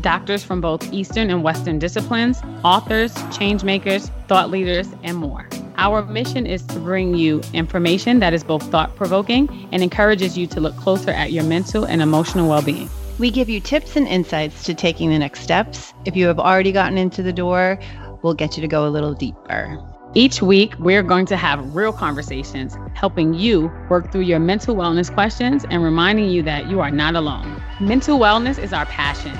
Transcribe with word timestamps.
doctors 0.00 0.42
from 0.42 0.60
both 0.60 0.92
Eastern 0.92 1.30
and 1.30 1.42
Western 1.42 1.78
disciplines, 1.78 2.40
authors, 2.64 3.14
change 3.36 3.64
makers, 3.64 4.10
thought 4.28 4.50
leaders, 4.50 4.88
and 5.02 5.16
more. 5.16 5.48
Our 5.76 6.04
mission 6.04 6.46
is 6.46 6.62
to 6.66 6.78
bring 6.78 7.14
you 7.14 7.40
information 7.52 8.18
that 8.20 8.34
is 8.34 8.44
both 8.44 8.62
thought 8.70 8.94
provoking 8.96 9.68
and 9.72 9.82
encourages 9.82 10.36
you 10.36 10.46
to 10.48 10.60
look 10.60 10.76
closer 10.76 11.10
at 11.10 11.32
your 11.32 11.44
mental 11.44 11.84
and 11.84 12.02
emotional 12.02 12.48
well 12.48 12.62
being. 12.62 12.88
We 13.18 13.30
give 13.30 13.48
you 13.48 13.60
tips 13.60 13.96
and 13.96 14.08
insights 14.08 14.64
to 14.64 14.74
taking 14.74 15.10
the 15.10 15.18
next 15.18 15.40
steps. 15.40 15.92
If 16.04 16.16
you 16.16 16.26
have 16.26 16.38
already 16.38 16.72
gotten 16.72 16.98
into 16.98 17.22
the 17.22 17.32
door, 17.32 17.78
we'll 18.22 18.34
get 18.34 18.56
you 18.56 18.60
to 18.62 18.68
go 18.68 18.86
a 18.86 18.90
little 18.90 19.14
deeper. 19.14 19.78
Each 20.14 20.42
week, 20.42 20.74
we're 20.78 21.02
going 21.02 21.24
to 21.26 21.36
have 21.38 21.74
real 21.74 21.92
conversations, 21.92 22.76
helping 22.92 23.32
you 23.32 23.72
work 23.88 24.12
through 24.12 24.22
your 24.22 24.38
mental 24.38 24.76
wellness 24.76 25.12
questions 25.12 25.64
and 25.70 25.82
reminding 25.82 26.28
you 26.28 26.42
that 26.42 26.68
you 26.68 26.80
are 26.80 26.90
not 26.90 27.14
alone. 27.14 27.62
Mental 27.80 28.18
wellness 28.18 28.58
is 28.58 28.74
our 28.74 28.84
passion. 28.86 29.32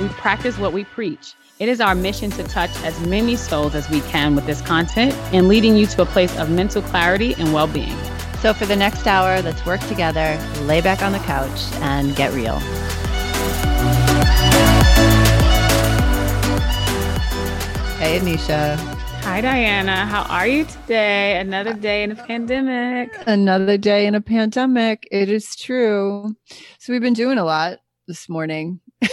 We 0.00 0.08
practice 0.08 0.56
what 0.56 0.72
we 0.72 0.84
preach. 0.84 1.34
It 1.58 1.68
is 1.68 1.78
our 1.78 1.94
mission 1.94 2.30
to 2.30 2.42
touch 2.44 2.70
as 2.84 2.98
many 3.06 3.36
souls 3.36 3.74
as 3.74 3.90
we 3.90 4.00
can 4.00 4.34
with 4.34 4.46
this 4.46 4.62
content 4.62 5.12
and 5.34 5.46
leading 5.46 5.76
you 5.76 5.86
to 5.88 6.00
a 6.02 6.06
place 6.06 6.34
of 6.38 6.48
mental 6.50 6.80
clarity 6.80 7.34
and 7.34 7.52
well 7.52 7.66
being. 7.66 7.94
So, 8.40 8.54
for 8.54 8.64
the 8.64 8.76
next 8.76 9.06
hour, 9.06 9.42
let's 9.42 9.66
work 9.66 9.80
together, 9.88 10.42
lay 10.62 10.80
back 10.80 11.02
on 11.02 11.12
the 11.12 11.18
couch, 11.18 11.60
and 11.82 12.16
get 12.16 12.32
real. 12.32 12.58
Hey, 17.98 18.18
Anisha. 18.18 18.78
Hi, 19.24 19.42
Diana. 19.42 20.06
How 20.06 20.22
are 20.22 20.46
you 20.46 20.64
today? 20.64 21.38
Another 21.38 21.74
day 21.74 22.04
in 22.04 22.12
a 22.12 22.14
pandemic. 22.14 23.12
Another 23.26 23.76
day 23.76 24.06
in 24.06 24.14
a 24.14 24.22
pandemic. 24.22 25.06
It 25.10 25.28
is 25.28 25.54
true. 25.54 26.34
So, 26.78 26.94
we've 26.94 27.02
been 27.02 27.12
doing 27.12 27.36
a 27.36 27.44
lot 27.44 27.80
this 28.08 28.30
morning. 28.30 28.80
We 29.02 29.08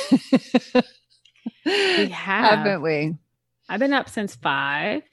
have, 2.10 2.60
haven't 2.60 2.82
we? 2.82 3.16
I've 3.70 3.80
been 3.80 3.94
up 3.94 4.10
since 4.10 4.36
five. 4.36 5.04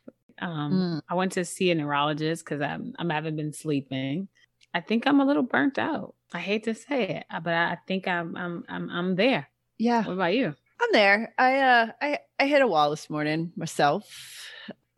Um, 0.41 0.73
mm. 0.73 1.01
I 1.09 1.15
went 1.15 1.33
to 1.33 1.45
see 1.45 1.71
a 1.71 1.75
neurologist 1.75 2.45
because 2.45 2.61
I'm, 2.61 2.95
I'm 2.99 3.11
I 3.11 3.15
haven't 3.15 3.37
been 3.37 3.53
sleeping. 3.53 4.29
I 4.73 4.81
think 4.81 5.07
I'm 5.07 5.21
a 5.21 5.25
little 5.25 5.43
burnt 5.43 5.79
out. 5.79 6.15
I 6.33 6.41
hate 6.41 6.65
to 6.65 6.75
say 6.75 7.09
it, 7.09 7.25
uh, 7.31 7.41
but 7.41 7.55
I 7.55 7.79
think 7.87 8.09
I'm 8.09 8.37
I'm 8.37 8.65
I'm 8.69 8.91
I'm 8.91 9.17
there. 9.17 9.49
Yeah. 9.79 10.05
What 10.05 10.15
about 10.15 10.35
you? 10.35 10.55
I'm 10.81 10.89
there. 10.93 11.33
I 11.39 11.59
uh 11.61 11.87
I 12.01 12.19
I 12.39 12.47
hit 12.47 12.63
a 12.63 12.67
wall 12.67 12.91
this 12.91 13.09
morning 13.09 13.53
myself. 13.57 14.51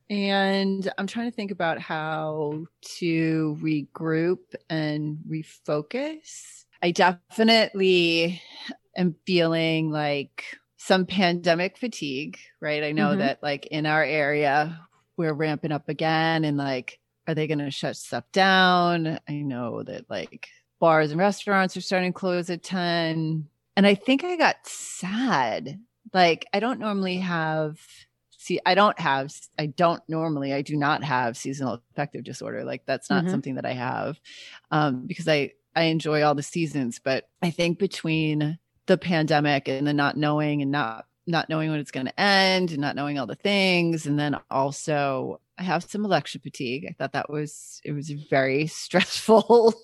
And 0.08 0.90
I'm 0.96 1.08
trying 1.08 1.28
to 1.28 1.34
think 1.34 1.50
about 1.50 1.80
how 1.80 2.64
to 2.98 3.58
regroup 3.60 4.38
and 4.70 5.18
refocus. 5.28 6.64
I 6.80 6.92
definitely 6.92 8.40
am 8.96 9.14
feeling 9.26 9.90
like 9.90 10.44
some 10.76 11.06
pandemic 11.06 11.78
fatigue, 11.78 12.38
right? 12.60 12.84
I 12.84 12.92
know 12.92 13.08
mm-hmm. 13.10 13.18
that 13.20 13.42
like 13.42 13.66
in 13.66 13.86
our 13.86 14.04
area, 14.04 14.80
we're 15.16 15.32
ramping 15.32 15.72
up 15.72 15.88
again 15.88 16.44
and 16.44 16.56
like, 16.56 16.98
are 17.26 17.34
they 17.34 17.46
going 17.46 17.58
to 17.58 17.70
shut 17.70 17.96
stuff 17.96 18.24
down? 18.32 19.18
I 19.28 19.34
know 19.34 19.82
that 19.82 20.08
like 20.08 20.48
bars 20.78 21.10
and 21.10 21.18
restaurants 21.18 21.76
are 21.76 21.80
starting 21.80 22.12
to 22.12 22.18
close 22.18 22.50
at 22.50 22.62
10. 22.62 23.48
And 23.76 23.86
I 23.86 23.94
think 23.94 24.24
I 24.24 24.36
got 24.36 24.56
sad. 24.64 25.80
Like, 26.12 26.46
I 26.52 26.60
don't 26.60 26.80
normally 26.80 27.18
have, 27.18 27.78
see, 28.30 28.60
I 28.64 28.74
don't 28.74 28.98
have, 29.00 29.34
I 29.58 29.66
don't 29.66 30.02
normally, 30.08 30.54
I 30.54 30.62
do 30.62 30.76
not 30.76 31.02
have 31.02 31.36
seasonal 31.36 31.82
affective 31.92 32.24
disorder. 32.24 32.64
Like, 32.64 32.86
that's 32.86 33.10
not 33.10 33.24
mm-hmm. 33.24 33.32
something 33.32 33.54
that 33.56 33.66
I 33.66 33.72
have 33.72 34.20
um, 34.70 35.06
because 35.06 35.28
I, 35.28 35.52
I 35.74 35.84
enjoy 35.84 36.22
all 36.22 36.34
the 36.34 36.42
seasons. 36.42 37.00
But 37.02 37.28
I 37.42 37.50
think 37.50 37.78
between 37.78 38.58
the 38.86 38.98
pandemic 38.98 39.68
and 39.68 39.86
the 39.86 39.92
not 39.92 40.16
knowing 40.16 40.62
and 40.62 40.70
not 40.70 41.06
not 41.26 41.48
knowing 41.48 41.70
when 41.70 41.80
it's 41.80 41.90
going 41.90 42.06
to 42.06 42.20
end 42.20 42.70
and 42.70 42.80
not 42.80 42.94
knowing 42.94 43.18
all 43.18 43.26
the 43.26 43.34
things. 43.34 44.06
And 44.06 44.18
then 44.18 44.36
also 44.50 45.40
i 45.58 45.62
have 45.62 45.84
some 45.84 46.04
election 46.04 46.40
fatigue. 46.40 46.86
I 46.88 46.92
thought 46.92 47.12
that 47.12 47.30
was 47.30 47.80
it 47.84 47.92
was 47.92 48.10
very 48.10 48.66
stressful 48.66 49.74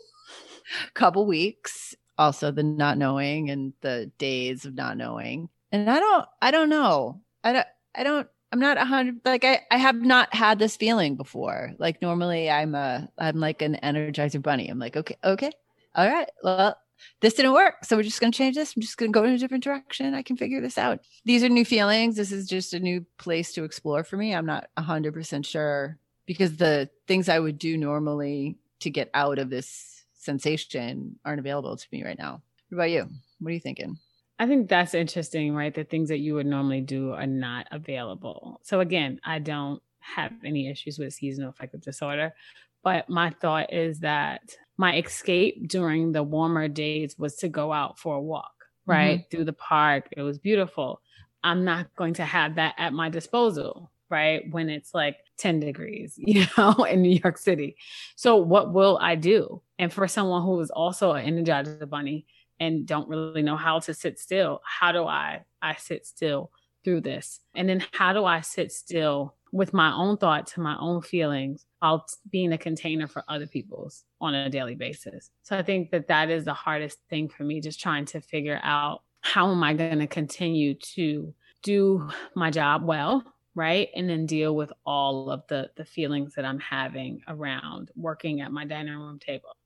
couple 0.94 1.26
weeks. 1.26 1.94
Also 2.18 2.50
the 2.50 2.62
not 2.62 2.98
knowing 2.98 3.50
and 3.50 3.72
the 3.80 4.10
days 4.18 4.64
of 4.64 4.74
not 4.74 4.96
knowing. 4.96 5.48
And 5.72 5.90
i 5.90 5.98
don't 5.98 6.26
i 6.40 6.50
don't 6.50 6.68
know. 6.68 7.20
I 7.44 7.52
don't 7.52 7.66
i 7.94 8.04
don't 8.04 8.28
i'm 8.52 8.60
not 8.60 8.76
a 8.76 8.84
hundred 8.84 9.20
like 9.24 9.44
i 9.44 9.60
i 9.70 9.78
have 9.78 10.00
not 10.00 10.32
had 10.34 10.58
this 10.58 10.76
feeling 10.76 11.16
before. 11.16 11.72
Like 11.78 12.00
normally 12.00 12.50
i'm 12.50 12.74
a 12.74 13.08
i'm 13.18 13.40
like 13.40 13.62
an 13.62 13.78
energizer 13.82 14.40
bunny. 14.40 14.68
I'm 14.68 14.78
like 14.78 14.96
okay 14.96 15.16
okay 15.24 15.50
all 15.94 16.08
right 16.08 16.28
well 16.42 16.76
this 17.20 17.34
didn't 17.34 17.52
work. 17.52 17.84
So 17.84 17.96
we're 17.96 18.02
just 18.02 18.20
going 18.20 18.32
to 18.32 18.36
change 18.36 18.56
this. 18.56 18.74
I'm 18.74 18.82
just 18.82 18.96
going 18.96 19.12
to 19.12 19.18
go 19.18 19.24
in 19.24 19.32
a 19.32 19.38
different 19.38 19.64
direction. 19.64 20.14
I 20.14 20.22
can 20.22 20.36
figure 20.36 20.60
this 20.60 20.78
out. 20.78 21.00
These 21.24 21.44
are 21.44 21.48
new 21.48 21.64
feelings. 21.64 22.16
This 22.16 22.32
is 22.32 22.48
just 22.48 22.74
a 22.74 22.80
new 22.80 23.04
place 23.18 23.52
to 23.54 23.64
explore 23.64 24.04
for 24.04 24.16
me. 24.16 24.34
I'm 24.34 24.46
not 24.46 24.68
100% 24.78 25.46
sure 25.46 25.98
because 26.26 26.56
the 26.56 26.88
things 27.06 27.28
I 27.28 27.38
would 27.38 27.58
do 27.58 27.76
normally 27.76 28.56
to 28.80 28.90
get 28.90 29.10
out 29.14 29.38
of 29.38 29.50
this 29.50 30.04
sensation 30.14 31.18
aren't 31.24 31.40
available 31.40 31.76
to 31.76 31.86
me 31.92 32.04
right 32.04 32.18
now. 32.18 32.42
What 32.68 32.76
about 32.76 32.90
you? 32.90 33.08
What 33.40 33.50
are 33.50 33.54
you 33.54 33.60
thinking? 33.60 33.98
I 34.38 34.46
think 34.46 34.68
that's 34.68 34.94
interesting, 34.94 35.54
right? 35.54 35.72
The 35.72 35.84
things 35.84 36.08
that 36.08 36.18
you 36.18 36.34
would 36.34 36.46
normally 36.46 36.80
do 36.80 37.12
are 37.12 37.26
not 37.26 37.66
available. 37.70 38.60
So 38.64 38.80
again, 38.80 39.20
I 39.24 39.38
don't 39.38 39.82
have 40.02 40.32
any 40.44 40.68
issues 40.68 40.98
with 40.98 41.14
seasonal 41.14 41.50
affective 41.50 41.80
disorder, 41.80 42.34
but 42.82 43.08
my 43.08 43.30
thought 43.30 43.72
is 43.72 44.00
that 44.00 44.54
my 44.76 44.96
escape 44.96 45.68
during 45.68 46.12
the 46.12 46.22
warmer 46.22 46.68
days 46.68 47.18
was 47.18 47.36
to 47.36 47.48
go 47.48 47.72
out 47.72 47.98
for 47.98 48.16
a 48.16 48.20
walk, 48.20 48.52
right? 48.86 49.20
Mm-hmm. 49.20 49.28
Through 49.30 49.44
the 49.44 49.52
park. 49.52 50.08
It 50.16 50.22
was 50.22 50.38
beautiful. 50.38 51.00
I'm 51.44 51.64
not 51.64 51.94
going 51.96 52.14
to 52.14 52.24
have 52.24 52.56
that 52.56 52.74
at 52.78 52.92
my 52.92 53.08
disposal, 53.08 53.90
right? 54.08 54.42
When 54.50 54.68
it's 54.70 54.94
like 54.94 55.16
10 55.38 55.60
degrees, 55.60 56.14
you 56.18 56.46
know, 56.56 56.72
in 56.84 57.02
New 57.02 57.20
York 57.22 57.38
City. 57.38 57.76
So 58.16 58.36
what 58.36 58.72
will 58.72 58.98
I 59.00 59.14
do? 59.14 59.62
And 59.78 59.92
for 59.92 60.08
someone 60.08 60.42
who 60.42 60.58
is 60.60 60.70
also 60.70 61.12
an 61.12 61.26
energizer 61.26 61.88
bunny 61.88 62.26
and 62.58 62.86
don't 62.86 63.08
really 63.08 63.42
know 63.42 63.56
how 63.56 63.80
to 63.80 63.94
sit 63.94 64.18
still, 64.18 64.60
how 64.64 64.92
do 64.92 65.04
I 65.04 65.44
I 65.60 65.76
sit 65.76 66.06
still 66.06 66.50
through 66.84 67.02
this? 67.02 67.40
And 67.54 67.68
then 67.68 67.84
how 67.92 68.12
do 68.12 68.24
I 68.24 68.40
sit 68.40 68.72
still 68.72 69.34
with 69.52 69.74
my 69.74 69.92
own 69.92 70.16
thoughts 70.16 70.54
and 70.54 70.64
my 70.64 70.76
own 70.80 71.02
feelings 71.02 71.66
while 71.78 72.06
being 72.30 72.52
a 72.52 72.58
container 72.58 73.06
for 73.06 73.22
other 73.28 73.46
people's 73.46 74.04
on 74.20 74.34
a 74.34 74.48
daily 74.48 74.74
basis. 74.74 75.30
So 75.42 75.56
I 75.56 75.62
think 75.62 75.90
that 75.90 76.08
that 76.08 76.30
is 76.30 76.44
the 76.44 76.54
hardest 76.54 76.98
thing 77.10 77.28
for 77.28 77.44
me, 77.44 77.60
just 77.60 77.78
trying 77.78 78.06
to 78.06 78.20
figure 78.20 78.58
out 78.62 79.02
how 79.20 79.52
am 79.52 79.62
I 79.62 79.74
going 79.74 79.98
to 79.98 80.06
continue 80.06 80.74
to 80.94 81.34
do 81.62 82.08
my 82.34 82.50
job 82.50 82.84
well, 82.84 83.22
right? 83.54 83.90
And 83.94 84.08
then 84.08 84.26
deal 84.26 84.56
with 84.56 84.72
all 84.86 85.30
of 85.30 85.42
the 85.48 85.70
the 85.76 85.84
feelings 85.84 86.34
that 86.34 86.44
I'm 86.46 86.58
having 86.58 87.20
around 87.28 87.90
working 87.94 88.40
at 88.40 88.52
my 88.52 88.64
dining 88.64 88.94
room 88.94 89.18
table. 89.18 89.56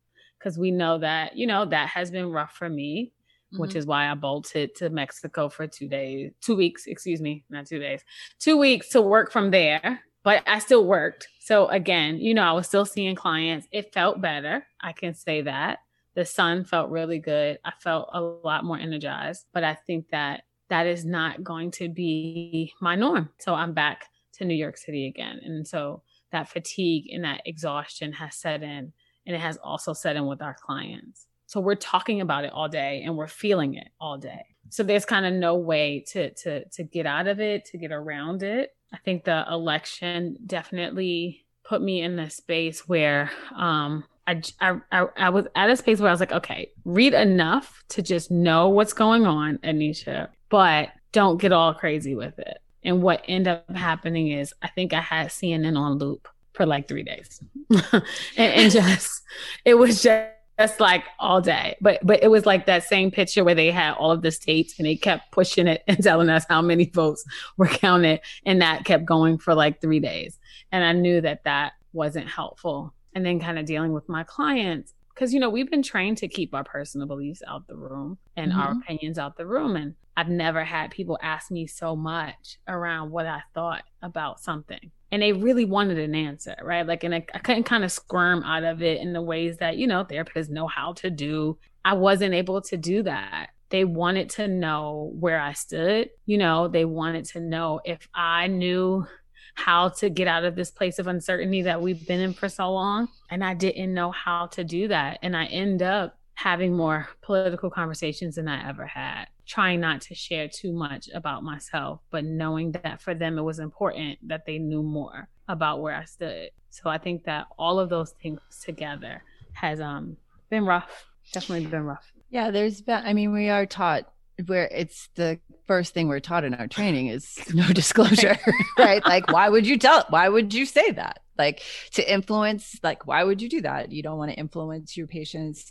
Cuz 0.40 0.58
we 0.58 0.70
know 0.70 0.98
that, 0.98 1.36
you 1.36 1.46
know, 1.46 1.64
that 1.64 1.88
has 1.88 2.10
been 2.10 2.30
rough 2.30 2.52
for 2.52 2.68
me 2.68 3.12
mm-hmm. 3.56 3.62
which 3.62 3.74
is 3.74 3.86
why 3.86 4.10
I 4.10 4.14
bolted 4.14 4.74
to 4.76 4.90
Mexico 4.90 5.48
for 5.48 5.66
two 5.66 5.88
days, 5.88 6.32
two 6.40 6.56
weeks, 6.56 6.86
excuse 6.86 7.20
me, 7.20 7.44
not 7.50 7.66
two 7.66 7.78
days, 7.78 8.02
two 8.38 8.56
weeks 8.56 8.90
to 8.90 9.00
work 9.00 9.32
from 9.32 9.50
there. 9.50 10.00
But 10.22 10.42
I 10.46 10.58
still 10.58 10.84
worked. 10.84 11.28
So 11.40 11.68
again, 11.68 12.18
you 12.18 12.34
know, 12.34 12.42
I 12.42 12.52
was 12.52 12.66
still 12.66 12.84
seeing 12.84 13.14
clients. 13.14 13.68
It 13.70 13.94
felt 13.94 14.20
better. 14.20 14.66
I 14.80 14.92
can 14.92 15.14
say 15.14 15.42
that. 15.42 15.78
The 16.14 16.24
sun 16.24 16.64
felt 16.64 16.90
really 16.90 17.20
good. 17.20 17.58
I 17.64 17.72
felt 17.78 18.08
a 18.12 18.20
lot 18.20 18.64
more 18.64 18.78
energized. 18.78 19.46
But 19.52 19.62
I 19.62 19.74
think 19.74 20.08
that 20.08 20.42
that 20.68 20.86
is 20.86 21.04
not 21.04 21.44
going 21.44 21.70
to 21.72 21.88
be 21.88 22.72
my 22.80 22.96
norm. 22.96 23.30
So 23.38 23.54
I'm 23.54 23.72
back 23.72 24.06
to 24.34 24.44
New 24.44 24.54
York 24.54 24.78
City 24.78 25.06
again. 25.06 25.40
And 25.44 25.66
so 25.66 26.02
that 26.32 26.48
fatigue 26.48 27.08
and 27.12 27.24
that 27.24 27.42
exhaustion 27.46 28.12
has 28.14 28.34
set 28.34 28.62
in 28.62 28.92
and 29.26 29.34
it 29.34 29.40
has 29.40 29.58
also 29.58 29.92
set 29.92 30.16
in 30.16 30.26
with 30.26 30.42
our 30.42 30.54
clients. 30.54 31.26
So 31.56 31.62
we're 31.62 31.74
talking 31.74 32.20
about 32.20 32.44
it 32.44 32.52
all 32.52 32.68
day 32.68 33.02
and 33.02 33.16
we're 33.16 33.28
feeling 33.28 33.76
it 33.76 33.88
all 33.98 34.18
day. 34.18 34.44
So 34.68 34.82
there's 34.82 35.06
kind 35.06 35.24
of 35.24 35.32
no 35.32 35.54
way 35.54 36.04
to 36.08 36.28
to 36.34 36.68
to 36.68 36.82
get 36.82 37.06
out 37.06 37.28
of 37.28 37.40
it, 37.40 37.64
to 37.70 37.78
get 37.78 37.92
around 37.92 38.42
it. 38.42 38.76
I 38.92 38.98
think 38.98 39.24
the 39.24 39.42
election 39.50 40.36
definitely 40.44 41.46
put 41.64 41.80
me 41.80 42.02
in 42.02 42.18
a 42.18 42.28
space 42.28 42.86
where 42.86 43.30
um 43.54 44.04
I, 44.26 44.42
I, 44.60 45.06
I 45.16 45.30
was 45.30 45.46
at 45.54 45.70
a 45.70 45.76
space 45.76 45.98
where 45.98 46.10
I 46.10 46.12
was 46.12 46.20
like, 46.20 46.32
okay, 46.32 46.72
read 46.84 47.14
enough 47.14 47.82
to 47.90 48.02
just 48.02 48.30
know 48.30 48.68
what's 48.68 48.92
going 48.92 49.24
on, 49.24 49.56
Anisha, 49.64 50.28
but 50.50 50.90
don't 51.12 51.40
get 51.40 51.52
all 51.52 51.72
crazy 51.72 52.14
with 52.14 52.38
it. 52.38 52.58
And 52.84 53.00
what 53.00 53.24
ended 53.26 53.62
up 53.66 53.74
happening 53.74 54.28
is 54.28 54.52
I 54.60 54.68
think 54.68 54.92
I 54.92 55.00
had 55.00 55.28
CNN 55.28 55.78
on 55.78 55.96
loop 55.96 56.28
for 56.52 56.66
like 56.66 56.86
three 56.86 57.04
days. 57.04 57.40
and, 57.70 58.02
and 58.36 58.72
just, 58.72 59.22
it 59.64 59.74
was 59.78 60.02
just, 60.02 60.35
just 60.58 60.80
like 60.80 61.04
all 61.18 61.40
day. 61.40 61.76
But 61.80 62.00
but 62.02 62.22
it 62.22 62.28
was 62.28 62.46
like 62.46 62.66
that 62.66 62.84
same 62.84 63.10
picture 63.10 63.44
where 63.44 63.54
they 63.54 63.70
had 63.70 63.92
all 63.94 64.10
of 64.10 64.22
the 64.22 64.30
states 64.30 64.74
and 64.78 64.86
they 64.86 64.96
kept 64.96 65.32
pushing 65.32 65.66
it 65.66 65.82
and 65.88 66.02
telling 66.02 66.28
us 66.28 66.44
how 66.48 66.62
many 66.62 66.86
votes 66.86 67.24
were 67.56 67.68
counted. 67.68 68.20
And 68.44 68.62
that 68.62 68.84
kept 68.84 69.04
going 69.04 69.38
for 69.38 69.54
like 69.54 69.80
three 69.80 70.00
days. 70.00 70.38
And 70.72 70.84
I 70.84 70.92
knew 70.92 71.20
that 71.20 71.44
that 71.44 71.72
wasn't 71.92 72.28
helpful. 72.28 72.92
And 73.14 73.24
then 73.24 73.40
kind 73.40 73.58
of 73.58 73.64
dealing 73.64 73.92
with 73.92 74.08
my 74.08 74.24
clients 74.24 74.92
because 75.16 75.32
you 75.32 75.40
know 75.40 75.50
we've 75.50 75.70
been 75.70 75.82
trained 75.82 76.18
to 76.18 76.28
keep 76.28 76.54
our 76.54 76.62
personal 76.62 77.06
beliefs 77.06 77.42
out 77.48 77.66
the 77.66 77.74
room 77.74 78.18
and 78.36 78.52
mm-hmm. 78.52 78.60
our 78.60 78.72
opinions 78.72 79.18
out 79.18 79.36
the 79.36 79.46
room 79.46 79.74
and 79.74 79.94
i've 80.16 80.28
never 80.28 80.62
had 80.64 80.90
people 80.90 81.18
ask 81.22 81.50
me 81.50 81.66
so 81.66 81.96
much 81.96 82.58
around 82.68 83.10
what 83.10 83.26
i 83.26 83.40
thought 83.54 83.82
about 84.02 84.38
something 84.38 84.90
and 85.12 85.22
they 85.22 85.32
really 85.32 85.64
wanted 85.64 85.98
an 85.98 86.14
answer 86.14 86.56
right? 86.62 86.86
Like 86.86 87.04
and 87.04 87.14
i, 87.14 87.24
I 87.34 87.38
couldn't 87.38 87.64
kind 87.64 87.84
of 87.84 87.92
squirm 87.92 88.42
out 88.42 88.64
of 88.64 88.82
it 88.82 89.00
in 89.00 89.12
the 89.12 89.22
ways 89.22 89.56
that 89.58 89.76
you 89.76 89.86
know 89.86 90.04
therapists 90.04 90.50
know 90.50 90.66
how 90.66 90.92
to 90.94 91.10
do. 91.10 91.58
I 91.84 91.94
wasn't 91.94 92.34
able 92.34 92.60
to 92.62 92.76
do 92.76 93.02
that. 93.04 93.50
They 93.68 93.84
wanted 93.84 94.30
to 94.30 94.48
know 94.48 95.12
where 95.18 95.40
i 95.40 95.52
stood 95.52 96.10
you 96.26 96.38
know? 96.38 96.68
They 96.68 96.84
wanted 96.84 97.24
to 97.26 97.40
know 97.40 97.80
if 97.84 98.08
i 98.14 98.46
knew 98.48 99.06
how 99.56 99.88
to 99.88 100.08
get 100.08 100.28
out 100.28 100.44
of 100.44 100.54
this 100.54 100.70
place 100.70 100.98
of 100.98 101.06
uncertainty 101.06 101.62
that 101.62 101.82
we've 101.82 102.06
been 102.06 102.20
in 102.20 102.32
for 102.34 102.48
so 102.48 102.72
long. 102.72 103.08
And 103.30 103.42
I 103.42 103.54
didn't 103.54 103.92
know 103.92 104.12
how 104.12 104.46
to 104.48 104.62
do 104.62 104.86
that. 104.88 105.18
And 105.22 105.36
I 105.36 105.46
end 105.46 105.82
up 105.82 106.16
having 106.34 106.76
more 106.76 107.08
political 107.22 107.70
conversations 107.70 108.36
than 108.36 108.46
I 108.46 108.68
ever 108.68 108.86
had, 108.86 109.24
trying 109.46 109.80
not 109.80 110.02
to 110.02 110.14
share 110.14 110.48
too 110.48 110.72
much 110.72 111.08
about 111.14 111.42
myself, 111.42 112.00
but 112.10 112.24
knowing 112.24 112.72
that 112.72 113.00
for 113.00 113.14
them 113.14 113.38
it 113.38 113.42
was 113.42 113.58
important 113.58 114.18
that 114.28 114.44
they 114.44 114.58
knew 114.58 114.82
more 114.82 115.28
about 115.48 115.80
where 115.80 115.94
I 115.94 116.04
stood. 116.04 116.50
So 116.68 116.90
I 116.90 116.98
think 116.98 117.24
that 117.24 117.46
all 117.58 117.78
of 117.78 117.88
those 117.88 118.10
things 118.22 118.40
together 118.62 119.22
has 119.54 119.80
um 119.80 120.18
been 120.50 120.66
rough. 120.66 121.06
Definitely 121.32 121.66
been 121.66 121.84
rough. 121.84 122.12
Yeah, 122.28 122.50
there's 122.50 122.82
been 122.82 123.02
I 123.06 123.14
mean 123.14 123.32
we 123.32 123.48
are 123.48 123.64
taught 123.64 124.12
where 124.44 124.68
it's 124.70 125.08
the 125.14 125.40
first 125.66 125.94
thing 125.94 126.08
we're 126.08 126.20
taught 126.20 126.44
in 126.44 126.54
our 126.54 126.66
training 126.66 127.08
is 127.08 127.38
no 127.54 127.66
disclosure, 127.72 128.36
right? 128.78 129.04
Like, 129.06 129.30
why 129.32 129.48
would 129.48 129.66
you 129.66 129.78
tell? 129.78 130.04
Why 130.10 130.28
would 130.28 130.52
you 130.52 130.66
say 130.66 130.90
that? 130.92 131.20
Like 131.38 131.62
to 131.92 132.12
influence, 132.12 132.78
like, 132.82 133.06
why 133.06 133.22
would 133.24 133.42
you 133.42 133.48
do 133.48 133.60
that? 133.62 133.92
You 133.92 134.02
don't 134.02 134.18
want 134.18 134.30
to 134.30 134.38
influence 134.38 134.96
your 134.96 135.06
patient's 135.06 135.70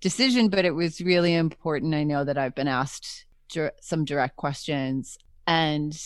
decision, 0.00 0.48
but 0.48 0.64
it 0.64 0.72
was 0.72 1.00
really 1.00 1.34
important. 1.34 1.94
I 1.94 2.04
know 2.04 2.24
that 2.24 2.38
I've 2.38 2.54
been 2.54 2.68
asked 2.68 3.26
some 3.80 4.04
direct 4.04 4.36
questions 4.36 5.16
and 5.46 5.96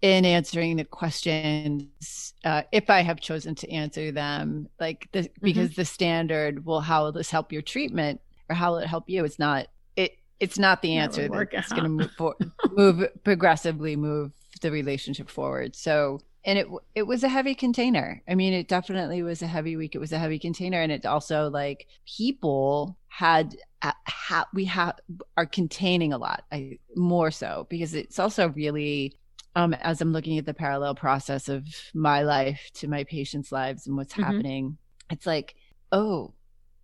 in 0.00 0.24
answering 0.24 0.76
the 0.76 0.84
questions 0.84 2.34
uh, 2.44 2.62
if 2.72 2.90
i 2.90 3.02
have 3.02 3.20
chosen 3.20 3.54
to 3.54 3.70
answer 3.70 4.10
them 4.10 4.68
like 4.80 5.08
the, 5.12 5.20
mm-hmm. 5.20 5.44
because 5.44 5.74
the 5.76 5.84
standard 5.84 6.64
well 6.64 6.80
how 6.80 7.04
will 7.04 7.12
this 7.12 7.30
help 7.30 7.52
your 7.52 7.62
treatment 7.62 8.20
or 8.48 8.56
how 8.56 8.72
will 8.72 8.78
it 8.78 8.88
help 8.88 9.08
you 9.08 9.24
it's 9.24 9.38
not 9.38 9.68
it's 10.40 10.58
not 10.58 10.82
the 10.82 10.96
answer 10.96 11.28
that 11.28 11.48
that's 11.52 11.70
going 11.70 11.84
to 11.84 11.88
move 11.88 12.10
for, 12.16 12.34
move 12.72 13.06
progressively 13.24 13.96
move 13.96 14.32
the 14.60 14.70
relationship 14.70 15.30
forward. 15.30 15.76
So, 15.76 16.20
and 16.44 16.58
it 16.58 16.66
it 16.94 17.02
was 17.04 17.22
a 17.22 17.28
heavy 17.28 17.54
container. 17.54 18.22
I 18.28 18.34
mean, 18.34 18.52
it 18.52 18.68
definitely 18.68 19.22
was 19.22 19.42
a 19.42 19.46
heavy 19.46 19.76
week. 19.76 19.94
It 19.94 19.98
was 19.98 20.12
a 20.12 20.18
heavy 20.18 20.38
container, 20.38 20.80
and 20.80 20.90
it 20.90 21.06
also 21.06 21.48
like 21.48 21.86
people 22.06 22.98
had 23.08 23.56
ha, 23.82 24.46
we 24.54 24.64
have 24.66 24.98
are 25.36 25.46
containing 25.46 26.12
a 26.12 26.18
lot 26.18 26.44
I, 26.50 26.78
more 26.96 27.30
so 27.30 27.66
because 27.68 27.94
it's 27.94 28.18
also 28.18 28.48
really 28.50 29.14
um, 29.54 29.74
as 29.74 30.00
I'm 30.00 30.12
looking 30.12 30.38
at 30.38 30.46
the 30.46 30.54
parallel 30.54 30.94
process 30.94 31.48
of 31.48 31.66
my 31.94 32.22
life 32.22 32.70
to 32.74 32.88
my 32.88 33.04
patients' 33.04 33.52
lives 33.52 33.86
and 33.86 33.96
what's 33.96 34.14
mm-hmm. 34.14 34.22
happening, 34.22 34.78
it's 35.10 35.26
like, 35.26 35.54
oh, 35.90 36.32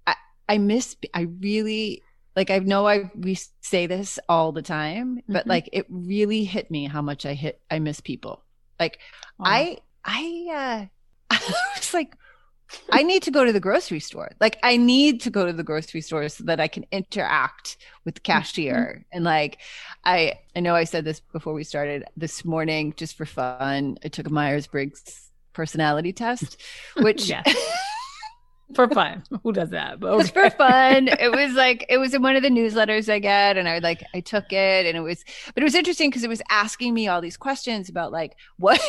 I, 0.07 0.15
I 0.49 0.59
miss, 0.59 0.97
I 1.15 1.23
really 1.41 2.03
like 2.39 2.51
I 2.51 2.61
know 2.61 2.87
I 2.87 3.11
we 3.17 3.37
say 3.61 3.89
this 3.89 4.21
all 4.29 4.53
the 4.53 4.63
time, 4.63 5.21
but 5.29 5.41
mm-hmm. 5.41 5.51
like 5.51 5.69
it 5.73 5.87
really 5.91 6.45
hit 6.45 6.71
me 6.71 6.87
how 6.87 7.03
much 7.03 7.27
I 7.27 7.35
hit 7.35 7.61
I 7.69 7.81
miss 7.81 8.01
people. 8.01 8.45
Like. 8.79 9.01
I 9.41 9.79
I 10.05 10.47
uh 10.51 10.87
I 11.31 11.55
was 11.77 11.93
like 11.93 12.17
I 12.93 13.03
need 13.03 13.25
to 13.25 13.33
go 13.33 13.45
to 13.45 13.53
the 13.53 13.61
grocery 13.61 13.99
store. 13.99 14.31
Like 14.41 14.59
I 14.63 14.77
need 14.77 15.21
to 15.23 15.31
go 15.31 15.47
to 15.47 15.53
the 15.53 15.65
grocery 15.65 16.01
store 16.01 16.29
so 16.29 16.45
that 16.45 16.61
I 16.61 16.69
can 16.69 16.85
interact 16.93 17.77
with 18.05 18.15
the 18.15 18.21
cashier. 18.21 18.75
Mm-hmm. 18.75 19.17
And 19.17 19.25
like 19.25 19.59
I 20.05 20.39
I 20.55 20.61
know 20.61 20.77
I 20.77 20.85
said 20.85 21.05
this 21.05 21.19
before 21.21 21.55
we 21.55 21.65
started 21.65 22.05
this 22.17 22.45
morning 22.45 22.95
just 22.97 23.17
for 23.17 23.27
fun. 23.27 23.99
I 24.05 24.09
took 24.09 24.29
a 24.29 24.31
Myers-Briggs 24.31 25.31
personality 25.55 26.13
test, 26.13 26.61
which 26.99 27.33
for 28.75 28.89
fun. 28.89 29.23
Who 29.43 29.53
does 29.53 29.71
that? 29.71 30.01
But 30.01 30.13
okay. 30.15 30.29
For 30.29 30.51
fun. 30.51 31.09
It 31.19 31.33
was 31.33 31.55
like 31.55 31.85
it 31.89 31.99
was 31.99 32.15
in 32.15 32.23
one 32.23 32.37
of 32.37 32.43
the 32.43 32.49
newsletters 32.49 33.13
I 33.13 33.19
get, 33.19 33.57
and 33.57 33.69
I 33.69 33.79
like 33.79 34.05
I 34.15 34.21
took 34.21 34.53
it, 34.53 34.87
and 34.87 34.97
it 34.97 35.01
was, 35.01 35.25
but 35.55 35.63
it 35.63 35.65
was 35.65 35.75
interesting 35.75 36.11
because 36.11 36.25
it 36.25 36.29
was 36.29 36.43
asking 36.49 36.95
me 36.95 37.09
all 37.09 37.21
these 37.21 37.37
questions 37.37 37.89
about 37.89 38.13
like 38.13 38.37
what, 38.59 38.81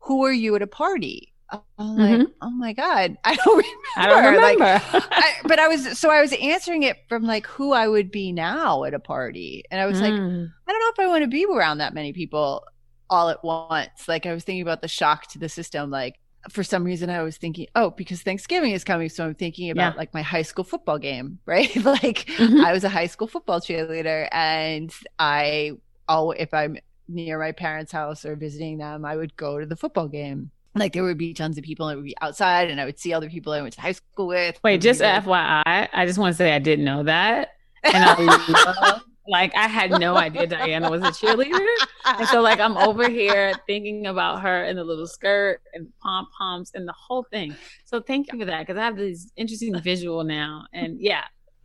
who 0.00 0.24
are 0.24 0.32
you 0.32 0.54
at 0.56 0.62
a 0.62 0.66
party? 0.66 1.32
I'm 1.50 1.60
like, 1.78 2.10
mm-hmm. 2.10 2.24
oh 2.42 2.50
my 2.50 2.72
god, 2.72 3.16
I 3.24 3.36
don't 3.36 3.56
remember. 3.56 3.78
I 3.96 4.06
don't 4.06 4.24
remember. 4.24 4.64
Like, 4.64 5.04
I, 5.12 5.32
but 5.44 5.60
I 5.60 5.68
was 5.68 5.96
so 5.96 6.10
I 6.10 6.20
was 6.20 6.32
answering 6.32 6.82
it 6.82 6.96
from 7.08 7.22
like 7.22 7.46
who 7.46 7.72
I 7.72 7.86
would 7.86 8.10
be 8.10 8.32
now 8.32 8.82
at 8.84 8.94
a 8.94 8.98
party, 8.98 9.62
and 9.70 9.80
I 9.80 9.86
was 9.86 9.98
mm. 9.98 10.02
like, 10.02 10.12
I 10.12 10.16
don't 10.16 10.80
know 10.80 10.90
if 10.92 10.98
I 10.98 11.06
want 11.06 11.22
to 11.22 11.28
be 11.28 11.44
around 11.44 11.78
that 11.78 11.94
many 11.94 12.12
people 12.12 12.64
all 13.08 13.28
at 13.28 13.44
once. 13.44 14.08
Like 14.08 14.26
I 14.26 14.34
was 14.34 14.44
thinking 14.44 14.62
about 14.62 14.82
the 14.82 14.88
shock 14.88 15.28
to 15.28 15.38
the 15.38 15.48
system, 15.48 15.90
like 15.90 16.16
for 16.48 16.62
some 16.62 16.84
reason 16.84 17.10
I 17.10 17.22
was 17.22 17.36
thinking, 17.36 17.66
oh, 17.74 17.90
because 17.90 18.22
Thanksgiving 18.22 18.72
is 18.72 18.84
coming. 18.84 19.08
So 19.08 19.24
I'm 19.24 19.34
thinking 19.34 19.70
about 19.70 19.94
yeah. 19.94 19.98
like 19.98 20.14
my 20.14 20.22
high 20.22 20.42
school 20.42 20.64
football 20.64 20.98
game, 20.98 21.38
right? 21.46 21.74
like 21.84 22.26
mm-hmm. 22.26 22.60
I 22.64 22.72
was 22.72 22.84
a 22.84 22.88
high 22.88 23.06
school 23.06 23.28
football 23.28 23.60
cheerleader 23.60 24.28
and 24.32 24.92
I 25.18 25.72
oh 26.08 26.30
if 26.30 26.54
I'm 26.54 26.78
near 27.08 27.38
my 27.38 27.52
parents' 27.52 27.92
house 27.92 28.24
or 28.24 28.36
visiting 28.36 28.78
them, 28.78 29.04
I 29.04 29.16
would 29.16 29.36
go 29.36 29.58
to 29.58 29.66
the 29.66 29.76
football 29.76 30.08
game. 30.08 30.50
Like 30.74 30.92
there 30.92 31.04
would 31.04 31.18
be 31.18 31.32
tons 31.32 31.56
of 31.56 31.64
people 31.64 31.88
and 31.88 31.94
it 31.94 31.96
would 31.96 32.04
be 32.04 32.16
outside 32.20 32.70
and 32.70 32.80
I 32.80 32.84
would 32.84 32.98
see 32.98 33.14
other 33.14 33.30
people 33.30 33.52
I 33.52 33.62
went 33.62 33.74
to 33.74 33.80
high 33.80 33.92
school 33.92 34.26
with. 34.26 34.60
Wait, 34.62 34.80
just 34.80 35.00
FYI, 35.00 35.62
I 35.64 36.06
just 36.06 36.18
want 36.18 36.34
to 36.34 36.36
say 36.36 36.52
I 36.52 36.58
didn't 36.58 36.84
know 36.84 37.04
that. 37.04 37.52
And 37.82 38.04
I 38.04 39.00
like 39.28 39.54
I 39.54 39.66
had 39.66 39.90
no 39.90 40.16
idea 40.16 40.46
Diana 40.46 40.90
was 40.90 41.02
a 41.02 41.06
cheerleader. 41.06 41.66
And 42.04 42.28
so 42.28 42.40
like 42.40 42.60
I'm 42.60 42.76
over 42.76 43.08
here 43.08 43.54
thinking 43.66 44.06
about 44.06 44.42
her 44.42 44.64
in 44.64 44.76
the 44.76 44.84
little 44.84 45.06
skirt 45.06 45.60
and 45.74 45.88
pom 46.00 46.26
poms 46.36 46.72
and 46.74 46.86
the 46.86 46.94
whole 46.94 47.24
thing. 47.24 47.54
So 47.84 48.00
thank 48.00 48.32
you 48.32 48.38
for 48.38 48.44
that 48.44 48.66
because 48.66 48.78
I 48.78 48.84
have 48.84 48.96
this 48.96 49.30
interesting 49.36 49.78
visual 49.80 50.24
now. 50.24 50.66
And 50.72 51.00
yeah, 51.00 51.24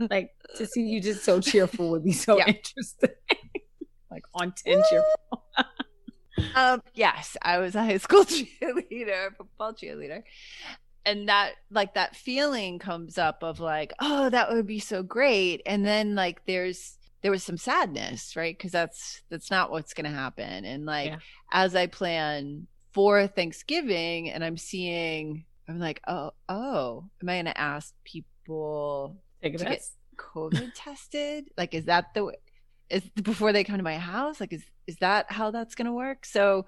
like 0.10 0.32
to 0.56 0.66
see 0.66 0.82
you 0.82 1.02
just 1.02 1.24
so 1.24 1.40
cheerful 1.40 1.92
would 1.92 2.04
be 2.04 2.14
so 2.14 2.38
yeah. 2.38 2.48
interesting. 2.48 3.10
like 4.12 4.24
on 4.34 4.54
10 4.66 4.84
cheerful. 4.90 5.46
um 6.56 6.82
yes, 6.94 7.38
I 7.42 7.60
was 7.60 7.76
a 7.76 7.84
high 7.84 7.98
school 7.98 8.26
cheerleader, 8.26 9.36
football 9.38 9.74
cheerleader 9.74 10.24
and 11.06 11.30
that 11.30 11.54
like 11.72 11.96
that 11.96 12.16
feeling 12.16 12.78
comes 12.78 13.18
up 13.18 13.44
of 13.44 13.60
like 13.60 13.92
oh 14.00 14.30
that 14.30 14.52
would 14.52 14.68
be 14.68 14.80
so 14.80 15.02
great 15.02 15.62
and 15.66 15.84
then 15.84 16.14
like 16.14 16.46
there's 16.46 17.00
there 17.22 17.32
was 17.32 17.44
some 17.44 17.58
sadness, 17.58 18.36
right? 18.36 18.58
Because 18.58 18.72
that's 18.72 19.22
that's 19.30 19.52
not 19.52 19.72
what's 19.72 19.94
going 19.94 20.10
to 20.10 20.16
happen. 20.16 20.66
And 20.66 20.86
like 20.86 21.10
yeah. 21.10 21.18
as 21.52 21.76
I 21.76 21.88
plan 21.88 22.68
for 22.94 23.28
Thanksgiving, 23.28 24.30
and 24.30 24.44
I'm 24.44 24.58
seeing, 24.58 25.46
I'm 25.68 25.80
like, 25.80 26.02
oh, 26.08 26.32
oh, 26.50 27.06
am 27.22 27.30
I 27.30 27.36
going 27.36 27.46
to 27.46 27.58
ask 27.58 27.94
people 28.04 29.18
Take 29.42 29.58
to 29.58 29.64
get 29.64 29.84
COVID 30.18 30.72
tested? 30.76 31.46
Like, 31.58 31.74
is 31.74 31.86
that 31.86 32.14
the 32.14 32.34
is 32.90 33.04
before 33.10 33.54
they 33.54 33.64
come 33.64 33.78
to 33.78 33.84
my 33.84 33.98
house? 33.98 34.40
Like, 34.40 34.54
is 34.54 34.64
is 34.88 34.98
that 34.98 35.32
how 35.32 35.52
that's 35.52 35.76
going 35.76 35.86
to 35.86 35.94
work? 35.94 36.26
So 36.26 36.66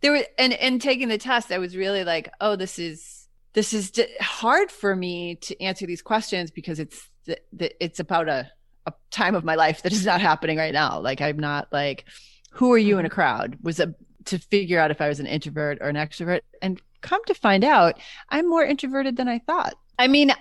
there 0.00 0.12
was, 0.12 0.24
and 0.38 0.52
and 0.52 0.80
taking 0.80 1.08
the 1.08 1.18
test, 1.18 1.52
I 1.52 1.58
was 1.58 1.76
really 1.76 2.04
like, 2.04 2.28
oh, 2.40 2.56
this 2.56 2.78
is 2.78 3.28
this 3.54 3.72
is 3.72 3.92
hard 4.20 4.70
for 4.70 4.96
me 4.96 5.36
to 5.36 5.60
answer 5.60 5.86
these 5.86 6.02
questions 6.02 6.50
because 6.50 6.80
it's 6.80 7.08
the, 7.26 7.38
the, 7.52 7.84
it's 7.84 8.00
about 8.00 8.28
a 8.28 8.50
a 8.86 8.92
time 9.10 9.34
of 9.34 9.44
my 9.44 9.54
life 9.54 9.82
that 9.82 9.92
is 9.92 10.06
not 10.06 10.20
happening 10.20 10.58
right 10.58 10.72
now. 10.72 11.00
Like 11.00 11.20
I'm 11.20 11.38
not 11.38 11.68
like, 11.72 12.04
who 12.50 12.72
are 12.72 12.78
you 12.78 12.98
in 12.98 13.04
a 13.04 13.08
mm-hmm. 13.08 13.14
crowd? 13.14 13.58
Was 13.62 13.80
a 13.80 13.94
to 14.26 14.38
figure 14.38 14.78
out 14.78 14.90
if 14.90 15.00
I 15.00 15.08
was 15.08 15.20
an 15.20 15.26
introvert 15.26 15.78
or 15.80 15.88
an 15.88 15.96
extrovert. 15.96 16.40
And 16.60 16.80
come 17.00 17.24
to 17.26 17.34
find 17.34 17.64
out, 17.64 17.98
I'm 18.28 18.48
more 18.48 18.64
introverted 18.64 19.16
than 19.16 19.28
I 19.28 19.40
thought. 19.40 19.74
I 19.98 20.08
mean, 20.08 20.32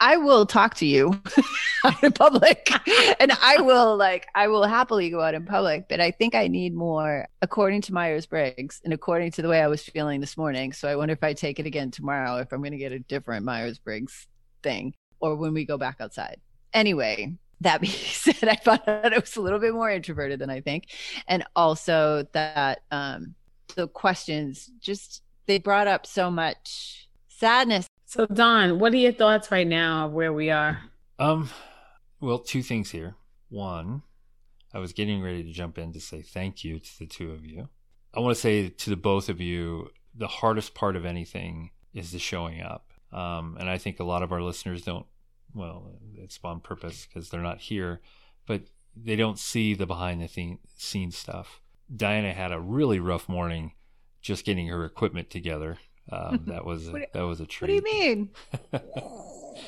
I 0.00 0.16
will 0.16 0.46
talk 0.46 0.74
to 0.76 0.86
you 0.86 1.20
out 1.84 2.02
in 2.02 2.12
public 2.12 2.70
and 3.20 3.32
I 3.42 3.60
will 3.60 3.96
like 3.96 4.28
I 4.34 4.46
will 4.46 4.64
happily 4.64 5.10
go 5.10 5.20
out 5.20 5.34
in 5.34 5.44
public, 5.44 5.88
but 5.88 6.00
I 6.00 6.12
think 6.12 6.34
I 6.34 6.46
need 6.46 6.74
more 6.74 7.26
according 7.42 7.82
to 7.82 7.92
Myers-Briggs 7.92 8.80
and 8.84 8.92
according 8.92 9.32
to 9.32 9.42
the 9.42 9.48
way 9.48 9.60
I 9.60 9.66
was 9.66 9.82
feeling 9.82 10.20
this 10.20 10.36
morning. 10.36 10.72
So 10.72 10.88
I 10.88 10.94
wonder 10.94 11.12
if 11.12 11.24
I 11.24 11.32
take 11.32 11.58
it 11.58 11.66
again 11.66 11.90
tomorrow 11.90 12.36
if 12.36 12.52
I'm 12.52 12.60
going 12.60 12.72
to 12.72 12.78
get 12.78 12.92
a 12.92 13.00
different 13.00 13.44
Myers-Briggs 13.44 14.28
thing 14.62 14.94
or 15.20 15.34
when 15.34 15.52
we 15.52 15.64
go 15.64 15.76
back 15.76 15.96
outside. 16.00 16.40
Anyway, 16.72 17.34
that 17.60 17.80
being 17.80 17.92
said, 18.12 18.48
I 18.48 18.56
found 18.56 18.82
out 18.86 19.12
I 19.12 19.18
was 19.18 19.36
a 19.36 19.40
little 19.40 19.58
bit 19.58 19.74
more 19.74 19.90
introverted 19.90 20.38
than 20.38 20.50
I 20.50 20.60
think. 20.60 20.88
And 21.26 21.44
also 21.56 22.26
that 22.32 22.82
um, 22.90 23.34
the 23.74 23.88
questions 23.88 24.70
just 24.80 25.22
they 25.46 25.58
brought 25.58 25.86
up 25.86 26.06
so 26.06 26.30
much 26.30 27.08
sadness. 27.28 27.86
So 28.04 28.26
Don, 28.26 28.78
what 28.78 28.92
are 28.92 28.96
your 28.96 29.12
thoughts 29.12 29.50
right 29.50 29.66
now 29.66 30.06
of 30.06 30.12
where 30.12 30.32
we 30.32 30.50
are? 30.50 30.80
Um, 31.18 31.50
well, 32.20 32.38
two 32.38 32.62
things 32.62 32.90
here. 32.90 33.16
One, 33.48 34.02
I 34.72 34.78
was 34.78 34.92
getting 34.92 35.22
ready 35.22 35.42
to 35.42 35.52
jump 35.52 35.78
in 35.78 35.92
to 35.92 36.00
say 36.00 36.22
thank 36.22 36.64
you 36.64 36.78
to 36.78 36.98
the 36.98 37.06
two 37.06 37.32
of 37.32 37.44
you. 37.44 37.68
I 38.14 38.20
want 38.20 38.34
to 38.34 38.40
say 38.40 38.68
to 38.68 38.90
the 38.90 38.96
both 38.96 39.28
of 39.28 39.40
you, 39.40 39.90
the 40.14 40.28
hardest 40.28 40.74
part 40.74 40.96
of 40.96 41.04
anything 41.04 41.70
is 41.94 42.12
the 42.12 42.18
showing 42.18 42.62
up. 42.62 42.92
Um, 43.12 43.56
and 43.58 43.68
I 43.68 43.78
think 43.78 44.00
a 44.00 44.04
lot 44.04 44.22
of 44.22 44.32
our 44.32 44.42
listeners 44.42 44.82
don't, 44.82 45.06
well, 45.54 45.92
it's 46.16 46.38
on 46.44 46.60
purpose 46.60 47.06
because 47.06 47.30
they're 47.30 47.40
not 47.40 47.60
here, 47.60 48.00
but 48.46 48.62
they 48.96 49.16
don't 49.16 49.38
see 49.38 49.74
the 49.74 49.86
behind 49.86 50.20
the 50.20 50.58
scenes 50.76 51.16
stuff. 51.16 51.60
Diana 51.94 52.32
had 52.32 52.52
a 52.52 52.60
really 52.60 53.00
rough 53.00 53.28
morning 53.28 53.72
just 54.20 54.44
getting 54.44 54.68
her 54.68 54.84
equipment 54.84 55.30
together. 55.30 55.78
Um, 56.10 56.42
that 56.46 56.64
was 56.64 56.88
a, 56.88 56.92
what, 56.92 57.12
that 57.12 57.22
was 57.22 57.40
a 57.40 57.46
treat. 57.46 57.82
What 57.82 57.84
do 57.84 57.96
you 57.96 58.00
mean? 58.00 58.30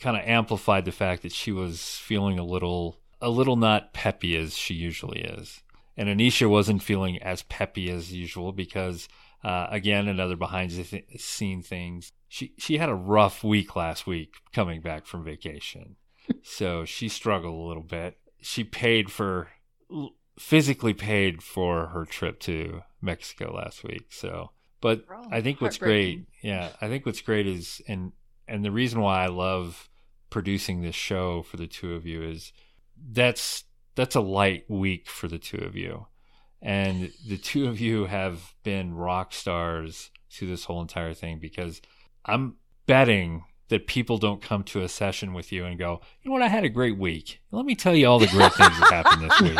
kind 0.00 0.16
of 0.16 0.24
amplified 0.26 0.84
the 0.84 0.92
fact 0.92 1.22
that 1.22 1.32
she 1.32 1.52
was 1.52 1.80
feeling 1.80 2.38
a 2.38 2.44
little 2.44 2.98
a 3.20 3.30
little 3.30 3.56
not 3.56 3.94
peppy 3.94 4.36
as 4.36 4.56
she 4.56 4.74
usually 4.74 5.20
is. 5.20 5.62
And 5.96 6.08
Anisha 6.08 6.50
wasn't 6.50 6.82
feeling 6.82 7.22
as 7.22 7.42
peppy 7.44 7.88
as 7.90 8.12
usual 8.12 8.52
because 8.52 9.08
uh, 9.42 9.68
again 9.70 10.08
another 10.08 10.36
behind 10.36 10.70
the 10.70 11.02
scene 11.16 11.62
things. 11.62 12.12
She 12.34 12.52
she 12.58 12.78
had 12.78 12.88
a 12.88 12.96
rough 12.96 13.44
week 13.44 13.76
last 13.76 14.08
week 14.08 14.34
coming 14.52 14.80
back 14.80 15.06
from 15.06 15.22
vacation. 15.22 15.94
so 16.42 16.84
she 16.84 17.08
struggled 17.08 17.54
a 17.54 17.68
little 17.68 17.84
bit. 17.84 18.16
She 18.40 18.64
paid 18.64 19.12
for 19.12 19.50
physically 20.36 20.94
paid 20.94 21.44
for 21.44 21.86
her 21.86 22.04
trip 22.04 22.40
to 22.40 22.82
Mexico 23.00 23.54
last 23.54 23.84
week. 23.84 24.06
So, 24.10 24.50
but 24.80 25.04
oh, 25.08 25.28
I 25.30 25.42
think 25.42 25.60
what's 25.60 25.78
great, 25.78 26.26
yeah, 26.42 26.70
I 26.80 26.88
think 26.88 27.06
what's 27.06 27.20
great 27.20 27.46
is 27.46 27.80
and 27.86 28.10
and 28.48 28.64
the 28.64 28.72
reason 28.72 29.00
why 29.00 29.22
I 29.22 29.28
love 29.28 29.88
producing 30.28 30.82
this 30.82 30.96
show 30.96 31.42
for 31.42 31.56
the 31.56 31.68
two 31.68 31.94
of 31.94 32.04
you 32.04 32.24
is 32.24 32.52
that's 33.12 33.62
that's 33.94 34.16
a 34.16 34.20
light 34.20 34.68
week 34.68 35.08
for 35.08 35.28
the 35.28 35.38
two 35.38 35.58
of 35.58 35.76
you. 35.76 36.08
And 36.60 37.12
the 37.28 37.38
two 37.38 37.68
of 37.68 37.80
you 37.80 38.06
have 38.06 38.54
been 38.64 38.92
rock 38.92 39.32
stars 39.32 40.10
through 40.32 40.48
this 40.48 40.64
whole 40.64 40.80
entire 40.80 41.14
thing 41.14 41.38
because 41.38 41.80
I'm 42.24 42.56
betting 42.86 43.44
that 43.68 43.86
people 43.86 44.18
don't 44.18 44.42
come 44.42 44.62
to 44.64 44.82
a 44.82 44.88
session 44.88 45.32
with 45.32 45.50
you 45.50 45.64
and 45.64 45.78
go, 45.78 46.00
you 46.22 46.28
know 46.28 46.34
what, 46.34 46.42
I 46.42 46.48
had 46.48 46.64
a 46.64 46.68
great 46.68 46.98
week. 46.98 47.40
Let 47.50 47.64
me 47.64 47.74
tell 47.74 47.94
you 47.94 48.06
all 48.06 48.18
the 48.18 48.26
great 48.26 48.52
things 48.52 48.78
that 48.78 48.92
happened 48.92 49.30
this 49.30 49.40
week. 49.40 49.58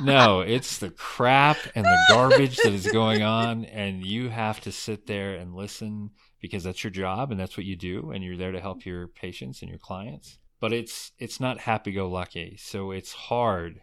no, 0.06 0.40
it's 0.40 0.78
the 0.78 0.90
crap 0.90 1.58
and 1.74 1.84
the 1.84 2.04
garbage 2.08 2.56
that 2.58 2.72
is 2.72 2.86
going 2.86 3.22
on, 3.22 3.64
and 3.64 4.06
you 4.06 4.28
have 4.28 4.60
to 4.62 4.72
sit 4.72 5.06
there 5.06 5.34
and 5.34 5.54
listen 5.54 6.10
because 6.44 6.62
that's 6.62 6.84
your 6.84 6.90
job 6.90 7.30
and 7.30 7.40
that's 7.40 7.56
what 7.56 7.64
you 7.64 7.74
do 7.74 8.10
and 8.10 8.22
you're 8.22 8.36
there 8.36 8.52
to 8.52 8.60
help 8.60 8.84
your 8.84 9.08
patients 9.08 9.62
and 9.62 9.70
your 9.70 9.78
clients 9.78 10.36
but 10.60 10.74
it's 10.74 11.12
it's 11.18 11.40
not 11.40 11.60
happy 11.60 11.90
go 11.90 12.06
lucky 12.06 12.54
so 12.60 12.90
it's 12.90 13.14
hard 13.14 13.80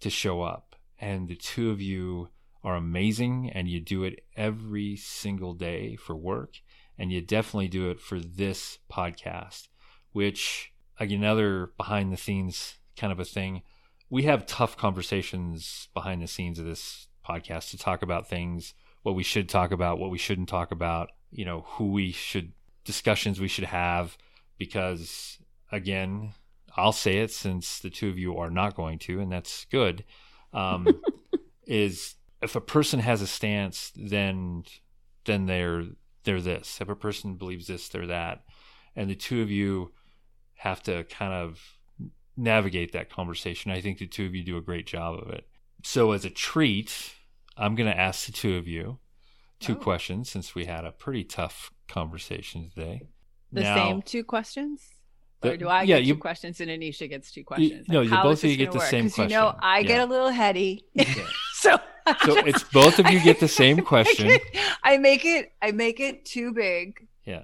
to 0.00 0.10
show 0.10 0.42
up 0.42 0.74
and 1.00 1.28
the 1.28 1.36
two 1.36 1.70
of 1.70 1.80
you 1.80 2.28
are 2.64 2.76
amazing 2.76 3.50
and 3.54 3.68
you 3.68 3.78
do 3.78 4.02
it 4.02 4.24
every 4.36 4.96
single 4.96 5.52
day 5.52 5.96
for 5.96 6.16
work 6.16 6.60
and 6.98 7.12
you 7.12 7.20
definitely 7.20 7.68
do 7.68 7.90
it 7.90 8.00
for 8.00 8.18
this 8.18 8.78
podcast 8.90 9.68
which 10.12 10.72
again 10.98 11.22
another 11.22 11.72
behind 11.76 12.12
the 12.12 12.16
scenes 12.16 12.78
kind 12.96 13.12
of 13.12 13.20
a 13.20 13.24
thing. 13.24 13.62
We 14.10 14.24
have 14.24 14.46
tough 14.46 14.76
conversations 14.76 15.88
behind 15.94 16.22
the 16.22 16.28
scenes 16.28 16.58
of 16.58 16.66
this 16.66 17.08
podcast 17.28 17.70
to 17.70 17.78
talk 17.78 18.02
about 18.02 18.28
things 18.28 18.74
what 19.02 19.14
we 19.14 19.22
should 19.22 19.48
talk 19.48 19.70
about 19.70 19.98
what 19.98 20.10
we 20.10 20.18
shouldn't 20.18 20.48
talk 20.48 20.70
about 20.70 21.10
you 21.30 21.44
know 21.44 21.64
who 21.68 21.90
we 21.90 22.12
should 22.12 22.52
discussions 22.84 23.40
we 23.40 23.48
should 23.48 23.64
have 23.64 24.18
because 24.58 25.38
again 25.72 26.34
i'll 26.76 26.92
say 26.92 27.18
it 27.18 27.30
since 27.30 27.78
the 27.78 27.88
two 27.88 28.10
of 28.10 28.18
you 28.18 28.36
are 28.36 28.50
not 28.50 28.76
going 28.76 28.98
to 28.98 29.20
and 29.20 29.32
that's 29.32 29.64
good 29.70 30.04
um, 30.52 31.00
is 31.66 32.14
if 32.44 32.56
a 32.56 32.60
person 32.60 33.00
has 33.00 33.22
a 33.22 33.26
stance 33.26 33.92
then 33.96 34.62
then 35.24 35.46
they're 35.46 35.84
they're 36.24 36.40
this 36.40 36.80
if 36.80 36.88
a 36.88 36.96
person 36.96 37.34
believes 37.34 37.66
this 37.66 37.88
they're 37.88 38.06
that 38.06 38.44
and 38.94 39.10
the 39.10 39.14
two 39.14 39.42
of 39.42 39.50
you 39.50 39.92
have 40.56 40.82
to 40.82 41.04
kind 41.04 41.32
of 41.32 41.60
navigate 42.36 42.92
that 42.92 43.10
conversation 43.10 43.70
i 43.70 43.80
think 43.80 43.98
the 43.98 44.06
two 44.06 44.26
of 44.26 44.34
you 44.34 44.42
do 44.42 44.56
a 44.56 44.62
great 44.62 44.86
job 44.86 45.18
of 45.18 45.30
it 45.30 45.46
so 45.82 46.12
as 46.12 46.24
a 46.24 46.30
treat 46.30 47.14
i'm 47.56 47.74
going 47.74 47.90
to 47.90 47.98
ask 47.98 48.26
the 48.26 48.32
two 48.32 48.56
of 48.56 48.68
you 48.68 48.98
two 49.60 49.72
oh. 49.72 49.76
questions 49.76 50.30
since 50.30 50.54
we 50.54 50.66
had 50.66 50.84
a 50.84 50.92
pretty 50.92 51.24
tough 51.24 51.70
conversation 51.88 52.70
today. 52.74 53.02
The 53.52 53.62
now, 53.62 53.74
same 53.76 54.02
two 54.02 54.24
questions? 54.24 54.82
The, 55.40 55.52
or 55.52 55.56
do 55.56 55.68
I 55.68 55.82
yeah, 55.82 55.96
get 55.96 56.04
you, 56.04 56.14
two 56.14 56.20
questions 56.20 56.60
and 56.60 56.70
Anisha 56.70 57.08
gets 57.08 57.30
two 57.30 57.44
questions? 57.44 57.70
You, 57.70 57.78
like, 57.78 57.88
no, 57.88 58.00
you 58.16 58.22
both 58.22 58.42
of 58.42 58.50
you 58.50 58.56
get 58.56 58.72
the 58.72 58.78
work? 58.78 58.88
same 58.88 59.10
question. 59.10 59.30
You 59.30 59.36
know, 59.36 59.54
I 59.60 59.80
yeah. 59.80 59.86
get 59.86 60.00
a 60.00 60.06
little 60.06 60.30
heady. 60.30 60.84
Yeah. 60.94 61.14
so 61.54 61.78
so 62.24 62.36
it's 62.38 62.62
both 62.64 62.98
of 62.98 63.10
you 63.10 63.20
get 63.20 63.40
the 63.40 63.48
same 63.48 63.78
question. 63.84 64.38
I 64.82 64.98
make 64.98 65.24
it 65.24 65.52
I 65.62 65.72
make 65.72 66.00
it 66.00 66.24
too 66.24 66.52
big. 66.52 67.06
Yeah. 67.24 67.42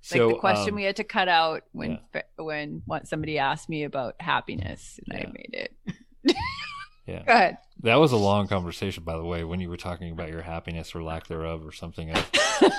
So, 0.00 0.26
like 0.26 0.36
the 0.36 0.40
question 0.40 0.70
um, 0.70 0.76
we 0.76 0.84
had 0.84 0.96
to 0.96 1.04
cut 1.04 1.28
out 1.28 1.64
when 1.72 1.98
yeah. 2.14 2.22
when 2.36 2.82
somebody 3.04 3.38
asked 3.38 3.68
me 3.68 3.84
about 3.84 4.14
happiness 4.20 5.00
and 5.06 5.18
I 5.18 5.32
made 5.32 5.50
it. 5.52 5.76
Yeah. 7.06 7.22
Go 7.26 7.32
ahead. 7.32 7.58
That 7.82 7.96
was 7.96 8.12
a 8.12 8.16
long 8.16 8.48
conversation, 8.48 9.04
by 9.04 9.16
the 9.16 9.24
way, 9.24 9.44
when 9.44 9.60
you 9.60 9.68
were 9.68 9.76
talking 9.76 10.12
about 10.12 10.30
your 10.30 10.42
happiness 10.42 10.94
or 10.94 11.02
lack 11.02 11.26
thereof 11.26 11.66
or 11.66 11.72
something. 11.72 12.12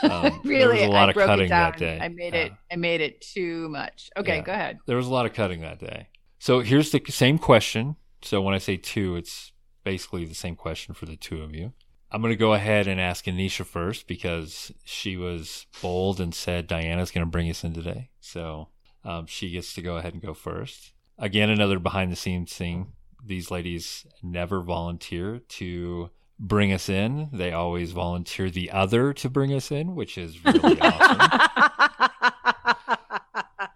Um, 0.01 0.41
really, 0.43 0.57
there 0.57 0.69
was 0.69 0.81
a 0.81 0.88
lot 0.88 1.09
I 1.09 1.12
of 1.12 1.15
cutting 1.27 1.50
that 1.50 1.77
day. 1.77 2.00
I 2.01 2.07
made 2.07 2.33
it. 2.33 2.51
I 2.71 2.77
made 2.77 3.00
it 3.00 3.21
too 3.21 3.69
much. 3.69 4.09
Okay, 4.17 4.38
yeah. 4.38 4.41
go 4.41 4.51
ahead. 4.51 4.79
There 4.88 4.97
was 4.97 5.05
a 5.05 5.13
lot 5.13 5.27
of 5.27 5.33
cutting 5.33 5.62
that 5.62 5.77
day. 5.77 6.07
So 6.39 6.62
here's 6.62 6.89
the 6.89 7.00
same 7.09 7.38
question. 7.38 7.95
So 8.24 8.41
when 8.41 8.55
I 8.55 8.57
say 8.57 8.77
two, 8.77 9.17
it's 9.17 9.51
basically 9.88 10.25
the 10.25 10.36
same 10.36 10.58
question 10.58 10.94
for 10.94 11.06
the 11.06 11.15
two 11.15 11.41
of 11.41 11.56
you. 11.56 11.72
I'm 12.12 12.22
going 12.22 12.34
to 12.34 12.36
go 12.36 12.53
ahead 12.53 12.88
and 12.88 13.00
ask 13.00 13.24
Anisha 13.24 13.65
first 13.65 14.06
because 14.06 14.70
she 14.84 15.15
was 15.15 15.65
bold 15.82 16.20
and 16.20 16.36
said 16.36 16.67
Diana's 16.67 17.10
going 17.10 17.25
to 17.25 17.32
bring 17.32 17.50
us 17.50 17.63
in 17.63 17.74
today. 17.74 18.10
So 18.20 18.67
um, 19.06 19.27
she 19.27 19.50
gets 19.50 19.74
to 19.75 19.82
go 19.82 19.96
ahead 19.96 20.12
and 20.12 20.22
go 20.22 20.34
first. 20.34 20.91
Again, 21.17 21.50
another 21.50 21.79
behind 21.79 22.12
the 22.12 22.17
scenes 22.17 22.51
thing 22.51 22.91
these 23.25 23.50
ladies 23.50 24.06
never 24.22 24.60
volunteer 24.60 25.39
to 25.39 26.10
bring 26.38 26.74
us 26.74 26.89
in. 26.89 27.29
They 27.32 27.53
always 27.53 27.94
volunteer 27.94 28.50
the 28.50 28.72
other 28.72 29.13
to 29.13 29.29
bring 29.29 29.53
us 29.53 29.72
in, 29.72 29.96
which 29.96 30.17
is 30.17 30.44
really 30.44 30.82
awesome. 30.82 31.50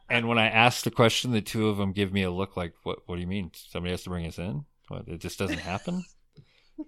and 0.09 0.27
when 0.27 0.37
I 0.37 0.49
ask 0.49 0.83
the 0.83 0.91
question, 0.91 1.31
the 1.31 1.41
two 1.41 1.69
of 1.69 1.77
them 1.77 1.93
give 1.93 2.11
me 2.11 2.23
a 2.23 2.31
look 2.31 2.57
like, 2.57 2.73
"What? 2.83 2.99
What 3.05 3.15
do 3.15 3.21
you 3.21 3.27
mean? 3.27 3.51
Somebody 3.53 3.91
has 3.91 4.03
to 4.03 4.09
bring 4.09 4.27
us 4.27 4.37
in? 4.37 4.65
What? 4.91 5.07
It 5.07 5.19
just 5.21 5.39
doesn't 5.39 5.59
happen." 5.59 6.03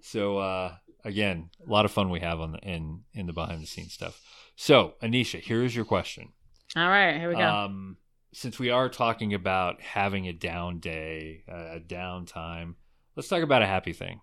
so 0.02 0.38
uh, 0.38 0.74
again, 1.04 1.50
a 1.66 1.70
lot 1.70 1.84
of 1.84 1.90
fun 1.90 2.10
we 2.10 2.20
have 2.20 2.40
on 2.40 2.52
the 2.52 2.58
in 2.58 3.02
in 3.14 3.26
the 3.26 3.32
behind 3.32 3.62
the 3.62 3.66
scenes 3.66 3.92
stuff. 3.92 4.20
So 4.56 4.94
Anisha, 5.02 5.40
here 5.40 5.64
is 5.64 5.74
your 5.74 5.84
question. 5.84 6.32
All 6.76 6.88
right, 6.88 7.16
here 7.16 7.28
we 7.28 7.36
go. 7.36 7.40
Um, 7.40 7.96
since 8.32 8.58
we 8.58 8.70
are 8.70 8.88
talking 8.88 9.32
about 9.32 9.80
having 9.80 10.26
a 10.26 10.32
down 10.32 10.80
day, 10.80 11.44
a 11.48 11.78
down 11.78 12.26
time, 12.26 12.76
let's 13.16 13.28
talk 13.28 13.42
about 13.42 13.62
a 13.62 13.66
happy 13.66 13.92
thing. 13.92 14.20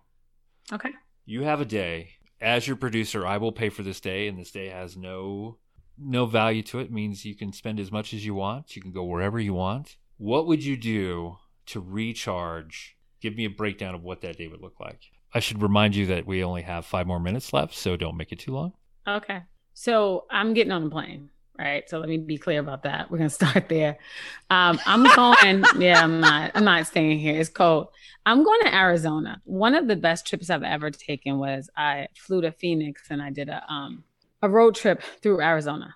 Okay. 0.70 0.90
You 1.24 1.42
have 1.42 1.60
a 1.60 1.64
day. 1.64 2.10
As 2.40 2.66
your 2.66 2.76
producer, 2.76 3.26
I 3.26 3.38
will 3.38 3.52
pay 3.52 3.68
for 3.68 3.82
this 3.82 4.00
day, 4.00 4.28
and 4.28 4.38
this 4.38 4.50
day 4.50 4.68
has 4.68 4.96
no 4.96 5.58
no 5.98 6.26
value 6.26 6.62
to 6.62 6.78
it. 6.80 6.84
it 6.84 6.92
means 6.92 7.24
you 7.24 7.36
can 7.36 7.52
spend 7.52 7.78
as 7.78 7.92
much 7.92 8.12
as 8.12 8.24
you 8.24 8.34
want. 8.34 8.76
You 8.76 8.82
can 8.82 8.92
go 8.92 9.04
wherever 9.04 9.38
you 9.38 9.54
want. 9.54 9.96
What 10.16 10.46
would 10.46 10.64
you 10.64 10.76
do 10.76 11.38
to 11.66 11.80
recharge? 11.80 12.96
Give 13.22 13.34
me 13.34 13.46
a 13.46 13.50
breakdown 13.50 13.94
of 13.94 14.02
what 14.02 14.20
that 14.20 14.36
day 14.36 14.48
would 14.48 14.60
look 14.60 14.78
like. 14.80 15.00
I 15.32 15.40
should 15.40 15.62
remind 15.62 15.96
you 15.96 16.06
that 16.06 16.26
we 16.26 16.44
only 16.44 16.62
have 16.62 16.84
five 16.84 17.06
more 17.06 17.20
minutes 17.20 17.52
left, 17.52 17.74
so 17.74 17.96
don't 17.96 18.16
make 18.16 18.32
it 18.32 18.38
too 18.38 18.52
long. 18.52 18.72
Okay. 19.08 19.40
So 19.72 20.26
I'm 20.30 20.52
getting 20.52 20.72
on 20.72 20.84
the 20.84 20.90
plane 20.90 21.30
right? 21.58 21.88
So 21.88 21.98
let 21.98 22.08
me 22.08 22.18
be 22.18 22.38
clear 22.38 22.60
about 22.60 22.82
that. 22.84 23.10
We're 23.10 23.18
gonna 23.18 23.30
start 23.42 23.68
there. 23.68 23.98
Um, 24.50 24.80
I'm 24.86 25.04
going. 25.14 25.64
yeah, 25.78 26.02
I'm 26.02 26.20
not. 26.20 26.52
I'm 26.54 26.64
not 26.64 26.86
staying 26.86 27.18
here. 27.18 27.38
It's 27.38 27.48
cold. 27.48 27.88
I'm 28.24 28.44
going 28.44 28.60
to 28.62 28.74
Arizona. 28.74 29.40
One 29.44 29.74
of 29.74 29.88
the 29.88 29.96
best 29.96 30.26
trips 30.26 30.48
I've 30.48 30.62
ever 30.62 30.90
taken 30.90 31.38
was 31.38 31.68
I 31.76 32.08
flew 32.16 32.40
to 32.42 32.52
Phoenix 32.52 33.08
and 33.10 33.20
I 33.20 33.30
did 33.30 33.48
a 33.48 33.62
um 33.68 34.04
a 34.42 34.48
road 34.48 34.74
trip 34.74 35.02
through 35.22 35.40
Arizona. 35.40 35.94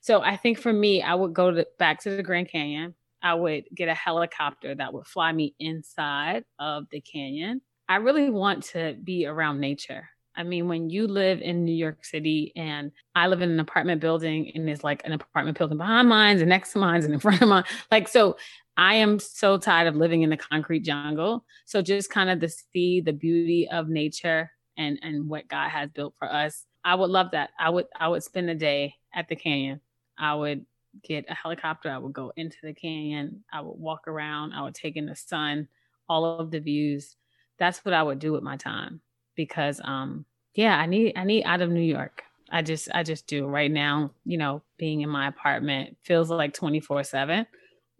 So 0.00 0.20
I 0.22 0.36
think 0.36 0.58
for 0.58 0.72
me, 0.72 1.02
I 1.02 1.14
would 1.14 1.34
go 1.34 1.50
to 1.50 1.66
back 1.78 2.00
to 2.02 2.16
the 2.16 2.22
Grand 2.22 2.48
Canyon. 2.48 2.94
I 3.22 3.34
would 3.34 3.64
get 3.74 3.88
a 3.88 3.94
helicopter 3.94 4.74
that 4.74 4.92
would 4.92 5.06
fly 5.06 5.32
me 5.32 5.54
inside 5.58 6.44
of 6.58 6.84
the 6.90 7.00
canyon. 7.00 7.60
I 7.88 7.96
really 7.96 8.30
want 8.30 8.64
to 8.64 8.96
be 9.02 9.26
around 9.26 9.60
nature. 9.60 10.08
I 10.36 10.42
mean, 10.42 10.68
when 10.68 10.90
you 10.90 11.06
live 11.06 11.40
in 11.40 11.64
New 11.64 11.74
York 11.74 12.04
City 12.04 12.52
and 12.56 12.92
I 13.14 13.28
live 13.28 13.40
in 13.40 13.50
an 13.50 13.60
apartment 13.60 14.02
building 14.02 14.52
and 14.54 14.68
there's 14.68 14.84
like 14.84 15.02
an 15.04 15.12
apartment 15.12 15.56
building 15.56 15.78
behind 15.78 16.08
mine 16.08 16.38
and 16.38 16.48
next 16.48 16.72
to 16.72 16.78
mine 16.78 17.02
and 17.02 17.14
in 17.14 17.20
front 17.20 17.40
of 17.40 17.48
mine, 17.48 17.64
like, 17.90 18.08
so 18.08 18.36
I 18.76 18.96
am 18.96 19.18
so 19.18 19.56
tired 19.56 19.88
of 19.88 19.96
living 19.96 20.22
in 20.22 20.30
the 20.30 20.36
concrete 20.36 20.80
jungle. 20.80 21.44
So 21.64 21.80
just 21.80 22.10
kind 22.10 22.28
of 22.28 22.40
to 22.40 22.48
see 22.72 23.00
the 23.00 23.14
beauty 23.14 23.68
of 23.70 23.88
nature 23.88 24.50
and 24.76 24.98
and 25.02 25.28
what 25.28 25.48
God 25.48 25.70
has 25.70 25.90
built 25.90 26.14
for 26.18 26.30
us. 26.30 26.66
I 26.84 26.94
would 26.94 27.10
love 27.10 27.30
that. 27.32 27.50
I 27.58 27.70
would 27.70 27.86
I 27.98 28.08
would 28.08 28.22
spend 28.22 28.50
a 28.50 28.54
day 28.54 28.94
at 29.14 29.28
the 29.28 29.36
canyon. 29.36 29.80
I 30.18 30.34
would 30.34 30.66
get 31.02 31.24
a 31.28 31.34
helicopter. 31.34 31.90
I 31.90 31.98
would 31.98 32.12
go 32.12 32.32
into 32.36 32.56
the 32.62 32.72
canyon. 32.72 33.44
I 33.52 33.60
would 33.60 33.78
walk 33.78 34.08
around. 34.08 34.52
I 34.52 34.62
would 34.62 34.74
take 34.74 34.96
in 34.96 35.06
the 35.06 35.16
sun, 35.16 35.68
all 36.08 36.24
of 36.24 36.50
the 36.50 36.60
views. 36.60 37.16
That's 37.58 37.84
what 37.84 37.94
I 37.94 38.02
would 38.02 38.18
do 38.18 38.32
with 38.32 38.42
my 38.42 38.56
time 38.56 39.00
because 39.34 39.80
um 39.84 40.24
yeah, 40.54 40.76
I 40.78 40.86
need 40.86 41.14
I 41.16 41.24
need 41.24 41.44
out 41.44 41.60
of 41.60 41.70
New 41.70 41.80
York. 41.80 42.22
I 42.50 42.62
just 42.62 42.88
I 42.94 43.02
just 43.02 43.26
do 43.26 43.46
right 43.46 43.70
now, 43.70 44.12
you 44.24 44.38
know, 44.38 44.62
being 44.78 45.00
in 45.00 45.08
my 45.08 45.28
apartment 45.28 45.96
feels 46.02 46.30
like 46.30 46.54
24/7. 46.54 47.46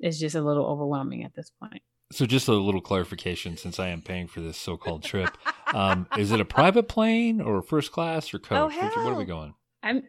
It's 0.00 0.19
just 0.19 0.37
a 0.37 0.43
little 0.43 0.67
overwhelming 0.67 1.25
at 1.25 1.35
this 1.35 1.50
point. 1.50 1.83
So, 2.12 2.25
just 2.25 2.47
a 2.47 2.53
little 2.53 2.81
clarification 2.81 3.57
since 3.57 3.81
I 3.81 3.88
am 3.88 4.00
paying 4.00 4.29
for 4.29 4.41
this 4.41 4.57
so 4.57 4.76
called 4.76 5.03
trip. 5.03 5.37
Um, 5.75 6.07
is 6.17 6.31
it 6.31 6.41
a 6.41 6.45
private 6.45 6.87
plane 6.87 7.41
or 7.41 7.61
first 7.61 7.91
class 7.91 8.33
or 8.33 8.38
coach? 8.38 8.57
Oh, 8.57 8.69
hell. 8.69 9.05
Where 9.05 9.15
are 9.15 9.19
we 9.19 9.25
going? 9.25 9.53
I'm 9.83 10.05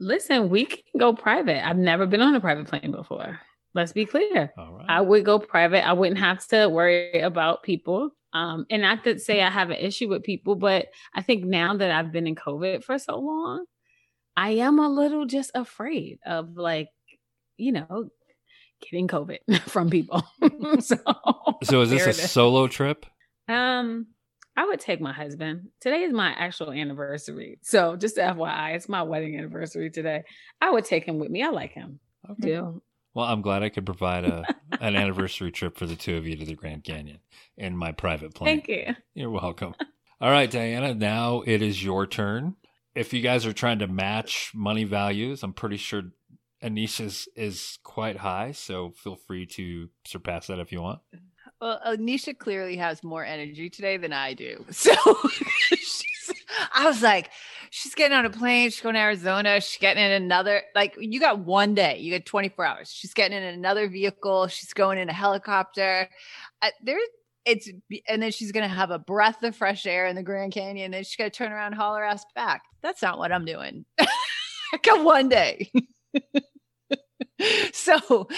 listen, 0.00 0.48
we 0.48 0.64
can 0.64 0.82
go 0.98 1.12
private. 1.12 1.64
I've 1.64 1.76
never 1.76 2.06
been 2.06 2.22
on 2.22 2.34
a 2.34 2.40
private 2.40 2.66
plane 2.66 2.90
before. 2.90 3.38
Let's 3.74 3.92
be 3.92 4.06
clear. 4.06 4.52
All 4.58 4.72
right. 4.72 4.86
I 4.88 5.00
would 5.00 5.24
go 5.24 5.38
private. 5.38 5.86
I 5.86 5.92
wouldn't 5.92 6.18
have 6.18 6.44
to 6.48 6.68
worry 6.68 7.20
about 7.20 7.62
people. 7.62 8.10
Um, 8.32 8.66
and 8.70 8.82
not 8.82 9.04
to 9.04 9.18
say 9.18 9.42
I 9.42 9.50
have 9.50 9.70
an 9.70 9.76
issue 9.76 10.08
with 10.08 10.22
people, 10.22 10.56
but 10.56 10.86
I 11.14 11.22
think 11.22 11.44
now 11.44 11.76
that 11.76 11.90
I've 11.90 12.12
been 12.12 12.26
in 12.26 12.34
COVID 12.34 12.82
for 12.82 12.98
so 12.98 13.18
long, 13.18 13.64
I 14.36 14.50
am 14.50 14.78
a 14.78 14.88
little 14.88 15.26
just 15.26 15.50
afraid 15.54 16.18
of 16.24 16.56
like, 16.56 16.88
you 17.56 17.72
know, 17.72 18.08
getting 18.80 19.08
COVID 19.08 19.60
from 19.68 19.90
people. 19.90 20.24
so, 20.80 20.96
so 21.62 21.80
is 21.82 21.90
this 21.90 22.06
a 22.06 22.12
solo 22.12 22.66
trip? 22.66 23.06
Um, 23.48 24.06
I 24.56 24.66
would 24.66 24.80
take 24.80 25.00
my 25.00 25.12
husband. 25.12 25.68
Today 25.80 26.02
is 26.02 26.12
my 26.12 26.30
actual 26.30 26.72
anniversary. 26.72 27.58
So 27.62 27.96
just 27.96 28.16
FYI, 28.16 28.74
it's 28.74 28.88
my 28.88 29.02
wedding 29.02 29.36
anniversary 29.38 29.90
today. 29.90 30.24
I 30.60 30.70
would 30.70 30.84
take 30.84 31.04
him 31.04 31.18
with 31.18 31.30
me. 31.30 31.42
I 31.42 31.48
like 31.48 31.72
him. 31.72 32.00
Okay. 32.28 32.48
Do. 32.48 32.82
Well, 33.14 33.26
I'm 33.26 33.42
glad 33.42 33.62
I 33.62 33.70
could 33.70 33.86
provide 33.86 34.24
a 34.24 34.44
an 34.80 34.96
anniversary 34.96 35.50
trip 35.50 35.76
for 35.76 35.86
the 35.86 35.96
two 35.96 36.16
of 36.16 36.26
you 36.26 36.36
to 36.36 36.44
the 36.44 36.54
Grand 36.54 36.84
Canyon 36.84 37.18
in 37.56 37.76
my 37.76 37.92
private 37.92 38.34
plane. 38.34 38.56
Thank 38.56 38.68
you. 38.68 38.94
You're 39.14 39.30
welcome. 39.30 39.74
All 40.20 40.30
right, 40.30 40.50
Diana, 40.50 40.94
now 40.94 41.42
it 41.46 41.62
is 41.62 41.82
your 41.82 42.06
turn. 42.06 42.56
If 42.94 43.12
you 43.12 43.20
guys 43.20 43.46
are 43.46 43.52
trying 43.52 43.78
to 43.80 43.86
match 43.86 44.52
money 44.54 44.84
values, 44.84 45.42
I'm 45.42 45.52
pretty 45.52 45.76
sure 45.76 46.02
Anisha's 46.62 47.28
is 47.36 47.78
quite 47.82 48.18
high, 48.18 48.52
so 48.52 48.90
feel 48.90 49.16
free 49.16 49.46
to 49.46 49.88
surpass 50.04 50.48
that 50.48 50.58
if 50.58 50.72
you 50.72 50.82
want. 50.82 51.00
Well, 51.60 51.78
Anisha 51.86 52.36
clearly 52.38 52.76
has 52.76 53.04
more 53.04 53.24
energy 53.24 53.68
today 53.68 53.96
than 53.96 54.12
I 54.12 54.34
do. 54.34 54.64
So 54.72 54.92
I 56.74 56.86
was 56.86 57.02
like, 57.02 57.30
she's 57.70 57.94
getting 57.94 58.16
on 58.16 58.26
a 58.26 58.30
plane, 58.30 58.70
she's 58.70 58.80
going 58.80 58.94
to 58.94 59.00
Arizona, 59.00 59.60
she's 59.60 59.80
getting 59.80 60.02
in 60.02 60.10
another, 60.10 60.62
like, 60.74 60.96
you 60.98 61.20
got 61.20 61.40
one 61.40 61.74
day, 61.74 61.98
you 61.98 62.10
get 62.10 62.26
24 62.26 62.64
hours. 62.64 62.90
She's 62.90 63.14
getting 63.14 63.36
in 63.36 63.44
another 63.44 63.88
vehicle, 63.88 64.48
she's 64.48 64.72
going 64.72 64.98
in 64.98 65.08
a 65.08 65.12
helicopter. 65.12 66.08
Uh, 66.60 66.70
there, 66.82 66.98
it's, 67.44 67.70
and 68.08 68.22
then 68.22 68.32
she's 68.32 68.52
going 68.52 68.68
to 68.68 68.74
have 68.74 68.90
a 68.90 68.98
breath 68.98 69.42
of 69.42 69.54
fresh 69.56 69.86
air 69.86 70.06
in 70.06 70.16
the 70.16 70.22
Grand 70.22 70.52
Canyon, 70.52 70.86
and 70.86 70.94
then 70.94 71.04
she's 71.04 71.16
going 71.16 71.30
to 71.30 71.36
turn 71.36 71.52
around 71.52 71.74
haul 71.74 71.94
her 71.94 72.04
ass 72.04 72.24
back. 72.34 72.62
That's 72.82 73.02
not 73.02 73.18
what 73.18 73.32
I'm 73.32 73.44
doing. 73.44 73.84
I 74.00 74.78
got 74.82 75.04
one 75.04 75.28
day. 75.28 75.70
so 77.72 78.28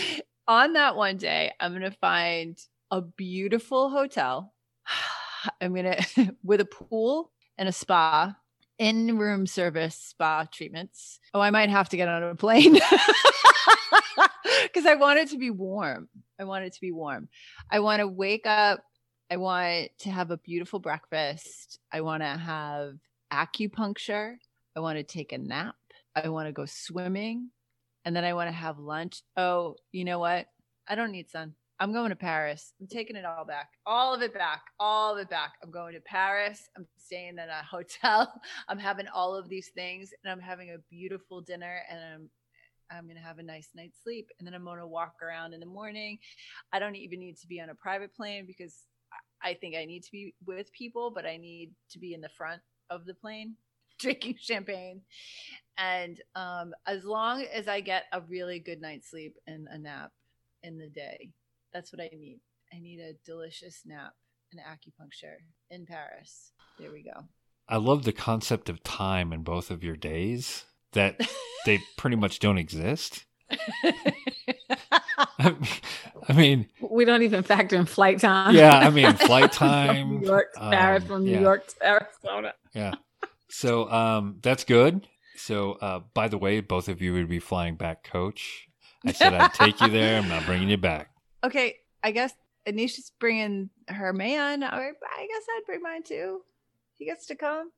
on 0.46 0.74
that 0.74 0.96
one 0.96 1.16
day, 1.16 1.52
I'm 1.60 1.72
going 1.72 1.82
to 1.82 1.96
find 1.98 2.58
a 2.92 3.00
beautiful 3.00 3.90
hotel. 3.90 4.52
I'm 5.60 5.74
going 5.74 5.96
to, 6.14 6.36
with 6.44 6.60
a 6.60 6.64
pool 6.64 7.32
and 7.58 7.68
a 7.68 7.72
spa, 7.72 8.36
in 8.78 9.18
room 9.18 9.46
service 9.46 9.94
spa 9.94 10.46
treatments. 10.50 11.20
Oh, 11.34 11.40
I 11.40 11.50
might 11.50 11.70
have 11.70 11.88
to 11.90 11.96
get 11.96 12.08
on 12.08 12.22
a 12.22 12.34
plane 12.34 12.72
because 14.62 14.86
I 14.86 14.94
want 14.96 15.20
it 15.20 15.30
to 15.30 15.38
be 15.38 15.50
warm. 15.50 16.08
I 16.38 16.44
want 16.44 16.64
it 16.64 16.72
to 16.72 16.80
be 16.80 16.90
warm. 16.90 17.28
I 17.70 17.80
want 17.80 18.00
to 18.00 18.08
wake 18.08 18.46
up. 18.46 18.82
I 19.30 19.36
want 19.36 19.90
to 20.00 20.10
have 20.10 20.30
a 20.30 20.36
beautiful 20.36 20.80
breakfast. 20.80 21.78
I 21.92 22.00
want 22.00 22.22
to 22.22 22.28
have 22.28 22.94
acupuncture. 23.32 24.34
I 24.76 24.80
want 24.80 24.98
to 24.98 25.04
take 25.04 25.32
a 25.32 25.38
nap. 25.38 25.76
I 26.14 26.28
want 26.28 26.48
to 26.48 26.52
go 26.52 26.64
swimming 26.66 27.50
and 28.04 28.16
then 28.16 28.24
I 28.24 28.34
want 28.34 28.48
to 28.48 28.52
have 28.52 28.78
lunch. 28.78 29.22
Oh, 29.36 29.76
you 29.92 30.04
know 30.04 30.18
what? 30.18 30.46
I 30.88 30.96
don't 30.96 31.12
need 31.12 31.30
sun. 31.30 31.54
I'm 31.80 31.92
going 31.92 32.10
to 32.10 32.16
Paris. 32.16 32.72
I'm 32.80 32.86
taking 32.86 33.16
it 33.16 33.24
all 33.24 33.44
back. 33.44 33.70
All 33.86 34.14
of 34.14 34.22
it 34.22 34.32
back. 34.32 34.62
All 34.78 35.14
of 35.14 35.18
it 35.18 35.28
back. 35.28 35.54
I'm 35.62 35.70
going 35.70 35.94
to 35.94 36.00
Paris. 36.00 36.68
I'm 36.76 36.86
staying 36.96 37.30
in 37.30 37.38
a 37.38 37.62
hotel. 37.68 38.40
I'm 38.68 38.78
having 38.78 39.08
all 39.08 39.34
of 39.34 39.48
these 39.48 39.70
things 39.74 40.10
and 40.22 40.32
I'm 40.32 40.40
having 40.40 40.70
a 40.70 40.78
beautiful 40.90 41.40
dinner 41.40 41.80
and 41.90 41.98
I'm 42.00 42.30
I'm 42.90 43.08
to 43.08 43.22
have 43.22 43.38
a 43.38 43.42
nice 43.42 43.70
night's 43.74 44.02
sleep 44.02 44.28
and 44.38 44.46
then 44.46 44.54
I'm 44.54 44.66
to 44.66 44.86
walk 44.86 45.14
around 45.22 45.54
in 45.54 45.60
the 45.60 45.66
morning. 45.66 46.18
I 46.72 46.78
don't 46.78 46.94
even 46.94 47.20
need 47.20 47.38
to 47.38 47.46
be 47.46 47.58
on 47.58 47.70
a 47.70 47.74
private 47.74 48.14
plane 48.14 48.44
because 48.46 48.74
I 49.42 49.54
think 49.54 49.74
I 49.74 49.86
need 49.86 50.02
to 50.04 50.12
be 50.12 50.34
with 50.44 50.70
people, 50.72 51.10
but 51.10 51.26
I 51.26 51.36
need 51.36 51.72
to 51.90 51.98
be 51.98 52.12
in 52.12 52.20
the 52.20 52.28
front 52.28 52.60
of 52.90 53.06
the 53.06 53.14
plane 53.14 53.56
drinking 53.98 54.36
champagne. 54.38 55.00
And 55.78 56.20
um, 56.34 56.74
as 56.86 57.04
long 57.04 57.44
as 57.44 57.66
I 57.66 57.80
get 57.80 58.04
a 58.12 58.20
really 58.20 58.58
good 58.58 58.80
night's 58.80 59.10
sleep 59.10 59.36
and 59.46 59.66
a 59.70 59.78
nap 59.78 60.12
in 60.62 60.78
the 60.78 60.88
day, 60.88 61.30
that's 61.72 61.92
what 61.92 62.00
I 62.00 62.10
need. 62.16 62.40
I 62.72 62.78
need 62.80 63.00
a 63.00 63.14
delicious 63.24 63.82
nap 63.84 64.12
and 64.50 64.60
acupuncture 64.60 65.36
in 65.70 65.86
Paris. 65.86 66.52
There 66.78 66.90
we 66.90 67.02
go. 67.02 67.24
I 67.68 67.76
love 67.76 68.04
the 68.04 68.12
concept 68.12 68.68
of 68.68 68.82
time 68.82 69.32
in 69.32 69.42
both 69.42 69.70
of 69.70 69.84
your 69.84 69.96
days 69.96 70.64
that 70.92 71.20
they 71.64 71.80
pretty 71.96 72.16
much 72.16 72.38
don't 72.38 72.58
exist. 72.58 73.24
I 76.28 76.32
mean, 76.34 76.68
we 76.80 77.04
don't 77.04 77.22
even 77.22 77.42
factor 77.42 77.76
in 77.76 77.86
flight 77.86 78.20
time. 78.20 78.54
Yeah, 78.54 78.78
I 78.78 78.90
mean, 78.90 79.12
flight 79.16 79.52
time. 79.52 80.20
New 80.20 80.26
York 80.26 80.52
to 80.54 80.60
Paris, 80.60 81.02
um, 81.02 81.08
from 81.08 81.24
New 81.24 81.32
yeah. 81.32 81.40
York 81.40 81.66
to 81.68 81.86
Arizona. 81.86 82.54
Yeah. 82.74 82.94
So 83.48 83.90
um, 83.90 84.38
that's 84.42 84.64
good. 84.64 85.06
So 85.36 85.72
uh, 85.72 86.00
by 86.14 86.28
the 86.28 86.38
way, 86.38 86.60
both 86.60 86.88
of 86.88 87.02
you 87.02 87.12
would 87.14 87.28
be 87.28 87.38
flying 87.38 87.76
back 87.76 88.04
coach. 88.04 88.68
I 89.04 89.12
said 89.12 89.34
I'd 89.34 89.54
take 89.54 89.80
you 89.80 89.88
there. 89.88 90.18
I'm 90.18 90.28
not 90.28 90.46
bringing 90.46 90.68
you 90.68 90.76
back. 90.76 91.11
Okay, 91.44 91.76
I 92.02 92.10
guess 92.10 92.32
Anisha's 92.66 93.12
bringing 93.18 93.70
her 93.88 94.12
man. 94.12 94.62
I 94.62 94.92
guess 94.92 95.44
I'd 95.56 95.62
bring 95.66 95.82
mine 95.82 96.02
too. 96.02 96.42
He 96.98 97.04
gets 97.04 97.26
to 97.26 97.34
come. 97.34 97.70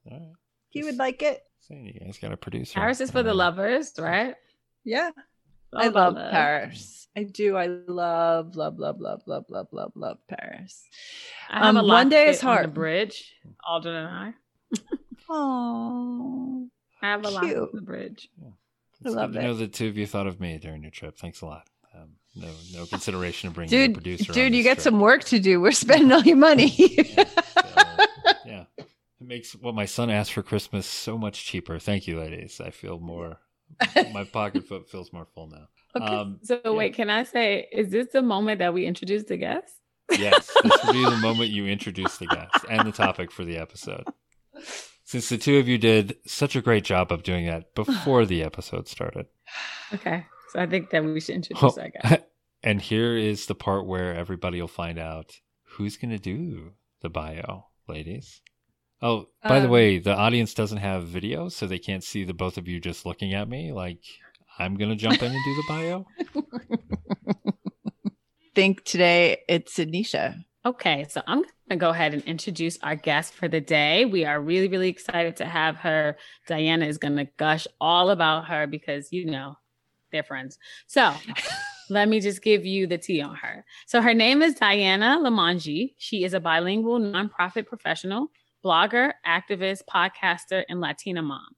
He 0.70 0.82
would 0.82 0.96
like 0.96 1.22
it. 1.22 1.42
Saying 1.60 1.86
you 1.86 2.00
guys 2.00 2.18
got 2.18 2.32
a 2.32 2.36
producer. 2.36 2.74
Paris 2.74 3.00
is 3.00 3.10
for 3.10 3.22
the 3.22 3.32
lovers, 3.32 3.92
right? 3.98 4.34
Yeah. 4.84 5.10
I 5.72 5.88
love 5.88 6.14
love. 6.14 6.30
Paris. 6.30 7.08
I 7.16 7.22
do. 7.22 7.56
I 7.56 7.66
love, 7.66 8.54
love, 8.56 8.78
love, 8.78 9.00
love, 9.00 9.22
love, 9.26 9.44
love, 9.48 9.68
love, 9.72 9.92
love 9.94 10.18
Paris. 10.28 10.84
I 11.48 11.58
have 11.66 11.76
um, 11.76 11.76
a 11.78 11.84
one 11.84 12.08
day 12.08 12.28
is 12.28 12.40
hard. 12.40 12.64
On 12.64 12.70
the 12.70 12.74
bridge, 12.74 13.34
Alden 13.66 13.94
and 13.94 14.08
I. 14.08 14.34
Oh, 15.30 16.68
I 17.00 17.06
have 17.06 17.24
a 17.24 17.30
lot 17.30 17.44
on 17.44 17.68
the 17.72 17.80
bridge. 17.80 18.28
Yeah. 18.40 18.50
I 19.06 19.08
love 19.08 19.36
it. 19.36 19.40
I 19.40 19.42
know 19.44 19.54
the 19.54 19.68
two 19.68 19.88
of 19.88 19.96
you 19.96 20.06
thought 20.06 20.26
of 20.26 20.40
me 20.40 20.58
during 20.58 20.82
your 20.82 20.90
trip. 20.90 21.16
Thanks 21.16 21.40
a 21.40 21.46
lot. 21.46 21.68
Um, 21.94 22.10
no, 22.34 22.48
no 22.72 22.86
consideration 22.86 23.48
of 23.48 23.54
bringing 23.54 23.70
dude, 23.70 23.90
a 23.90 23.94
producer. 23.94 24.32
Dude, 24.32 24.54
you 24.54 24.62
get 24.62 24.74
trip. 24.74 24.84
some 24.84 25.00
work 25.00 25.24
to 25.24 25.38
do. 25.38 25.60
We're 25.60 25.72
spending 25.72 26.10
all 26.12 26.22
your 26.22 26.36
money. 26.36 26.72
yeah, 26.76 27.24
so, 27.24 28.32
yeah, 28.46 28.64
it 28.78 28.86
makes 29.20 29.54
what 29.54 29.74
my 29.74 29.84
son 29.84 30.10
asked 30.10 30.32
for 30.32 30.42
Christmas 30.42 30.86
so 30.86 31.16
much 31.16 31.44
cheaper. 31.44 31.78
Thank 31.78 32.06
you, 32.06 32.18
ladies. 32.18 32.60
I 32.60 32.70
feel 32.70 32.98
more. 32.98 33.38
my 34.12 34.24
pocketbook 34.24 34.88
feels 34.88 35.12
more 35.12 35.26
full 35.34 35.48
now. 35.48 35.68
Okay. 35.96 36.14
Um, 36.14 36.40
so 36.42 36.60
yeah. 36.64 36.70
wait, 36.72 36.94
can 36.94 37.08
I 37.08 37.22
say, 37.22 37.68
is 37.70 37.90
this 37.90 38.08
the 38.12 38.22
moment 38.22 38.58
that 38.58 38.74
we 38.74 38.84
introduce 38.84 39.24
the 39.24 39.36
guests? 39.36 39.78
Yes, 40.10 40.50
this 40.62 40.84
will 40.84 40.92
be 40.92 41.04
the 41.04 41.16
moment 41.16 41.50
you 41.50 41.66
introduce 41.66 42.18
the 42.18 42.26
guests 42.26 42.64
and 42.70 42.86
the 42.86 42.92
topic 42.92 43.30
for 43.30 43.44
the 43.44 43.56
episode 43.56 44.04
since 45.04 45.28
the 45.28 45.38
two 45.38 45.58
of 45.58 45.68
you 45.68 45.78
did 45.78 46.16
such 46.26 46.56
a 46.56 46.62
great 46.62 46.84
job 46.84 47.12
of 47.12 47.22
doing 47.22 47.46
that 47.46 47.74
before 47.74 48.24
the 48.26 48.42
episode 48.42 48.88
started. 48.88 49.26
Okay. 49.92 50.26
So 50.54 50.62
I 50.62 50.66
think 50.66 50.90
that 50.90 51.04
we 51.04 51.20
should 51.20 51.36
introduce 51.36 51.74
that 51.74 51.92
guy. 52.02 52.24
And 52.66 52.80
here 52.80 53.14
is 53.14 53.44
the 53.44 53.54
part 53.54 53.86
where 53.86 54.14
everybody 54.14 54.58
will 54.58 54.68
find 54.68 54.98
out 54.98 55.32
who's 55.64 55.98
going 55.98 56.12
to 56.12 56.18
do 56.18 56.72
the 57.02 57.10
bio, 57.10 57.66
ladies. 57.86 58.40
Oh, 59.02 59.26
by 59.42 59.58
um, 59.58 59.64
the 59.64 59.68
way, 59.68 59.98
the 59.98 60.14
audience 60.14 60.54
doesn't 60.54 60.78
have 60.78 61.06
video, 61.06 61.50
so 61.50 61.66
they 61.66 61.78
can't 61.78 62.02
see 62.02 62.24
the 62.24 62.32
both 62.32 62.56
of 62.56 62.66
you 62.66 62.80
just 62.80 63.04
looking 63.04 63.34
at 63.34 63.50
me 63.50 63.70
like 63.72 63.98
I'm 64.58 64.76
going 64.76 64.88
to 64.88 64.96
jump 64.96 65.22
in 65.22 65.30
and 65.30 65.44
do 65.44 65.54
the 65.54 65.64
bio. 65.68 66.06
think 68.54 68.84
today 68.84 69.42
it's 69.48 69.78
Anisha. 69.78 70.36
Okay, 70.64 71.04
so 71.10 71.20
I'm 71.26 71.40
going 71.40 71.50
to 71.68 71.76
go 71.76 71.90
ahead 71.90 72.14
and 72.14 72.22
introduce 72.24 72.78
our 72.82 72.96
guest 72.96 73.34
for 73.34 73.48
the 73.48 73.60
day. 73.60 74.06
We 74.06 74.24
are 74.24 74.40
really, 74.40 74.68
really 74.68 74.88
excited 74.88 75.36
to 75.36 75.44
have 75.44 75.76
her. 75.76 76.16
Diana 76.46 76.86
is 76.86 76.96
going 76.96 77.16
to 77.16 77.26
gush 77.36 77.66
all 77.80 78.08
about 78.08 78.46
her 78.48 78.66
because, 78.66 79.12
you 79.12 79.26
know, 79.26 79.56
they're 80.14 80.22
friends. 80.22 80.58
So 80.86 81.12
let 81.90 82.08
me 82.08 82.20
just 82.20 82.42
give 82.42 82.64
you 82.64 82.86
the 82.86 82.96
tea 82.96 83.20
on 83.20 83.34
her. 83.34 83.64
So 83.86 84.00
her 84.00 84.14
name 84.14 84.40
is 84.40 84.54
Diana 84.54 85.18
Limongi. 85.20 85.94
She 85.98 86.24
is 86.24 86.32
a 86.32 86.40
bilingual 86.40 86.98
nonprofit 86.98 87.66
professional 87.66 88.28
blogger, 88.64 89.12
activist, 89.26 89.82
podcaster, 89.92 90.64
and 90.70 90.80
Latina 90.80 91.20
mom. 91.20 91.48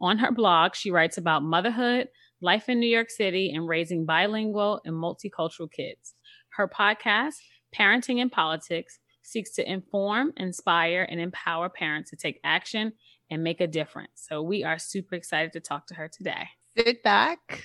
On 0.00 0.16
her 0.18 0.30
blog, 0.30 0.76
she 0.76 0.92
writes 0.92 1.18
about 1.18 1.42
motherhood, 1.42 2.08
life 2.40 2.68
in 2.68 2.78
New 2.78 2.86
York 2.86 3.10
City, 3.10 3.50
and 3.52 3.66
raising 3.66 4.06
bilingual 4.06 4.80
and 4.84 4.94
multicultural 4.94 5.70
kids. 5.70 6.14
Her 6.50 6.68
podcast, 6.68 7.34
Parenting 7.76 8.18
in 8.18 8.30
Politics, 8.30 9.00
seeks 9.22 9.52
to 9.54 9.68
inform, 9.68 10.32
inspire, 10.36 11.06
and 11.10 11.20
empower 11.20 11.68
parents 11.68 12.10
to 12.10 12.16
take 12.16 12.38
action 12.44 12.92
and 13.30 13.42
make 13.42 13.60
a 13.60 13.66
difference. 13.66 14.26
So 14.28 14.42
we 14.42 14.62
are 14.62 14.78
super 14.78 15.16
excited 15.16 15.52
to 15.54 15.60
talk 15.60 15.86
to 15.88 15.94
her 15.94 16.08
today. 16.08 16.48
Sit 16.76 17.02
back, 17.02 17.64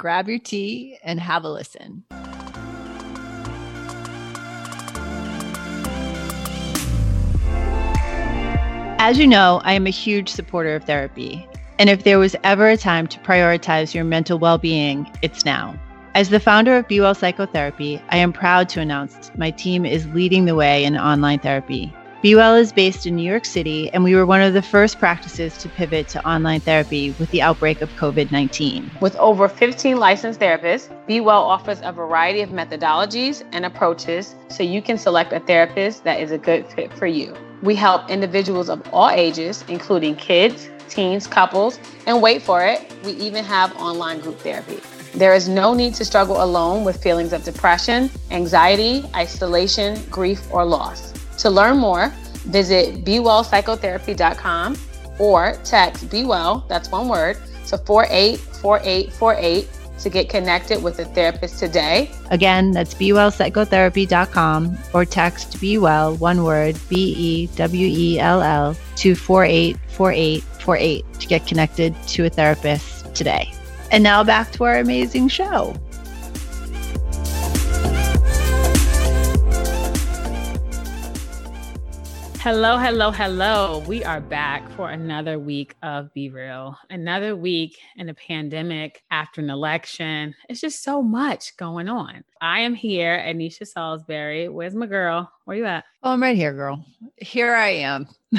grab 0.00 0.30
your 0.30 0.38
tea, 0.38 0.96
and 1.04 1.20
have 1.20 1.44
a 1.44 1.48
listen. 1.50 2.02
As 8.98 9.18
you 9.18 9.26
know, 9.26 9.60
I 9.62 9.74
am 9.74 9.86
a 9.86 9.90
huge 9.90 10.30
supporter 10.30 10.74
of 10.74 10.84
therapy. 10.84 11.46
And 11.78 11.90
if 11.90 12.04
there 12.04 12.18
was 12.18 12.34
ever 12.44 12.70
a 12.70 12.78
time 12.78 13.08
to 13.08 13.18
prioritize 13.20 13.94
your 13.94 14.04
mental 14.04 14.38
well 14.38 14.56
being, 14.56 15.06
it's 15.20 15.44
now. 15.44 15.78
As 16.14 16.30
the 16.30 16.40
founder 16.40 16.76
of 16.76 16.88
Be 16.88 17.00
Well 17.00 17.14
Psychotherapy, 17.14 18.02
I 18.08 18.16
am 18.16 18.32
proud 18.32 18.70
to 18.70 18.80
announce 18.80 19.30
my 19.36 19.50
team 19.50 19.84
is 19.84 20.06
leading 20.08 20.46
the 20.46 20.54
way 20.54 20.82
in 20.82 20.96
online 20.96 21.40
therapy. 21.40 21.94
Be 22.22 22.34
Well 22.34 22.54
is 22.54 22.70
based 22.70 23.06
in 23.06 23.16
New 23.16 23.26
York 23.26 23.46
City, 23.46 23.88
and 23.94 24.04
we 24.04 24.14
were 24.14 24.26
one 24.26 24.42
of 24.42 24.52
the 24.52 24.60
first 24.60 24.98
practices 24.98 25.56
to 25.56 25.70
pivot 25.70 26.06
to 26.08 26.28
online 26.28 26.60
therapy 26.60 27.14
with 27.18 27.30
the 27.30 27.40
outbreak 27.40 27.80
of 27.80 27.88
COVID 27.96 28.30
19. 28.30 28.90
With 29.00 29.16
over 29.16 29.48
15 29.48 29.96
licensed 29.96 30.38
therapists, 30.38 30.90
Be 31.06 31.22
Well 31.22 31.42
offers 31.42 31.80
a 31.82 31.92
variety 31.92 32.42
of 32.42 32.50
methodologies 32.50 33.42
and 33.52 33.64
approaches 33.64 34.34
so 34.48 34.62
you 34.62 34.82
can 34.82 34.98
select 34.98 35.32
a 35.32 35.40
therapist 35.40 36.04
that 36.04 36.20
is 36.20 36.30
a 36.30 36.36
good 36.36 36.70
fit 36.72 36.92
for 36.92 37.06
you. 37.06 37.34
We 37.62 37.74
help 37.74 38.10
individuals 38.10 38.68
of 38.68 38.86
all 38.92 39.08
ages, 39.08 39.64
including 39.68 40.16
kids, 40.16 40.68
teens, 40.90 41.26
couples, 41.26 41.78
and 42.06 42.20
wait 42.20 42.42
for 42.42 42.62
it, 42.62 42.82
we 43.02 43.12
even 43.12 43.44
have 43.44 43.74
online 43.78 44.20
group 44.20 44.38
therapy. 44.40 44.80
There 45.14 45.34
is 45.34 45.48
no 45.48 45.72
need 45.72 45.94
to 45.94 46.04
struggle 46.04 46.44
alone 46.44 46.84
with 46.84 47.02
feelings 47.02 47.32
of 47.32 47.44
depression, 47.44 48.10
anxiety, 48.30 49.08
isolation, 49.16 49.98
grief, 50.10 50.46
or 50.52 50.66
loss. 50.66 51.14
To 51.40 51.50
learn 51.50 51.78
more, 51.78 52.12
visit 52.44 53.04
bewellpsychotherapy.com 53.04 54.76
or 55.18 55.54
text 55.64 56.10
bewell, 56.10 56.64
that's 56.68 56.90
one 56.90 57.08
word, 57.08 57.36
to 57.68 57.78
484848 57.78 59.68
to 60.00 60.08
get 60.08 60.28
connected 60.28 60.82
with 60.82 60.98
a 60.98 61.04
therapist 61.06 61.58
today. 61.58 62.10
Again, 62.30 62.72
that's 62.72 62.94
bewellpsychotherapy.com 62.94 64.78
or 64.92 65.04
text 65.04 65.60
bewell, 65.60 66.16
one 66.16 66.44
word, 66.44 66.78
B 66.88 67.14
E 67.16 67.46
W 67.56 67.86
E 67.86 68.18
L 68.18 68.42
L, 68.42 68.74
to 68.96 69.14
484848 69.14 71.04
to 71.20 71.26
get 71.26 71.46
connected 71.46 71.94
to 72.08 72.26
a 72.26 72.30
therapist 72.30 73.14
today. 73.14 73.50
And 73.90 74.02
now 74.02 74.22
back 74.24 74.52
to 74.52 74.64
our 74.64 74.78
amazing 74.78 75.28
show. 75.28 75.74
Hello, 82.42 82.78
hello, 82.78 83.10
hello. 83.10 83.84
We 83.86 84.02
are 84.02 84.22
back 84.22 84.66
for 84.70 84.88
another 84.88 85.38
week 85.38 85.74
of 85.82 86.10
Be 86.14 86.30
Real, 86.30 86.74
another 86.88 87.36
week 87.36 87.78
in 87.98 88.08
a 88.08 88.14
pandemic 88.14 89.02
after 89.10 89.42
an 89.42 89.50
election. 89.50 90.34
It's 90.48 90.62
just 90.62 90.82
so 90.82 91.02
much 91.02 91.54
going 91.58 91.86
on. 91.86 92.24
I 92.40 92.60
am 92.60 92.74
here, 92.74 93.18
Anisha 93.18 93.66
Salisbury. 93.66 94.48
Where's 94.48 94.74
my 94.74 94.86
girl? 94.86 95.30
Where 95.44 95.56
you 95.58 95.66
at? 95.66 95.84
Oh, 96.02 96.12
I'm 96.12 96.22
right 96.22 96.34
here, 96.34 96.54
girl. 96.54 96.82
Here 97.18 97.54
I 97.54 97.68
am. 97.68 98.08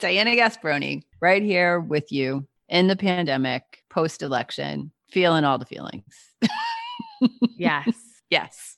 Diana 0.00 0.32
Gasparoni, 0.32 1.04
right 1.20 1.44
here 1.44 1.78
with 1.78 2.10
you 2.10 2.44
in 2.68 2.88
the 2.88 2.96
pandemic, 2.96 3.84
post 3.88 4.20
election, 4.20 4.90
feeling 5.12 5.44
all 5.44 5.58
the 5.58 5.64
feelings. 5.64 6.32
yes. 7.56 8.05
Yes. 8.30 8.76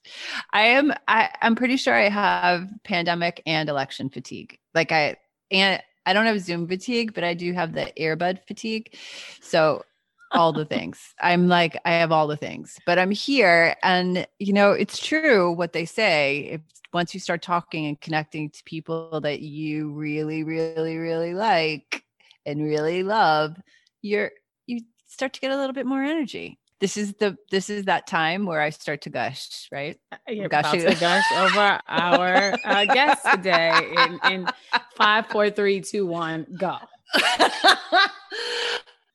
I 0.52 0.62
am 0.62 0.92
I, 1.06 1.30
I'm 1.40 1.56
pretty 1.56 1.76
sure 1.76 1.94
I 1.94 2.08
have 2.08 2.68
pandemic 2.84 3.42
and 3.46 3.68
election 3.68 4.10
fatigue. 4.10 4.58
Like 4.74 4.92
I 4.92 5.16
and 5.50 5.82
I 6.04 6.12
don't 6.12 6.26
have 6.26 6.40
Zoom 6.40 6.66
fatigue, 6.66 7.14
but 7.14 7.24
I 7.24 7.34
do 7.34 7.52
have 7.52 7.72
the 7.72 7.92
earbud 7.98 8.40
fatigue. 8.46 8.94
So 9.40 9.84
all 10.32 10.52
the 10.52 10.64
things. 10.76 11.14
I'm 11.20 11.48
like, 11.48 11.78
I 11.84 11.92
have 11.92 12.12
all 12.12 12.26
the 12.26 12.36
things, 12.36 12.78
but 12.86 12.98
I'm 12.98 13.10
here. 13.10 13.76
And, 13.82 14.26
you 14.38 14.52
know, 14.52 14.72
it's 14.72 14.98
true 14.98 15.52
what 15.52 15.72
they 15.72 15.84
say. 15.84 16.48
If 16.52 16.60
once 16.92 17.12
you 17.12 17.20
start 17.20 17.42
talking 17.42 17.86
and 17.86 18.00
connecting 18.00 18.50
to 18.50 18.64
people 18.64 19.20
that 19.20 19.40
you 19.40 19.92
really, 19.92 20.42
really, 20.44 20.96
really 20.96 21.34
like 21.34 22.04
and 22.46 22.62
really 22.62 23.02
love, 23.02 23.56
you're, 24.00 24.30
you 24.66 24.80
start 25.06 25.34
to 25.34 25.40
get 25.40 25.50
a 25.50 25.56
little 25.56 25.74
bit 25.74 25.86
more 25.86 26.02
energy 26.02 26.58
this 26.80 26.96
is 26.96 27.14
the 27.14 27.36
this 27.50 27.70
is 27.70 27.84
that 27.86 28.06
time 28.06 28.46
where 28.46 28.60
I 28.60 28.70
start 28.70 29.02
to 29.02 29.10
gush, 29.10 29.68
right? 29.72 29.98
Uh, 30.12 30.16
you're 30.28 30.46
about 30.46 30.72
to 30.72 30.94
gush 30.94 31.24
over 31.36 31.80
our 31.88 32.56
uh, 32.64 32.84
guest 32.84 33.26
today 33.30 33.92
in 33.96 34.20
in 34.32 34.48
five, 34.96 35.26
four, 35.26 35.50
three, 35.50 35.80
two, 35.80 36.06
one, 36.06 36.46
go. 36.56 36.76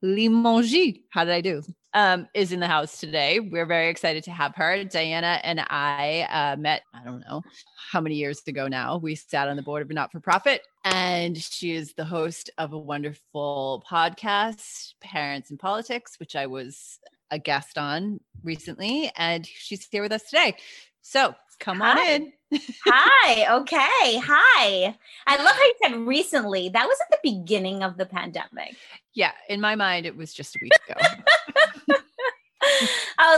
Limongi. 0.03 1.03
How 1.11 1.25
did 1.25 1.35
I 1.35 1.41
do? 1.41 1.63
Um, 1.95 2.27
is 2.33 2.53
in 2.53 2.61
the 2.61 2.67
house 2.67 2.99
today. 2.99 3.39
We're 3.39 3.67
very 3.67 3.91
excited 3.91 4.25
to 4.25 4.31
have 4.31 4.55
her. 4.57 4.83
Diana 4.85 5.39
and 5.43 5.61
I 5.61 6.27
uh, 6.31 6.57
met, 6.59 6.85
I 6.95 7.05
don't 7.05 7.21
know 7.21 7.43
how 7.91 8.01
many 8.01 8.15
years 8.15 8.41
ago 8.47 8.67
now. 8.67 8.97
We 8.97 9.15
sat 9.15 9.49
on 9.49 9.57
the 9.57 9.63
board 9.63 9.83
of 9.83 9.91
a 9.91 9.93
not 9.93 10.11
for 10.11 10.19
profit, 10.19 10.63
and 10.85 11.37
she 11.37 11.73
is 11.73 11.93
the 11.93 12.07
host 12.07 12.49
of 12.57 12.73
a 12.73 12.79
wonderful 12.79 13.85
podcast, 13.91 14.95
Parents 15.03 15.51
and 15.51 15.59
Politics, 15.59 16.19
which 16.19 16.35
I 16.35 16.47
was 16.47 16.99
a 17.31 17.39
guest 17.39 17.77
on 17.77 18.21
recently. 18.43 19.13
And 19.17 19.47
she's 19.47 19.87
here 19.91 20.03
with 20.03 20.13
us 20.13 20.23
today. 20.23 20.55
So 21.03 21.35
come 21.63 21.81
Hi. 21.81 21.91
on 21.91 22.23
in. 22.23 22.33
Hi. 22.87 23.57
Okay. 23.61 24.19
Hi. 24.19 24.97
I 25.27 25.37
love 25.37 25.57
how 25.57 25.63
you 25.63 25.75
said 25.83 25.95
recently. 25.95 26.69
That 26.69 26.87
was 26.87 26.99
at 27.01 27.11
the 27.11 27.31
beginning 27.31 27.83
of 27.83 27.97
the 27.97 28.05
pandemic. 28.05 28.77
Yeah. 29.15 29.33
In 29.49 29.61
my 29.61 29.75
mind, 29.75 30.05
it 30.05 30.17
was 30.17 30.35
just 30.35 30.57
a 30.57 30.59
week 30.61 30.73
ago. 30.89 31.01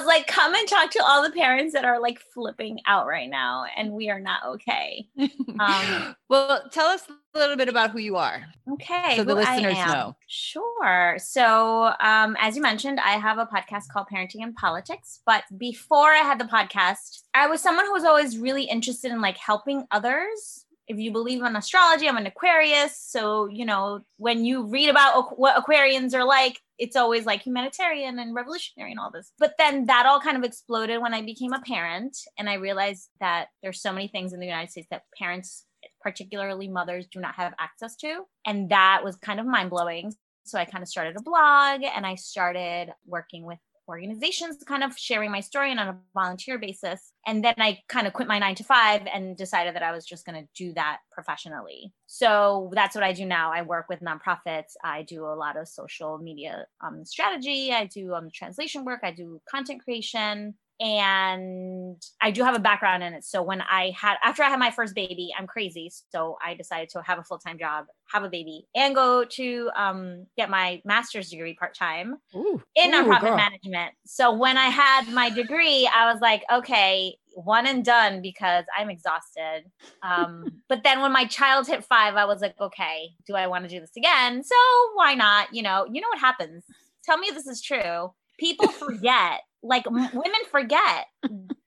Was 0.04 0.08
like, 0.08 0.26
come 0.26 0.54
and 0.54 0.68
talk 0.68 0.90
to 0.92 1.02
all 1.02 1.22
the 1.22 1.30
parents 1.30 1.72
that 1.72 1.84
are 1.84 2.00
like 2.00 2.18
flipping 2.18 2.80
out 2.86 3.06
right 3.06 3.28
now, 3.28 3.64
and 3.76 3.92
we 3.92 4.10
are 4.10 4.20
not 4.20 4.44
okay. 4.46 5.08
Um, 5.56 6.16
well, 6.28 6.68
tell 6.72 6.86
us 6.86 7.06
a 7.32 7.38
little 7.38 7.56
bit 7.56 7.68
about 7.68 7.92
who 7.92 8.00
you 8.00 8.16
are. 8.16 8.44
Okay. 8.72 9.16
So 9.16 9.22
the 9.22 9.36
listeners 9.36 9.76
know. 9.76 10.16
Sure. 10.26 11.16
So, 11.18 11.92
um, 12.00 12.36
as 12.40 12.56
you 12.56 12.62
mentioned, 12.62 12.98
I 12.98 13.12
have 13.12 13.38
a 13.38 13.46
podcast 13.46 13.88
called 13.92 14.08
Parenting 14.12 14.42
and 14.42 14.54
Politics. 14.56 15.20
But 15.24 15.44
before 15.56 16.10
I 16.10 16.18
had 16.18 16.40
the 16.40 16.44
podcast, 16.44 17.22
I 17.34 17.46
was 17.46 17.60
someone 17.60 17.86
who 17.86 17.92
was 17.92 18.02
always 18.02 18.36
really 18.36 18.64
interested 18.64 19.12
in 19.12 19.20
like 19.20 19.36
helping 19.36 19.86
others 19.92 20.63
if 20.86 20.98
you 20.98 21.12
believe 21.12 21.42
in 21.42 21.56
astrology, 21.56 22.08
I'm 22.08 22.16
an 22.16 22.26
Aquarius. 22.26 22.98
So, 22.98 23.46
you 23.46 23.64
know, 23.64 24.00
when 24.18 24.44
you 24.44 24.66
read 24.66 24.90
about 24.90 25.38
what 25.38 25.56
Aquarians 25.56 26.14
are 26.14 26.24
like, 26.24 26.60
it's 26.78 26.96
always 26.96 27.24
like 27.24 27.42
humanitarian 27.42 28.18
and 28.18 28.34
revolutionary 28.34 28.90
and 28.90 29.00
all 29.00 29.10
this. 29.10 29.32
But 29.38 29.54
then 29.58 29.86
that 29.86 30.06
all 30.06 30.20
kind 30.20 30.36
of 30.36 30.44
exploded 30.44 31.00
when 31.00 31.14
I 31.14 31.22
became 31.22 31.52
a 31.52 31.60
parent 31.60 32.16
and 32.38 32.50
I 32.50 32.54
realized 32.54 33.08
that 33.20 33.46
there's 33.62 33.80
so 33.80 33.92
many 33.92 34.08
things 34.08 34.32
in 34.32 34.40
the 34.40 34.46
United 34.46 34.70
States 34.70 34.88
that 34.90 35.04
parents, 35.18 35.64
particularly 36.02 36.68
mothers, 36.68 37.06
do 37.06 37.20
not 37.20 37.36
have 37.36 37.54
access 37.58 37.96
to. 37.96 38.24
And 38.46 38.68
that 38.70 39.02
was 39.02 39.16
kind 39.16 39.40
of 39.40 39.46
mind 39.46 39.70
blowing. 39.70 40.12
So 40.44 40.58
I 40.58 40.66
kind 40.66 40.82
of 40.82 40.88
started 40.88 41.16
a 41.16 41.22
blog 41.22 41.82
and 41.82 42.04
I 42.04 42.16
started 42.16 42.92
working 43.06 43.46
with 43.46 43.58
organizations 43.88 44.56
kind 44.66 44.82
of 44.82 44.96
sharing 44.96 45.30
my 45.30 45.40
story 45.40 45.70
and 45.70 45.80
on 45.80 45.88
a 45.88 45.98
volunteer 46.14 46.58
basis. 46.58 47.12
And 47.26 47.44
then 47.44 47.54
i 47.58 47.78
kind 47.88 48.06
of 48.06 48.12
quit 48.12 48.28
my 48.28 48.38
nine 48.38 48.54
to 48.56 48.64
five 48.64 49.02
and 49.12 49.36
decided 49.36 49.74
that 49.74 49.82
i 49.82 49.92
was 49.92 50.04
just 50.04 50.26
going 50.26 50.40
to 50.40 50.48
do 50.54 50.72
that 50.74 50.98
professionally. 51.12 51.92
So 52.06 52.70
that's 52.74 52.94
what 52.94 53.04
i 53.04 53.12
do 53.12 53.26
now. 53.26 53.52
I 53.52 53.62
work 53.62 53.86
with 53.88 54.00
nonprofits. 54.00 54.72
I 54.82 55.02
do 55.02 55.24
a 55.26 55.34
lot 55.34 55.56
of 55.56 55.68
social 55.68 56.18
media 56.18 56.66
um, 56.84 57.04
strategy. 57.04 57.72
I 57.72 57.86
do 57.86 58.14
um, 58.14 58.28
translation 58.32 58.84
work. 58.84 59.00
I 59.02 59.10
do 59.10 59.40
content 59.50 59.82
creation 59.82 60.54
and 60.80 62.02
I 62.20 62.30
do 62.30 62.42
have 62.42 62.54
a 62.54 62.58
background 62.58 63.02
in 63.02 63.14
it. 63.14 63.24
So 63.24 63.42
when 63.42 63.60
I 63.60 63.92
had 63.98 64.16
after 64.22 64.42
I 64.42 64.48
had 64.48 64.58
my 64.58 64.70
first 64.70 64.94
baby, 64.94 65.30
I'm 65.38 65.46
crazy. 65.46 65.90
So 66.10 66.36
I 66.44 66.54
decided 66.54 66.88
to 66.90 67.02
have 67.02 67.18
a 67.18 67.22
full 67.22 67.38
time 67.38 67.58
job, 67.58 67.86
have 68.12 68.24
a 68.24 68.28
baby, 68.28 68.66
and 68.74 68.94
go 68.94 69.24
to 69.24 69.70
um, 69.76 70.26
get 70.36 70.50
my 70.50 70.82
master's 70.84 71.30
degree 71.30 71.54
part 71.54 71.74
time 71.74 72.16
in 72.74 72.92
nonprofit 72.92 73.36
management. 73.36 73.92
So 74.04 74.32
when 74.32 74.56
I 74.56 74.66
had 74.66 75.08
my 75.12 75.30
degree, 75.30 75.88
I 75.94 76.12
was 76.12 76.20
like, 76.20 76.42
okay, 76.52 77.16
one 77.34 77.66
and 77.66 77.84
done 77.84 78.20
because 78.22 78.64
I'm 78.76 78.90
exhausted. 78.90 79.64
Um, 80.02 80.44
but 80.68 80.82
then 80.82 81.00
when 81.00 81.12
my 81.12 81.24
child 81.26 81.66
hit 81.66 81.84
five, 81.84 82.14
I 82.14 82.24
was 82.24 82.40
like, 82.40 82.54
okay, 82.60 83.10
do 83.26 83.34
I 83.34 83.46
want 83.46 83.64
to 83.64 83.70
do 83.70 83.80
this 83.80 83.96
again? 83.96 84.42
So 84.42 84.56
why 84.94 85.14
not? 85.14 85.54
You 85.54 85.62
know, 85.62 85.86
you 85.90 86.00
know 86.00 86.08
what 86.08 86.18
happens. 86.18 86.64
Tell 87.04 87.18
me 87.18 87.30
this 87.32 87.46
is 87.46 87.60
true. 87.62 88.12
People 88.38 88.68
forget 88.68 89.40
like 89.64 89.88
women 89.90 90.44
forget 90.50 91.06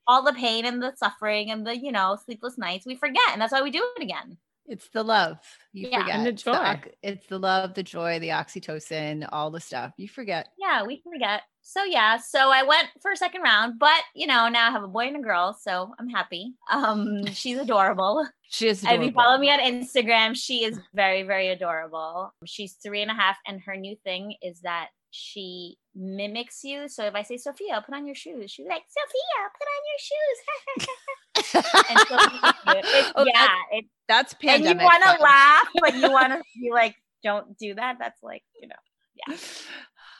all 0.07 0.23
the 0.23 0.33
pain 0.33 0.65
and 0.65 0.81
the 0.81 0.93
suffering 0.95 1.51
and 1.51 1.65
the, 1.65 1.77
you 1.77 1.91
know, 1.91 2.17
sleepless 2.23 2.57
nights, 2.57 2.85
we 2.85 2.95
forget. 2.95 3.21
And 3.33 3.41
that's 3.41 3.51
why 3.51 3.61
we 3.61 3.71
do 3.71 3.83
it 3.97 4.03
again. 4.03 4.37
It's 4.69 4.89
the 4.89 5.01
love. 5.03 5.37
You 5.73 5.87
Yeah. 5.89 6.01
forget. 6.01 6.15
And 6.15 6.25
the 6.25 6.29
It's 6.31 6.43
joy. 6.43 6.51
ox- 6.51 6.89
it's 7.01 7.25
the 7.27 7.39
love, 7.39 7.73
the 7.73 7.83
joy, 7.83 8.19
the 8.19 8.29
oxytocin, 8.29 9.27
all 9.31 9.49
the 9.49 9.59
stuff. 9.61 9.93
You 9.97 10.07
forget. 10.09 10.49
Yeah, 10.57 10.83
we 10.83 11.01
forget. 11.09 11.41
So 11.61 11.83
yeah, 11.83 12.17
so 12.17 12.49
I 12.51 12.63
went 12.63 12.87
for 13.01 13.11
a 13.11 13.17
second 13.17 13.41
round, 13.41 13.79
but 13.79 14.01
you 14.13 14.27
know, 14.27 14.47
now 14.47 14.67
I 14.67 14.71
have 14.71 14.83
a 14.83 14.87
boy 14.87 15.07
and 15.07 15.17
a 15.17 15.21
girl, 15.21 15.57
so 15.59 15.93
I'm 15.99 16.07
happy. 16.09 16.53
Um, 16.71 17.25
she's 17.27 17.57
adorable. 17.57 18.27
She 18.49 18.67
is 18.69 18.83
If 18.83 19.01
you 19.03 19.11
follow 19.11 19.37
me 19.37 19.51
on 19.51 19.59
Instagram, 19.59 20.33
she 20.35 20.63
is 20.63 20.79
very, 20.93 21.23
very 21.23 21.49
adorable. 21.49 22.31
She's 22.45 22.73
three 22.75 23.01
and 23.01 23.11
a 23.11 23.13
half, 23.13 23.37
and 23.47 23.59
her 23.65 23.75
new 23.75 23.97
thing 24.05 24.35
is 24.41 24.61
that 24.61 24.87
she 25.11 25.77
mimics 25.97 26.63
you. 26.63 26.87
So 26.87 27.03
if 27.05 27.15
I 27.15 27.23
say, 27.23 27.37
Sophia, 27.37 27.81
put 27.85 27.95
on 27.95 28.05
your 28.05 28.15
shoes, 28.15 28.51
she's 28.51 28.67
like, 28.67 28.83
Sophia, 28.87 29.39
put 29.57 29.67
on 29.75 29.81
your 29.91 29.99
shoes. 30.07 30.37
and 31.89 31.99
she'll 32.07 32.17
mimic 32.17 32.85
you. 32.85 32.99
It's- 32.99 33.13
Oh, 33.15 33.25
yeah, 33.25 33.47
That's 34.07 34.35
and 34.47 34.63
you 34.63 34.75
want 34.75 35.03
to 35.03 35.21
laugh, 35.21 35.67
but 35.79 35.95
you 35.95 36.11
want 36.11 36.33
to 36.33 36.41
be 36.61 36.71
like, 36.71 36.95
don't 37.23 37.57
do 37.57 37.73
that. 37.75 37.97
That's 37.99 38.21
like, 38.21 38.43
you 38.61 38.67
know. 38.67 38.75
Yeah. 39.27 39.35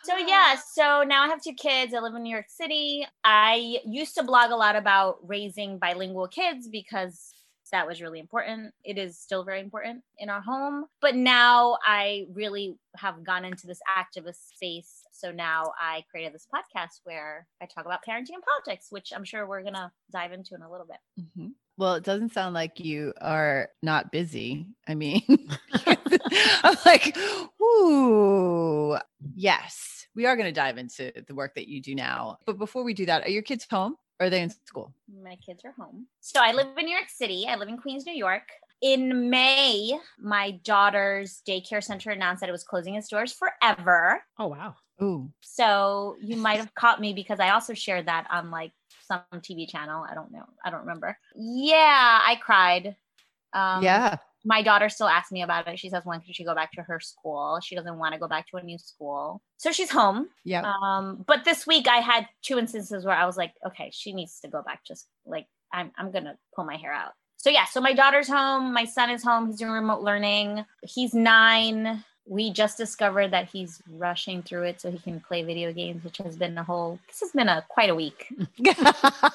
So 0.03 0.15
yeah, 0.17 0.55
so 0.73 1.03
now 1.07 1.23
I 1.23 1.27
have 1.27 1.41
two 1.41 1.53
kids. 1.53 1.93
I 1.93 1.99
live 1.99 2.15
in 2.15 2.23
New 2.23 2.33
York 2.33 2.49
City. 2.49 3.05
I 3.23 3.79
used 3.85 4.15
to 4.15 4.23
blog 4.23 4.51
a 4.51 4.55
lot 4.55 4.75
about 4.75 5.17
raising 5.23 5.77
bilingual 5.77 6.27
kids 6.27 6.67
because 6.67 7.33
that 7.71 7.85
was 7.87 8.01
really 8.01 8.19
important. 8.19 8.73
It 8.83 8.97
is 8.97 9.19
still 9.19 9.43
very 9.43 9.59
important 9.59 10.03
in 10.17 10.29
our 10.29 10.41
home. 10.41 10.85
But 11.01 11.15
now 11.15 11.77
I 11.85 12.25
really 12.33 12.77
have 12.95 13.23
gone 13.25 13.43
into 13.45 13.67
this 13.67 13.79
activist 13.97 14.47
space. 14.55 14.96
So 15.17 15.31
now 15.31 15.73
I 15.81 16.03
created 16.11 16.31
this 16.33 16.45
podcast 16.53 17.01
where 17.03 17.47
I 17.59 17.65
talk 17.65 17.85
about 17.87 18.01
parenting 18.07 18.35
and 18.35 18.43
politics, 18.43 18.87
which 18.91 19.11
I'm 19.15 19.23
sure 19.23 19.47
we're 19.47 19.63
going 19.63 19.73
to 19.73 19.91
dive 20.11 20.31
into 20.31 20.53
in 20.53 20.61
a 20.61 20.69
little 20.71 20.85
bit. 20.85 20.97
Mhm. 21.37 21.53
Well, 21.75 21.95
it 21.95 22.03
doesn't 22.03 22.33
sound 22.33 22.53
like 22.53 22.79
you 22.79 23.13
are 23.19 23.69
not 23.81 24.11
busy. 24.11 24.67
I 24.87 24.93
mean, 24.93 25.23
I'm 25.87 26.75
like, 26.85 27.17
ooh, 27.61 28.97
yes, 29.35 30.07
we 30.15 30.25
are 30.27 30.35
going 30.35 30.47
to 30.47 30.51
dive 30.51 30.77
into 30.77 31.11
the 31.27 31.33
work 31.35 31.55
that 31.55 31.67
you 31.67 31.81
do 31.81 31.95
now. 31.95 32.37
But 32.45 32.59
before 32.59 32.83
we 32.83 32.93
do 32.93 33.05
that, 33.07 33.23
are 33.25 33.29
your 33.29 33.41
kids 33.41 33.65
home 33.69 33.95
or 34.19 34.27
are 34.27 34.29
they 34.29 34.41
in 34.41 34.51
school? 34.51 34.93
My 35.23 35.35
kids 35.37 35.63
are 35.65 35.71
home. 35.71 36.07
So 36.21 36.39
I 36.43 36.51
live 36.51 36.67
in 36.77 36.85
New 36.85 36.91
York 36.95 37.09
City. 37.09 37.45
I 37.47 37.55
live 37.55 37.69
in 37.69 37.77
Queens, 37.77 38.05
New 38.05 38.13
York. 38.15 38.43
In 38.81 39.31
May, 39.31 39.97
my 40.19 40.51
daughter's 40.63 41.41
daycare 41.47 41.83
center 41.83 42.11
announced 42.11 42.41
that 42.41 42.49
it 42.49 42.51
was 42.51 42.63
closing 42.63 42.93
its 42.95 43.07
doors 43.07 43.33
forever. 43.33 44.23
Oh 44.37 44.47
wow. 44.47 44.75
Ooh, 45.01 45.31
So 45.41 46.17
you 46.21 46.37
might 46.37 46.57
have 46.57 46.73
caught 46.73 46.99
me 46.99 47.13
because 47.13 47.39
I 47.39 47.49
also 47.49 47.73
shared 47.73 48.07
that 48.07 48.27
on 48.31 48.49
like 48.49 48.71
some 49.07 49.21
TV 49.35 49.69
channel. 49.69 50.05
I 50.09 50.13
don't 50.15 50.31
know. 50.31 50.45
I 50.65 50.69
don't 50.69 50.81
remember. 50.81 51.17
Yeah, 51.35 52.19
I 52.23 52.37
cried. 52.41 52.95
Um, 53.53 53.83
yeah. 53.83 54.17
My 54.43 54.61
daughter 54.61 54.87
still 54.89 55.07
asks 55.07 55.31
me 55.31 55.41
about 55.41 55.67
it. 55.67 55.77
She 55.77 55.89
says, 55.89 56.03
when 56.05 56.21
can 56.21 56.33
she 56.33 56.45
go 56.45 56.55
back 56.55 56.71
to 56.73 56.81
her 56.81 56.99
school? 56.99 57.59
She 57.61 57.75
doesn't 57.75 57.97
want 57.97 58.13
to 58.13 58.19
go 58.19 58.27
back 58.27 58.47
to 58.49 58.57
a 58.57 58.63
new 58.63 58.77
school. 58.77 59.41
So 59.57 59.71
she's 59.71 59.91
home. 59.91 60.29
Yeah. 60.43 60.71
Um, 60.81 61.23
but 61.27 61.43
this 61.43 61.67
week 61.67 61.87
I 61.87 61.97
had 61.97 62.27
two 62.41 62.57
instances 62.57 63.03
where 63.05 63.15
I 63.15 63.25
was 63.25 63.35
like, 63.37 63.53
okay, 63.65 63.91
she 63.93 64.13
needs 64.13 64.39
to 64.41 64.47
go 64.47 64.61
back. 64.61 64.85
Just 64.85 65.07
like 65.25 65.47
I'm, 65.73 65.91
I'm 65.97 66.11
gonna 66.11 66.37
pull 66.55 66.65
my 66.65 66.77
hair 66.77 66.93
out. 66.93 67.11
So 67.37 67.49
yeah, 67.49 67.65
so 67.65 67.81
my 67.81 67.93
daughter's 67.93 68.27
home. 68.27 68.73
My 68.73 68.85
son 68.85 69.09
is 69.09 69.23
home. 69.23 69.47
He's 69.47 69.57
doing 69.57 69.71
remote 69.71 70.01
learning. 70.01 70.65
He's 70.83 71.13
nine. 71.13 72.03
We 72.29 72.51
just 72.51 72.77
discovered 72.77 73.31
that 73.31 73.47
he's 73.49 73.81
rushing 73.89 74.43
through 74.43 74.63
it 74.63 74.81
so 74.81 74.91
he 74.91 74.99
can 74.99 75.19
play 75.21 75.43
video 75.43 75.71
games, 75.71 76.03
which 76.03 76.17
has 76.17 76.35
been 76.35 76.57
a 76.57 76.63
whole. 76.63 76.99
This 77.07 77.21
has 77.21 77.31
been 77.31 77.47
a 77.49 77.63
quite 77.69 77.89
a 77.89 77.95
week. 77.95 78.27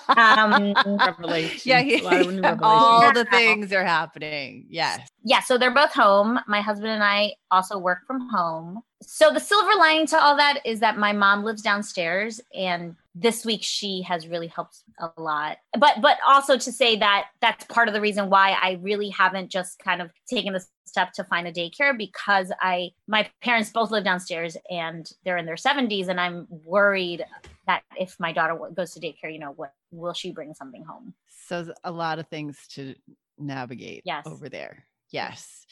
Um, 0.08 0.74
Revelation. 0.86 1.60
yeah. 1.64 1.78
A 1.78 1.82
He, 1.82 2.00
lot 2.02 2.20
of 2.20 2.32
new 2.32 2.40
revelations. 2.42 2.60
all 2.62 3.12
the 3.12 3.24
things 3.26 3.72
are 3.72 3.84
happening. 3.84 4.66
Yes. 4.68 5.08
yeah, 5.24 5.40
so 5.40 5.56
they're 5.58 5.70
both 5.74 5.92
home. 5.92 6.38
My 6.46 6.60
husband 6.60 6.90
and 6.92 7.02
I 7.02 7.34
also 7.50 7.78
work 7.78 8.06
from 8.06 8.28
home. 8.28 8.82
So 9.02 9.32
the 9.32 9.40
silver 9.40 9.72
lining 9.78 10.06
to 10.08 10.22
all 10.22 10.36
that 10.36 10.60
is 10.64 10.80
that 10.80 10.98
my 10.98 11.12
mom 11.12 11.44
lives 11.44 11.62
downstairs 11.62 12.40
and 12.54 12.94
this 13.14 13.44
week 13.44 13.60
she 13.62 14.02
has 14.02 14.26
really 14.26 14.46
helped 14.46 14.78
a 14.98 15.10
lot. 15.20 15.58
But 15.78 16.00
but 16.00 16.16
also 16.26 16.56
to 16.56 16.72
say 16.72 16.96
that 16.96 17.26
that's 17.40 17.64
part 17.66 17.88
of 17.88 17.94
the 17.94 18.00
reason 18.00 18.30
why 18.30 18.52
I 18.52 18.78
really 18.80 19.10
haven't 19.10 19.50
just 19.50 19.78
kind 19.78 20.00
of 20.00 20.10
taken 20.28 20.52
the 20.52 20.64
step 20.86 21.12
to 21.14 21.24
find 21.24 21.46
a 21.46 21.52
daycare 21.52 21.96
because 21.96 22.52
I 22.60 22.90
my 23.06 23.28
parents 23.42 23.70
both 23.70 23.90
live 23.90 24.04
downstairs 24.04 24.56
and 24.70 25.08
they're 25.24 25.36
in 25.36 25.46
their 25.46 25.56
70s 25.56 26.08
and 26.08 26.20
I'm 26.20 26.46
worried 26.48 27.24
that 27.66 27.82
if 27.98 28.16
my 28.18 28.32
daughter 28.32 28.58
goes 28.74 28.92
to 28.94 29.00
daycare, 29.00 29.32
you 29.32 29.38
know, 29.38 29.52
what 29.56 29.72
will 29.90 30.14
she 30.14 30.32
bring 30.32 30.54
something 30.54 30.84
home? 30.84 31.14
So 31.46 31.72
a 31.84 31.90
lot 31.92 32.18
of 32.18 32.28
things 32.28 32.58
to 32.74 32.94
navigate 33.38 34.02
Yes. 34.04 34.26
over 34.26 34.48
there. 34.48 34.86
Yes. 35.10 35.66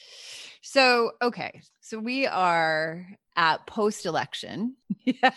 So, 0.60 1.12
okay. 1.22 1.62
So 1.80 1.98
we 1.98 2.26
are 2.26 3.06
at 3.36 3.66
post 3.66 4.06
election. 4.06 4.76
You 5.04 5.14
can 5.14 5.32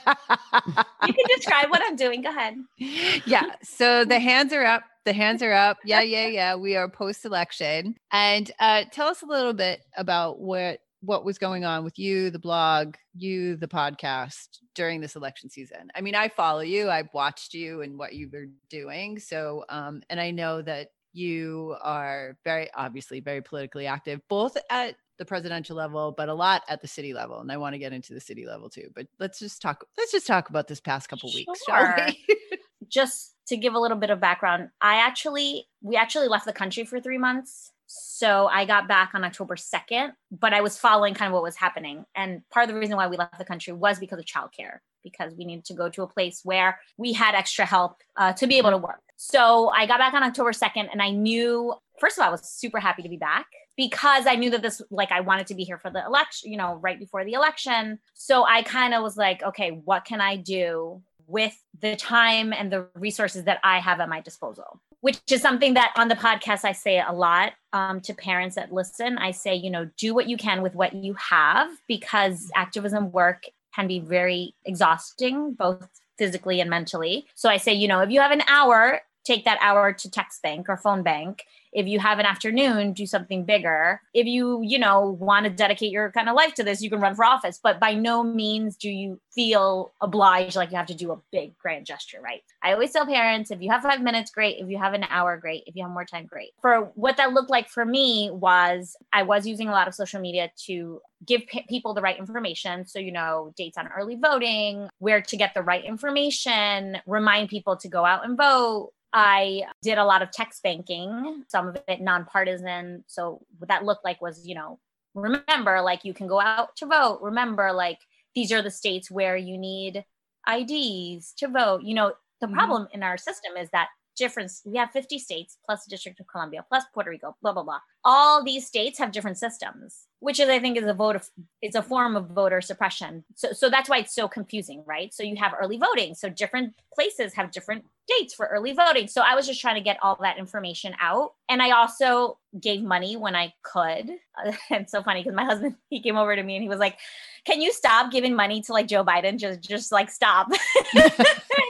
describe 1.36 1.70
what 1.70 1.82
I'm 1.84 1.96
doing. 1.96 2.22
Go 2.22 2.30
ahead. 2.30 2.58
yeah. 2.78 3.56
So 3.64 4.06
the 4.06 4.20
hands 4.20 4.54
are 4.54 4.64
up. 4.64 4.84
The 5.06 5.14
hands 5.14 5.42
are 5.42 5.54
up. 5.54 5.78
Yeah, 5.84 6.02
yeah, 6.02 6.28
yeah. 6.28 6.56
We 6.56 6.76
are 6.76 6.88
post 6.88 7.26
election. 7.26 7.96
And 8.12 8.50
uh, 8.60 8.86
tell 8.92 9.08
us 9.08 9.22
a 9.22 9.26
little 9.26 9.54
bit 9.54 9.82
about 9.98 10.40
what 10.40 10.80
what 11.02 11.26
was 11.26 11.38
going 11.38 11.66
on 11.66 11.84
with 11.84 12.00
you, 12.00 12.30
the 12.30 12.40
blog, 12.40 12.96
you, 13.14 13.58
the 13.58 13.68
podcast 13.68 14.48
during 14.74 15.02
this 15.02 15.18
election 15.18 15.50
season. 15.50 15.90
I 15.94 16.00
mean, 16.00 16.16
I 16.16 16.30
follow 16.30 16.62
you. 16.62 16.90
I've 16.90 17.10
watched 17.14 17.54
you 17.54 17.82
and 17.82 17.98
what 17.98 18.14
you 18.14 18.30
were 18.32 18.46
doing. 18.70 19.20
So, 19.20 19.66
um, 19.68 20.02
and 20.10 20.18
I 20.18 20.32
know 20.32 20.62
that 20.62 20.92
you 21.12 21.76
are 21.82 22.38
very 22.46 22.70
obviously 22.74 23.20
very 23.20 23.42
politically 23.42 23.86
active, 23.86 24.22
both 24.30 24.58
at 24.70 24.96
the 25.18 25.26
presidential 25.26 25.76
level, 25.76 26.14
but 26.16 26.30
a 26.30 26.34
lot 26.34 26.64
at 26.68 26.82
the 26.82 26.88
city 26.88 27.14
level. 27.14 27.40
And 27.40 27.52
I 27.52 27.58
want 27.58 27.74
to 27.74 27.80
get 27.80 27.94
into 27.94 28.14
the 28.14 28.20
city 28.20 28.46
level 28.46 28.70
too. 28.70 28.90
But 28.96 29.08
let's 29.20 29.40
just 29.40 29.62
talk. 29.62 29.86
Let's 29.98 30.12
just 30.12 30.28
talk 30.28 30.50
about 30.50 30.68
this 30.68 30.80
past 30.80 31.10
couple 31.10 31.32
weeks, 31.34 31.60
shall 31.68 31.96
we? 31.98 32.26
just 32.88 33.36
to 33.48 33.58
give 33.58 33.74
a 33.74 33.80
little 33.80 33.98
bit 33.98 34.10
of 34.10 34.20
background, 34.20 34.70
I 34.82 34.96
actually 34.96 35.68
we 35.82 35.96
actually 35.96 36.28
left 36.28 36.46
the 36.46 36.54
country 36.54 36.86
for 36.86 37.00
three 37.00 37.18
months. 37.18 37.72
So 37.88 38.48
I 38.48 38.66
got 38.66 38.88
back 38.88 39.12
on 39.14 39.24
October 39.24 39.56
2nd, 39.56 40.14
but 40.32 40.52
I 40.52 40.62
was 40.62 40.80
following 40.80 41.14
kind 41.14 41.28
of 41.28 41.34
what 41.34 41.44
was 41.44 41.56
happening. 41.56 42.06
And 42.16 42.42
part 42.50 42.68
of 42.68 42.74
the 42.74 42.80
reason 42.80 42.96
why 42.96 43.08
we 43.08 43.18
left 43.18 43.38
the 43.38 43.46
country 43.46 43.72
was 43.72 44.00
because 44.00 44.18
of 44.18 44.26
childcare, 44.26 44.80
because 45.04 45.36
we 45.36 45.46
needed 45.46 45.66
to 45.66 45.76
go 45.76 45.90
to 45.90 46.02
a 46.02 46.08
place 46.08 46.42
where 46.44 46.80
we 46.98 47.14
had 47.14 47.36
extra 47.36 47.66
help 47.66 47.98
uh, 48.18 48.34
to 48.34 48.48
be 48.48 48.58
able 48.58 48.72
to 48.72 48.78
work. 48.78 49.02
So 49.18 49.70
I 49.70 49.86
got 49.86 50.00
back 50.00 50.16
on 50.16 50.24
October 50.24 50.54
2nd 50.54 50.90
and 50.92 51.04
I 51.04 51.12
knew, 51.12 51.76
first 52.00 52.18
of 52.18 52.24
all, 52.24 52.30
I 52.30 52.32
was 52.32 52.50
super 52.50 52.80
happy 52.80 53.04
to 53.04 53.10
be 53.10 53.18
back 53.18 53.46
because 53.76 54.26
I 54.28 54.36
knew 54.36 54.50
that 54.52 54.62
this, 54.62 54.82
like, 54.92 55.12
I 55.12 55.22
wanted 55.22 55.48
to 55.48 55.56
be 55.56 55.64
here 55.64 55.78
for 55.78 55.90
the 55.90 56.06
election, 56.06 56.52
you 56.52 56.58
know, 56.58 56.76
right 56.76 57.00
before 57.00 57.26
the 57.26 57.34
election. 57.34 58.00
So 58.14 58.46
I 58.46 58.62
kind 58.62 58.94
of 58.94 59.02
was 59.02 59.18
like, 59.18 59.42
okay, 59.44 59.72
what 59.72 60.06
can 60.06 60.22
I 60.22 60.36
do 60.36 61.02
with 61.28 61.58
the 61.80 61.96
time 61.96 62.54
and 62.54 62.72
the 62.72 62.88
resources 62.96 63.46
that 63.46 63.60
I 63.64 63.80
have 63.80 64.00
at 64.00 64.10
my 64.10 64.22
disposal? 64.22 64.80
Which 65.02 65.20
is 65.30 65.42
something 65.42 65.74
that 65.74 65.94
on 65.98 66.08
the 66.08 66.16
podcast 66.16 66.64
I 66.64 66.72
say 66.72 67.02
a 67.02 67.12
lot 67.12 67.54
um, 67.74 68.00
to 68.02 68.14
parents 68.14 68.56
that 68.56 68.72
listen. 68.72 69.18
I 69.18 69.32
say, 69.32 69.56
you 69.56 69.70
know, 69.70 69.90
do 69.98 70.14
what 70.14 70.30
you 70.30 70.38
can 70.38 70.62
with 70.62 70.76
what 70.76 70.94
you 70.94 71.16
have 71.16 71.70
because 71.88 72.50
activism 72.56 73.12
work 73.12 73.44
can 73.76 73.88
be 73.88 74.00
very 74.00 74.56
exhausting, 74.66 75.54
both 75.54 75.88
physically 76.18 76.62
and 76.62 76.70
mentally. 76.70 77.26
So 77.36 77.50
I 77.50 77.58
say, 77.58 77.74
you 77.74 77.88
know, 77.88 78.00
if 78.02 78.12
you 78.12 78.22
have 78.22 78.32
an 78.32 78.44
hour, 78.48 79.02
take 79.24 79.46
that 79.46 79.60
hour 79.62 79.94
to 79.94 80.10
text 80.10 80.42
bank 80.42 80.68
or 80.70 80.78
phone 80.78 81.04
bank. 81.04 81.44
If 81.72 81.88
you 81.88 82.00
have 82.00 82.20
an 82.20 82.26
afternoon, 82.26 82.94
do 82.94 83.08
something 83.08 83.46
bigger. 83.46 84.00
If 84.14 84.28
you, 84.28 84.62
you 84.64 84.78
know, 84.78 85.18
want 85.20 85.46
to 85.46 85.50
dedicate 85.50 85.92
your 85.92 86.12
kind 86.12 86.30
of 86.30 86.36
life 86.36 86.54
to 86.56 86.64
this, 86.64 86.82
you 86.82 86.90
can 86.90 87.00
run 87.00 87.16
for 87.16 87.26
office. 87.26 87.60
But 87.62 87.80
by 87.80 87.96
no 87.96 88.24
means 88.24 88.78
do 88.78 88.90
you 88.90 89.20
feel 89.34 89.92
obliged 90.00 90.56
like 90.56 90.72
you 90.72 90.78
have 90.78 90.86
to 90.88 90.94
do 90.94 91.12
a 91.12 91.20
big 91.32 91.58
grand 91.58 91.86
gesture, 91.86 92.22
right? 92.22 92.42
I 92.62 92.74
always 92.74 92.92
tell 92.92 93.08
parents 93.08 93.50
if 93.50 93.62
you 93.62 93.72
have 93.72 93.82
five 93.82 94.02
minutes, 94.02 94.30
great. 94.30 94.58
If 94.60 94.70
you 94.70 94.78
have 94.78 94.94
an 94.94 95.06
hour, 95.10 95.38
great. 95.38 95.64
If 95.66 95.76
you 95.76 95.84
have 95.84 95.92
more 95.92 96.06
time, 96.06 96.28
great. 96.28 96.52
For 96.62 96.92
what 96.96 97.18
that 97.18 97.34
looked 97.34 97.50
like 97.50 97.70
for 97.70 97.86
me 97.86 98.30
was 98.32 98.96
I 99.12 99.24
was 99.24 99.48
using 99.48 99.68
a 99.68 99.72
lot 99.72 99.88
of 99.88 99.96
social 99.96 100.22
media 100.22 100.52
to 100.66 101.02
give 101.26 101.42
p- 101.48 101.66
people 101.68 101.94
the 101.94 102.02
right 102.02 102.20
information. 102.20 102.86
So, 102.86 103.00
you 103.00 103.12
know, 103.12 103.54
dates 103.58 103.78
on 103.78 103.88
early 103.88 104.16
voting, 104.16 104.90
where 105.00 105.22
to 105.22 105.38
get 105.38 105.54
the 105.54 105.64
right 105.64 105.84
information, 105.84 106.98
remind 107.08 107.50
people 107.50 107.78
to 107.78 107.88
go 107.88 108.06
out 108.06 108.26
and 108.26 108.38
vote. 108.38 108.92
I 109.14 109.64
did 109.84 109.98
a 109.98 110.06
lot 110.06 110.22
of 110.24 110.32
text 110.32 110.64
banking, 110.64 111.46
some 111.48 111.70
of 111.70 111.78
it 111.88 112.02
nonpartisan. 112.02 113.04
So, 113.08 113.46
what 113.60 113.68
that 113.70 113.86
looked 113.86 114.04
like 114.06 114.22
was, 114.22 114.48
you 114.48 114.56
know, 114.56 114.80
remember, 115.16 115.82
like, 115.82 116.04
you 116.06 116.14
can 116.14 116.28
go 116.28 116.42
out 116.42 116.76
to 116.78 116.86
vote. 116.88 117.20
Remember, 117.22 117.72
like, 117.74 118.00
these 118.36 118.52
are 118.52 118.62
the 118.64 118.72
states 118.72 119.12
where 119.12 119.38
you 119.38 119.58
need 119.58 120.06
IDs 120.48 121.34
to 121.38 121.48
vote. 121.48 121.84
You 121.84 121.94
know, 121.96 122.14
the 122.42 122.48
Mhm. 122.48 122.50
problem 122.50 122.88
in 122.92 123.04
our 123.04 123.18
system 123.18 123.56
is 123.58 123.70
that 123.72 123.90
difference 124.16 124.62
we 124.66 124.78
have 124.78 124.92
50 124.92 125.20
states 125.20 125.58
plus 125.66 125.84
the 125.84 125.90
district 125.90 126.20
of 126.20 126.28
columbia 126.28 126.66
plus 126.68 126.84
puerto 126.94 127.10
rico 127.10 127.36
blah 127.42 127.54
blah 127.54 127.64
blah 127.64 127.80
all 128.04 128.44
these 128.44 128.66
states 128.66 129.00
have 129.00 129.12
different 129.12 129.38
systems 129.38 130.08
which 130.20 130.40
is 130.40 130.50
i 130.50 130.60
think 130.60 130.78
is 130.78 130.86
a 130.86 130.94
vote 130.94 131.16
of 131.16 131.30
it's 131.62 131.76
a 131.76 131.82
form 131.82 132.16
of 132.16 132.28
voter 132.30 132.62
suppression 132.62 133.24
so 133.36 133.52
so 133.52 133.70
that's 133.70 133.90
why 133.90 133.98
it's 133.98 134.16
so 134.16 134.28
confusing 134.28 134.84
right 134.86 135.14
so 135.14 135.24
you 135.24 135.36
have 135.36 135.54
early 135.60 135.78
voting 135.78 136.14
so 136.14 136.30
different 136.30 136.74
places 136.94 137.34
have 137.34 137.52
different 137.52 137.84
dates 138.08 138.34
for 138.34 138.46
early 138.48 138.74
voting. 138.74 139.08
So 139.08 139.22
I 139.22 139.36
was 139.36 139.48
just 139.48 139.62
trying 139.62 139.76
to 139.76 139.82
get 139.82 139.98
all 140.02 140.18
that 140.22 140.38
information 140.38 140.94
out. 141.00 141.34
And 141.50 141.62
I 141.62 141.72
also 141.72 142.38
gave 142.60 142.84
money 142.84 143.16
when 143.16 143.36
I 143.36 143.54
could. 143.64 144.12
it's 144.70 144.92
so 144.92 145.04
funny 145.04 145.22
because 145.22 145.36
my 145.36 145.46
husband, 145.46 145.76
he 145.90 146.02
came 146.02 146.18
over 146.18 146.36
to 146.36 146.44
me 146.44 146.56
and 146.56 146.64
he 146.64 146.70
was 146.70 146.80
like, 146.80 146.98
can 147.46 147.62
you 147.62 147.72
stop 147.72 148.12
giving 148.12 148.36
money 148.36 148.62
to 148.62 148.74
like 148.74 148.88
Joe 148.88 149.04
Biden? 149.04 149.38
Just, 149.38 149.62
just 149.62 149.92
like 149.92 150.10
stop. 150.10 150.50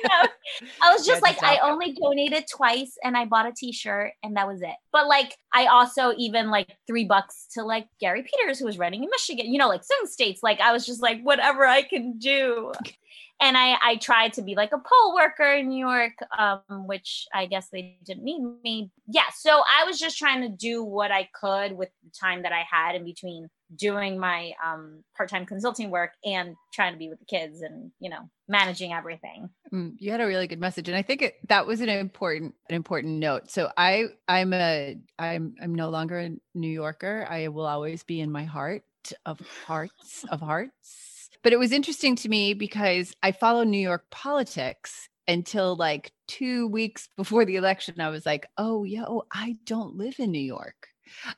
I 0.81 0.93
was 0.93 1.05
just 1.05 1.21
like, 1.21 1.41
I 1.43 1.59
only 1.59 1.93
donated 1.93 2.45
twice 2.51 2.97
and 3.03 3.15
I 3.17 3.25
bought 3.25 3.47
a 3.47 3.51
t-shirt 3.51 4.13
and 4.23 4.35
that 4.37 4.47
was 4.47 4.61
it. 4.61 4.75
But 4.91 5.07
like, 5.07 5.35
I 5.53 5.67
also 5.67 6.13
even 6.17 6.49
like 6.49 6.75
three 6.87 7.05
bucks 7.05 7.47
to 7.53 7.63
like 7.63 7.87
Gary 7.99 8.23
Peters, 8.23 8.59
who 8.59 8.65
was 8.65 8.77
running 8.77 9.03
in 9.03 9.09
Michigan, 9.09 9.51
you 9.51 9.57
know, 9.57 9.69
like 9.69 9.83
some 9.83 10.05
states, 10.05 10.43
like 10.43 10.59
I 10.59 10.71
was 10.71 10.85
just 10.85 11.01
like, 11.01 11.21
whatever 11.21 11.65
I 11.65 11.81
can 11.81 12.17
do 12.17 12.71
and 13.43 13.57
I, 13.57 13.75
I 13.83 13.95
tried 13.97 14.33
to 14.33 14.41
be 14.41 14.55
like 14.55 14.71
a 14.71 14.77
poll 14.77 15.15
worker 15.15 15.51
in 15.51 15.67
New 15.67 15.85
York, 15.85 16.13
um, 16.37 16.87
which 16.87 17.27
I 17.33 17.45
guess 17.45 17.67
they 17.69 17.97
didn't 18.05 18.23
need 18.23 18.41
me. 18.63 18.89
Yeah, 19.07 19.29
so 19.35 19.61
I 19.69 19.83
was 19.83 19.99
just 19.99 20.17
trying 20.17 20.41
to 20.41 20.49
do 20.49 20.83
what 20.83 21.11
I 21.11 21.27
could 21.33 21.73
with 21.73 21.89
the 22.03 22.11
time 22.11 22.43
that 22.43 22.53
I 22.53 22.63
had 22.69 22.95
in 22.95 23.03
between 23.03 23.49
doing 23.77 24.19
my 24.19 24.53
um, 24.65 25.03
part-time 25.15 25.45
consulting 25.45 25.89
work 25.89 26.11
and 26.25 26.55
trying 26.73 26.93
to 26.93 26.99
be 26.99 27.09
with 27.09 27.19
the 27.19 27.25
kids 27.25 27.61
and 27.61 27.91
you 27.99 28.09
know 28.09 28.29
managing 28.47 28.93
everything. 28.93 29.49
Mm, 29.73 29.95
you 29.97 30.11
had 30.11 30.21
a 30.21 30.27
really 30.27 30.47
good 30.47 30.59
message, 30.59 30.87
and 30.87 30.97
I 30.97 31.01
think 31.01 31.21
it, 31.21 31.35
that 31.49 31.67
was 31.67 31.81
an 31.81 31.89
important 31.89 32.55
an 32.69 32.75
important 32.75 33.19
note. 33.19 33.49
So 33.51 33.71
I 33.77 34.05
I'm 34.27 34.53
a 34.53 34.97
I'm 35.17 35.55
I'm 35.61 35.75
no 35.75 35.89
longer 35.89 36.19
a 36.19 36.31
New 36.53 36.69
Yorker. 36.69 37.25
I 37.29 37.49
will 37.49 37.65
always 37.65 38.03
be 38.03 38.19
in 38.19 38.31
my 38.31 38.43
heart 38.43 38.83
of 39.25 39.39
hearts 39.65 40.23
of 40.29 40.39
hearts 40.39 41.13
but 41.43 41.51
it 41.51 41.59
was 41.59 41.73
interesting 41.73 42.15
to 42.15 42.29
me 42.29 42.53
because 42.53 43.13
I 43.21 43.33
follow 43.33 43.63
New 43.63 43.77
York 43.77 44.09
politics 44.09 45.09
until 45.27 45.75
like 45.75 46.13
two 46.27 46.67
weeks 46.67 47.09
before 47.17 47.45
the 47.45 47.57
election. 47.57 47.99
I 47.99 48.09
was 48.09 48.25
like, 48.25 48.47
oh, 48.57 48.85
yo, 48.85 49.23
I 49.31 49.57
don't 49.65 49.97
live 49.97 50.15
in 50.19 50.31
New 50.31 50.39
York. 50.39 50.87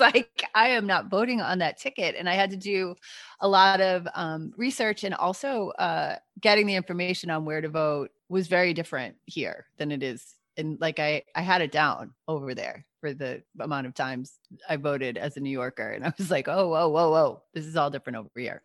like, 0.00 0.44
I 0.54 0.70
am 0.70 0.86
not 0.86 1.10
voting 1.10 1.40
on 1.40 1.58
that 1.58 1.78
ticket. 1.78 2.14
And 2.18 2.28
I 2.28 2.34
had 2.34 2.50
to 2.50 2.56
do 2.56 2.94
a 3.40 3.48
lot 3.48 3.80
of 3.80 4.06
um, 4.14 4.52
research 4.56 5.04
and 5.04 5.14
also 5.14 5.70
uh, 5.70 6.16
getting 6.40 6.66
the 6.66 6.74
information 6.74 7.30
on 7.30 7.44
where 7.44 7.60
to 7.60 7.68
vote 7.68 8.10
was 8.28 8.48
very 8.48 8.74
different 8.74 9.16
here 9.26 9.66
than 9.76 9.92
it 9.92 10.02
is. 10.02 10.34
And 10.56 10.80
like 10.80 10.98
I, 10.98 11.22
I 11.34 11.42
had 11.42 11.62
it 11.62 11.72
down 11.72 12.12
over 12.28 12.54
there 12.54 12.84
for 13.00 13.14
the 13.14 13.42
amount 13.58 13.86
of 13.86 13.94
times 13.94 14.38
I 14.68 14.76
voted 14.76 15.16
as 15.16 15.36
a 15.36 15.40
New 15.40 15.50
Yorker. 15.50 15.90
And 15.90 16.04
I 16.04 16.12
was 16.18 16.30
like, 16.30 16.48
oh, 16.48 16.68
whoa, 16.68 16.88
whoa, 16.88 17.10
whoa, 17.10 17.42
this 17.54 17.64
is 17.64 17.76
all 17.76 17.90
different 17.90 18.18
over 18.18 18.28
here. 18.36 18.62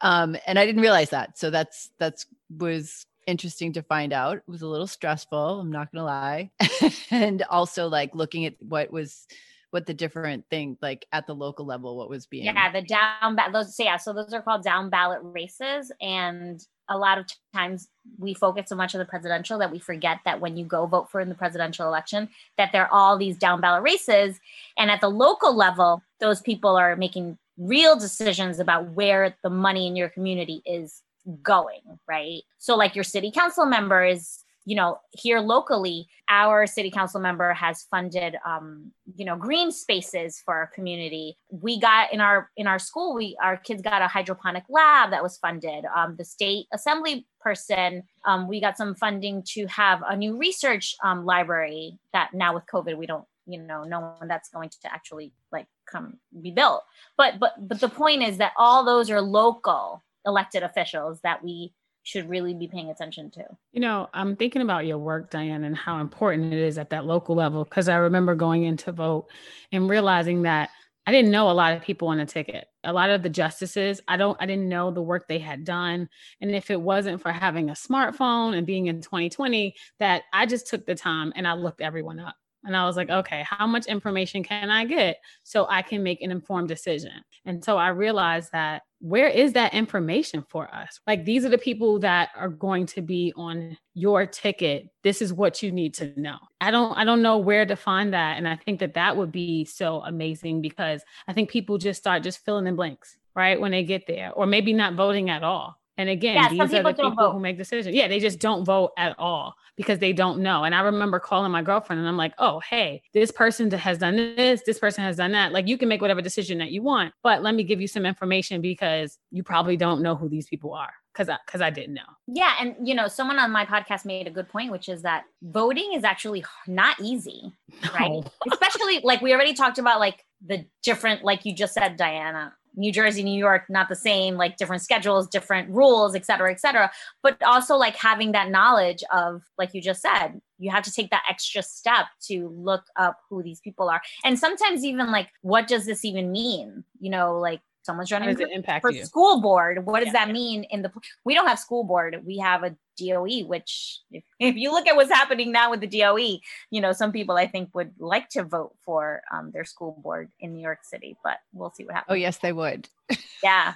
Um, 0.00 0.36
and 0.46 0.58
I 0.58 0.66
didn't 0.66 0.82
realize 0.82 1.10
that. 1.10 1.38
So 1.38 1.50
that's 1.50 1.90
that's 1.98 2.26
was 2.50 3.06
interesting 3.26 3.72
to 3.74 3.82
find 3.82 4.12
out. 4.12 4.38
It 4.38 4.48
was 4.48 4.62
a 4.62 4.68
little 4.68 4.86
stressful, 4.86 5.60
I'm 5.60 5.72
not 5.72 5.92
gonna 5.92 6.04
lie. 6.04 6.50
and 7.10 7.42
also 7.48 7.88
like 7.88 8.14
looking 8.14 8.44
at 8.44 8.54
what 8.60 8.92
was 8.92 9.26
what 9.70 9.86
the 9.86 9.94
different 9.94 10.44
thing 10.50 10.76
like 10.82 11.06
at 11.12 11.26
the 11.26 11.34
local 11.34 11.64
level, 11.64 11.96
what 11.96 12.10
was 12.10 12.26
being 12.26 12.44
Yeah, 12.44 12.72
the 12.72 12.82
down 12.82 13.36
ballot 13.36 13.52
those 13.52 13.78
yeah, 13.78 13.96
so 13.96 14.12
those 14.12 14.32
are 14.32 14.42
called 14.42 14.62
down 14.62 14.90
ballot 14.90 15.20
races. 15.22 15.92
And 16.00 16.64
a 16.90 16.98
lot 16.98 17.18
of 17.18 17.26
times 17.54 17.88
we 18.18 18.34
focus 18.34 18.68
so 18.68 18.74
much 18.74 18.94
on 18.94 18.98
the 18.98 19.04
presidential 19.04 19.58
that 19.58 19.70
we 19.70 19.78
forget 19.78 20.18
that 20.24 20.40
when 20.40 20.56
you 20.56 20.64
go 20.64 20.86
vote 20.86 21.10
for 21.10 21.20
in 21.20 21.28
the 21.28 21.34
presidential 21.34 21.86
election 21.86 22.28
that 22.58 22.70
there 22.72 22.82
are 22.82 22.92
all 22.92 23.16
these 23.16 23.38
down 23.38 23.60
ballot 23.60 23.82
races 23.82 24.40
and 24.76 24.90
at 24.90 25.00
the 25.00 25.08
local 25.08 25.54
level 25.54 26.02
those 26.18 26.40
people 26.40 26.76
are 26.76 26.96
making 26.96 27.38
real 27.56 27.96
decisions 27.96 28.58
about 28.58 28.90
where 28.90 29.36
the 29.42 29.50
money 29.50 29.86
in 29.86 29.94
your 29.94 30.08
community 30.08 30.62
is 30.66 31.02
going 31.42 31.80
right 32.08 32.42
so 32.58 32.74
like 32.74 32.94
your 32.94 33.04
city 33.04 33.30
council 33.30 33.66
members 33.66 34.44
you 34.70 34.76
know 34.76 35.00
here 35.10 35.40
locally 35.40 36.06
our 36.28 36.64
city 36.64 36.92
council 36.92 37.20
member 37.20 37.52
has 37.52 37.88
funded 37.90 38.36
um, 38.46 38.92
you 39.16 39.24
know 39.24 39.34
green 39.34 39.72
spaces 39.72 40.40
for 40.44 40.54
our 40.54 40.68
community. 40.68 41.36
We 41.50 41.80
got 41.80 42.12
in 42.12 42.20
our 42.20 42.50
in 42.56 42.68
our 42.68 42.78
school 42.78 43.16
we 43.16 43.36
our 43.42 43.56
kids 43.56 43.82
got 43.82 44.00
a 44.00 44.06
hydroponic 44.06 44.62
lab 44.68 45.10
that 45.10 45.24
was 45.24 45.38
funded. 45.38 45.84
Um, 45.92 46.14
the 46.16 46.24
state 46.24 46.66
assembly 46.72 47.26
person 47.40 48.04
um, 48.24 48.46
we 48.46 48.60
got 48.60 48.76
some 48.76 48.94
funding 48.94 49.42
to 49.54 49.66
have 49.66 50.02
a 50.08 50.16
new 50.16 50.36
research 50.36 50.94
um, 51.02 51.24
library 51.24 51.98
that 52.12 52.30
now 52.32 52.54
with 52.54 52.64
covid 52.72 52.96
we 52.96 53.06
don't 53.06 53.24
you 53.46 53.60
know 53.60 53.82
know 53.82 54.14
when 54.18 54.28
that's 54.28 54.50
going 54.50 54.68
to 54.68 54.76
actually 54.94 55.32
like 55.50 55.66
come 55.90 56.18
be 56.40 56.52
built. 56.52 56.84
But 57.16 57.40
but 57.40 57.54
but 57.58 57.80
the 57.80 57.88
point 57.88 58.22
is 58.22 58.38
that 58.38 58.52
all 58.56 58.84
those 58.84 59.10
are 59.10 59.20
local 59.20 60.04
elected 60.26 60.62
officials 60.62 61.20
that 61.22 61.42
we 61.42 61.72
should 62.02 62.28
really 62.28 62.54
be 62.54 62.68
paying 62.68 62.90
attention 62.90 63.30
to. 63.32 63.44
You 63.72 63.80
know, 63.80 64.08
I'm 64.14 64.36
thinking 64.36 64.62
about 64.62 64.86
your 64.86 64.98
work, 64.98 65.30
Diana, 65.30 65.66
and 65.66 65.76
how 65.76 66.00
important 66.00 66.52
it 66.52 66.58
is 66.58 66.78
at 66.78 66.90
that 66.90 67.06
local 67.06 67.34
level. 67.34 67.64
Because 67.64 67.88
I 67.88 67.96
remember 67.96 68.34
going 68.34 68.64
in 68.64 68.76
to 68.78 68.92
vote 68.92 69.26
and 69.72 69.88
realizing 69.88 70.42
that 70.42 70.70
I 71.06 71.12
didn't 71.12 71.30
know 71.30 71.50
a 71.50 71.52
lot 71.52 71.72
of 71.72 71.82
people 71.82 72.08
on 72.08 72.18
the 72.18 72.26
ticket. 72.26 72.66
A 72.84 72.92
lot 72.92 73.10
of 73.10 73.22
the 73.22 73.28
justices, 73.28 74.00
I 74.06 74.16
don't, 74.16 74.36
I 74.40 74.46
didn't 74.46 74.68
know 74.68 74.90
the 74.90 75.02
work 75.02 75.26
they 75.26 75.38
had 75.38 75.64
done. 75.64 76.08
And 76.40 76.50
if 76.50 76.70
it 76.70 76.80
wasn't 76.80 77.20
for 77.20 77.32
having 77.32 77.68
a 77.70 77.74
smartphone 77.74 78.56
and 78.56 78.66
being 78.66 78.86
in 78.86 79.00
2020, 79.00 79.74
that 79.98 80.22
I 80.32 80.46
just 80.46 80.68
took 80.68 80.86
the 80.86 80.94
time 80.94 81.32
and 81.36 81.48
I 81.48 81.54
looked 81.54 81.80
everyone 81.80 82.20
up. 82.20 82.36
And 82.64 82.76
I 82.76 82.84
was 82.84 82.96
like, 82.96 83.10
okay, 83.10 83.44
how 83.48 83.66
much 83.66 83.86
information 83.86 84.42
can 84.42 84.70
I 84.70 84.84
get 84.84 85.20
so 85.42 85.66
I 85.68 85.82
can 85.82 86.02
make 86.02 86.20
an 86.20 86.30
informed 86.30 86.68
decision? 86.68 87.12
And 87.44 87.64
so 87.64 87.78
I 87.78 87.88
realized 87.88 88.52
that 88.52 88.82
where 89.00 89.28
is 89.28 89.54
that 89.54 89.72
information 89.72 90.44
for 90.48 90.72
us? 90.74 91.00
Like 91.06 91.24
these 91.24 91.44
are 91.44 91.48
the 91.48 91.56
people 91.56 91.98
that 92.00 92.30
are 92.36 92.50
going 92.50 92.84
to 92.86 93.00
be 93.00 93.32
on 93.34 93.78
your 93.94 94.26
ticket. 94.26 94.90
This 95.02 95.22
is 95.22 95.32
what 95.32 95.62
you 95.62 95.72
need 95.72 95.94
to 95.94 96.12
know. 96.20 96.36
I 96.60 96.70
don't 96.70 96.96
I 96.96 97.04
don't 97.04 97.22
know 97.22 97.38
where 97.38 97.64
to 97.64 97.76
find 97.76 98.12
that 98.12 98.36
and 98.36 98.46
I 98.46 98.56
think 98.56 98.80
that 98.80 98.94
that 98.94 99.16
would 99.16 99.32
be 99.32 99.64
so 99.64 100.02
amazing 100.04 100.60
because 100.60 101.02
I 101.26 101.32
think 101.32 101.48
people 101.48 101.78
just 101.78 102.00
start 102.00 102.22
just 102.22 102.44
filling 102.44 102.66
in 102.66 102.76
blanks, 102.76 103.16
right? 103.34 103.58
When 103.58 103.72
they 103.72 103.84
get 103.84 104.06
there 104.06 104.32
or 104.32 104.44
maybe 104.44 104.74
not 104.74 104.94
voting 104.94 105.30
at 105.30 105.42
all. 105.42 105.78
And 105.96 106.08
again, 106.08 106.36
yeah, 106.36 106.48
these 106.48 106.60
are 106.60 106.82
the 106.82 106.92
people 106.94 107.10
vote. 107.10 107.32
who 107.32 107.40
make 107.40 107.58
decisions. 107.58 107.94
Yeah, 107.94 108.08
they 108.08 108.20
just 108.20 108.38
don't 108.38 108.64
vote 108.64 108.92
at 108.96 109.14
all 109.18 109.54
because 109.76 109.98
they 109.98 110.12
don't 110.12 110.40
know. 110.40 110.64
And 110.64 110.74
I 110.74 110.80
remember 110.80 111.18
calling 111.18 111.50
my 111.52 111.62
girlfriend 111.62 112.00
and 112.00 112.08
I'm 112.08 112.16
like, 112.16 112.34
oh, 112.38 112.60
hey, 112.60 113.02
this 113.12 113.30
person 113.30 113.70
has 113.70 113.98
done 113.98 114.16
this, 114.16 114.62
this 114.64 114.78
person 114.78 115.04
has 115.04 115.16
done 115.16 115.32
that. 115.32 115.52
Like 115.52 115.68
you 115.68 115.76
can 115.76 115.88
make 115.88 116.00
whatever 116.00 116.22
decision 116.22 116.58
that 116.58 116.70
you 116.70 116.82
want, 116.82 117.12
but 117.22 117.42
let 117.42 117.54
me 117.54 117.64
give 117.64 117.80
you 117.80 117.86
some 117.86 118.06
information 118.06 118.60
because 118.60 119.18
you 119.30 119.42
probably 119.42 119.76
don't 119.76 120.02
know 120.02 120.16
who 120.16 120.28
these 120.28 120.46
people 120.48 120.74
are 120.74 120.92
because 121.12 121.28
I, 121.28 121.38
cause 121.46 121.60
I 121.60 121.70
didn't 121.70 121.94
know. 121.94 122.02
Yeah. 122.26 122.54
And, 122.60 122.76
you 122.86 122.94
know, 122.94 123.08
someone 123.08 123.38
on 123.38 123.50
my 123.50 123.64
podcast 123.66 124.04
made 124.04 124.26
a 124.26 124.30
good 124.30 124.48
point, 124.48 124.70
which 124.70 124.88
is 124.88 125.02
that 125.02 125.24
voting 125.42 125.92
is 125.94 126.04
actually 126.04 126.44
not 126.66 127.00
easy, 127.00 127.52
right? 127.94 128.22
Especially 128.50 129.00
like 129.02 129.20
we 129.20 129.32
already 129.32 129.54
talked 129.54 129.78
about, 129.78 129.98
like 129.98 130.24
the 130.46 130.64
different, 130.82 131.24
like 131.24 131.44
you 131.44 131.54
just 131.54 131.74
said, 131.74 131.96
Diana, 131.96 132.54
New 132.76 132.92
Jersey, 132.92 133.22
New 133.22 133.38
York, 133.38 133.64
not 133.68 133.88
the 133.88 133.96
same, 133.96 134.36
like 134.36 134.56
different 134.56 134.82
schedules, 134.82 135.28
different 135.28 135.68
rules, 135.70 136.14
et 136.14 136.24
cetera, 136.24 136.50
et 136.50 136.60
cetera. 136.60 136.90
But 137.22 137.42
also 137.42 137.76
like 137.76 137.96
having 137.96 138.32
that 138.32 138.50
knowledge 138.50 139.02
of, 139.12 139.42
like 139.58 139.74
you 139.74 139.82
just 139.82 140.02
said, 140.02 140.40
you 140.58 140.70
have 140.70 140.84
to 140.84 140.92
take 140.92 141.10
that 141.10 141.24
extra 141.28 141.62
step 141.62 142.06
to 142.28 142.48
look 142.48 142.84
up 142.96 143.18
who 143.28 143.42
these 143.42 143.60
people 143.60 143.88
are. 143.88 144.00
And 144.24 144.38
sometimes 144.38 144.84
even 144.84 145.10
like, 145.10 145.28
what 145.42 145.66
does 145.66 145.86
this 145.86 146.04
even 146.04 146.30
mean? 146.30 146.84
You 147.00 147.10
know, 147.10 147.38
like 147.38 147.60
someone's 147.82 148.12
running 148.12 148.36
for, 148.36 148.80
for 148.80 148.92
school 148.92 149.40
board. 149.40 149.84
What 149.86 150.00
does 150.00 150.08
yeah. 150.08 150.24
that 150.24 150.32
mean 150.32 150.64
in 150.64 150.82
the, 150.82 150.92
we 151.24 151.34
don't 151.34 151.46
have 151.46 151.58
school 151.58 151.84
board. 151.84 152.22
We 152.24 152.38
have 152.38 152.62
a 152.62 152.76
DOE, 152.98 153.46
which 153.46 154.00
if, 154.10 154.22
if, 154.38 154.56
you 154.56 154.70
look 154.70 154.86
at 154.86 154.96
what's 154.96 155.10
happening 155.10 155.52
now 155.52 155.70
with 155.70 155.80
the 155.80 155.86
DOE, 155.86 156.38
you 156.70 156.80
know, 156.80 156.92
some 156.92 157.12
people 157.12 157.36
I 157.36 157.46
think 157.46 157.74
would 157.74 157.92
like 157.98 158.28
to 158.30 158.44
vote 158.44 158.74
for 158.84 159.22
um, 159.32 159.50
their 159.52 159.64
school 159.64 159.98
board 160.02 160.30
in 160.40 160.52
New 160.52 160.62
York 160.62 160.80
City, 160.82 161.16
but 161.24 161.38
we'll 161.52 161.72
see 161.72 161.84
what 161.84 161.94
happens. 161.94 162.12
Oh, 162.12 162.16
yes, 162.16 162.38
they 162.38 162.52
would. 162.52 162.88
Yeah. 163.42 163.72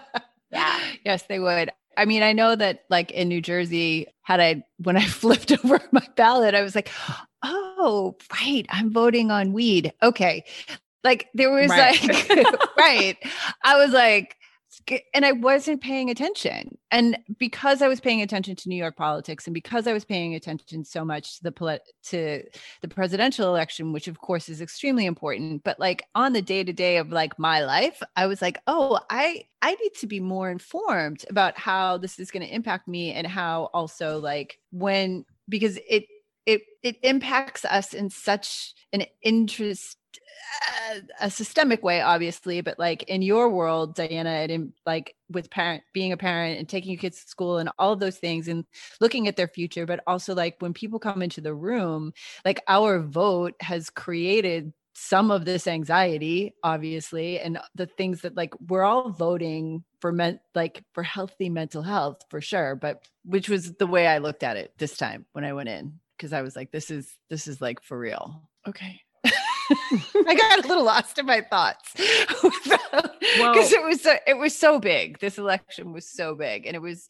yeah. 0.50 0.80
Yes, 1.04 1.24
they 1.24 1.38
would. 1.38 1.70
I 1.98 2.06
mean, 2.06 2.22
I 2.22 2.32
know 2.32 2.56
that 2.56 2.84
like 2.88 3.10
in 3.10 3.28
New 3.28 3.42
Jersey, 3.42 4.06
had 4.22 4.40
I, 4.40 4.64
when 4.78 4.96
I 4.96 5.04
flipped 5.06 5.52
over 5.52 5.80
my 5.92 6.06
ballot, 6.16 6.54
I 6.54 6.62
was 6.62 6.74
like, 6.74 6.90
oh, 7.42 8.16
right, 8.32 8.64
I'm 8.70 8.90
voting 8.90 9.30
on 9.30 9.52
weed. 9.52 9.92
Okay. 10.02 10.44
Like 11.04 11.28
there 11.34 11.50
was 11.50 11.70
right. 11.70 12.02
like, 12.02 12.58
right. 12.76 13.16
I 13.64 13.76
was 13.76 13.92
like, 13.92 14.36
and 15.14 15.24
I 15.24 15.32
wasn't 15.32 15.82
paying 15.82 16.10
attention. 16.10 16.78
And 16.90 17.18
because 17.38 17.82
I 17.82 17.88
was 17.88 18.00
paying 18.00 18.22
attention 18.22 18.56
to 18.56 18.68
New 18.68 18.76
York 18.76 18.96
politics, 18.96 19.46
and 19.46 19.54
because 19.54 19.86
I 19.86 19.92
was 19.92 20.04
paying 20.04 20.34
attention 20.34 20.84
so 20.84 21.04
much 21.04 21.38
to 21.38 21.44
the 21.44 21.80
to 22.04 22.42
the 22.80 22.88
presidential 22.88 23.48
election, 23.48 23.92
which 23.92 24.08
of 24.08 24.18
course 24.18 24.48
is 24.48 24.60
extremely 24.60 25.06
important, 25.06 25.62
but 25.64 25.78
like 25.78 26.04
on 26.14 26.32
the 26.32 26.42
day 26.42 26.64
to 26.64 26.72
day 26.72 26.96
of 26.96 27.12
like 27.12 27.38
my 27.38 27.64
life, 27.64 28.02
I 28.16 28.26
was 28.26 28.42
like, 28.42 28.58
oh, 28.66 28.98
I 29.10 29.44
I 29.60 29.74
need 29.74 29.94
to 30.00 30.06
be 30.06 30.20
more 30.20 30.50
informed 30.50 31.24
about 31.28 31.58
how 31.58 31.98
this 31.98 32.18
is 32.18 32.30
going 32.30 32.46
to 32.46 32.54
impact 32.54 32.88
me, 32.88 33.12
and 33.12 33.26
how 33.26 33.70
also 33.74 34.18
like 34.18 34.58
when 34.70 35.24
because 35.48 35.78
it 35.88 36.06
it 36.46 36.62
it 36.82 36.96
impacts 37.02 37.64
us 37.64 37.94
in 37.94 38.10
such 38.10 38.74
an 38.92 39.04
interest 39.22 39.96
Uh, 40.90 41.00
a 41.20 41.30
systemic 41.30 41.82
way 41.82 42.00
obviously 42.00 42.60
but 42.60 42.78
like 42.78 43.02
in 43.04 43.22
your 43.22 43.48
world 43.48 43.94
diana 43.94 44.46
and 44.48 44.72
like 44.84 45.16
with 45.30 45.50
parent 45.50 45.82
being 45.92 46.12
a 46.12 46.16
parent 46.16 46.58
and 46.58 46.68
taking 46.68 46.92
your 46.92 47.00
kids 47.00 47.22
to 47.22 47.28
school 47.28 47.58
and 47.58 47.70
all 47.78 47.92
of 47.92 48.00
those 48.00 48.18
things 48.18 48.48
and 48.48 48.64
looking 49.00 49.26
at 49.26 49.36
their 49.36 49.48
future 49.48 49.86
but 49.86 50.00
also 50.06 50.34
like 50.34 50.56
when 50.60 50.74
people 50.74 50.98
come 50.98 51.22
into 51.22 51.40
the 51.40 51.54
room 51.54 52.12
like 52.44 52.62
our 52.68 53.00
vote 53.00 53.54
has 53.60 53.90
created 53.90 54.72
some 54.94 55.30
of 55.30 55.44
this 55.44 55.66
anxiety 55.66 56.54
obviously 56.62 57.40
and 57.40 57.58
the 57.74 57.86
things 57.86 58.20
that 58.20 58.36
like 58.36 58.52
we're 58.68 58.84
all 58.84 59.10
voting 59.10 59.82
for 60.00 60.12
men 60.12 60.38
like 60.54 60.84
for 60.92 61.02
healthy 61.02 61.48
mental 61.48 61.82
health 61.82 62.22
for 62.28 62.40
sure 62.40 62.74
but 62.74 63.08
which 63.24 63.48
was 63.48 63.72
the 63.74 63.86
way 63.86 64.06
i 64.06 64.18
looked 64.18 64.42
at 64.42 64.56
it 64.56 64.72
this 64.78 64.96
time 64.96 65.24
when 65.32 65.44
i 65.44 65.52
went 65.52 65.68
in 65.68 65.98
because 66.16 66.32
i 66.32 66.42
was 66.42 66.54
like 66.54 66.70
this 66.70 66.90
is 66.90 67.16
this 67.30 67.48
is 67.48 67.60
like 67.60 67.82
for 67.82 67.98
real. 67.98 68.42
Okay 68.68 69.00
I 70.26 70.34
got 70.34 70.64
a 70.64 70.68
little 70.68 70.84
lost 70.84 71.18
in 71.18 71.26
my 71.26 71.40
thoughts 71.40 71.92
because 71.94 72.50
well, 73.38 73.54
it 73.56 73.84
was 73.84 74.00
so 74.02 74.16
it 74.26 74.36
was 74.36 74.56
so 74.56 74.78
big. 74.78 75.18
This 75.18 75.38
election 75.38 75.92
was 75.92 76.08
so 76.08 76.34
big, 76.34 76.66
and 76.66 76.76
it 76.76 76.82
was 76.82 77.08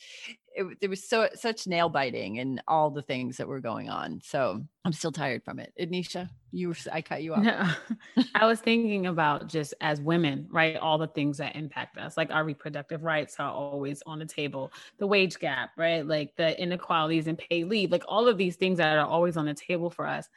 it, 0.55 0.81
there 0.81 0.91
was 0.91 1.09
so 1.09 1.29
such 1.35 1.67
nail 1.67 1.89
biting 1.89 2.39
and 2.39 2.63
all 2.69 2.91
the 2.91 3.03
things 3.03 3.37
that 3.37 3.49
were 3.49 3.61
going 3.61 3.89
on. 3.89 4.21
So 4.23 4.63
I'm 4.85 4.93
still 4.93 5.13
tired 5.13 5.45
from 5.45 5.59
it. 5.59 5.73
Anisha, 5.81 6.29
you 6.51 6.69
were 6.69 6.77
I 6.93 7.03
cut 7.03 7.23
you 7.23 7.35
off. 7.35 7.43
No, 7.43 7.69
I 8.35 8.47
was 8.47 8.61
thinking 8.61 9.07
about 9.07 9.49
just 9.49 9.75
as 9.81 10.01
women, 10.01 10.47
right? 10.51 10.77
All 10.77 10.99
the 10.99 11.07
things 11.07 11.39
that 11.39 11.57
impact 11.57 11.99
us, 11.99 12.17
like 12.17 12.31
our 12.31 12.45
reproductive 12.45 13.03
rights 13.03 13.37
are 13.39 13.51
always 13.51 14.03
on 14.07 14.19
the 14.19 14.27
table, 14.27 14.73
the 14.99 15.07
wage 15.07 15.39
gap, 15.39 15.71
right? 15.77 16.07
Like 16.07 16.37
the 16.37 16.61
inequalities 16.61 17.27
in 17.27 17.37
pay 17.37 17.65
leave, 17.65 17.91
like 17.91 18.05
all 18.07 18.29
of 18.29 18.39
these 18.39 18.57
things 18.57 18.79
that 18.79 18.97
are 18.97 19.07
always 19.07 19.37
on 19.37 19.47
the 19.47 19.55
table 19.55 19.91
for 19.91 20.07
us. 20.07 20.29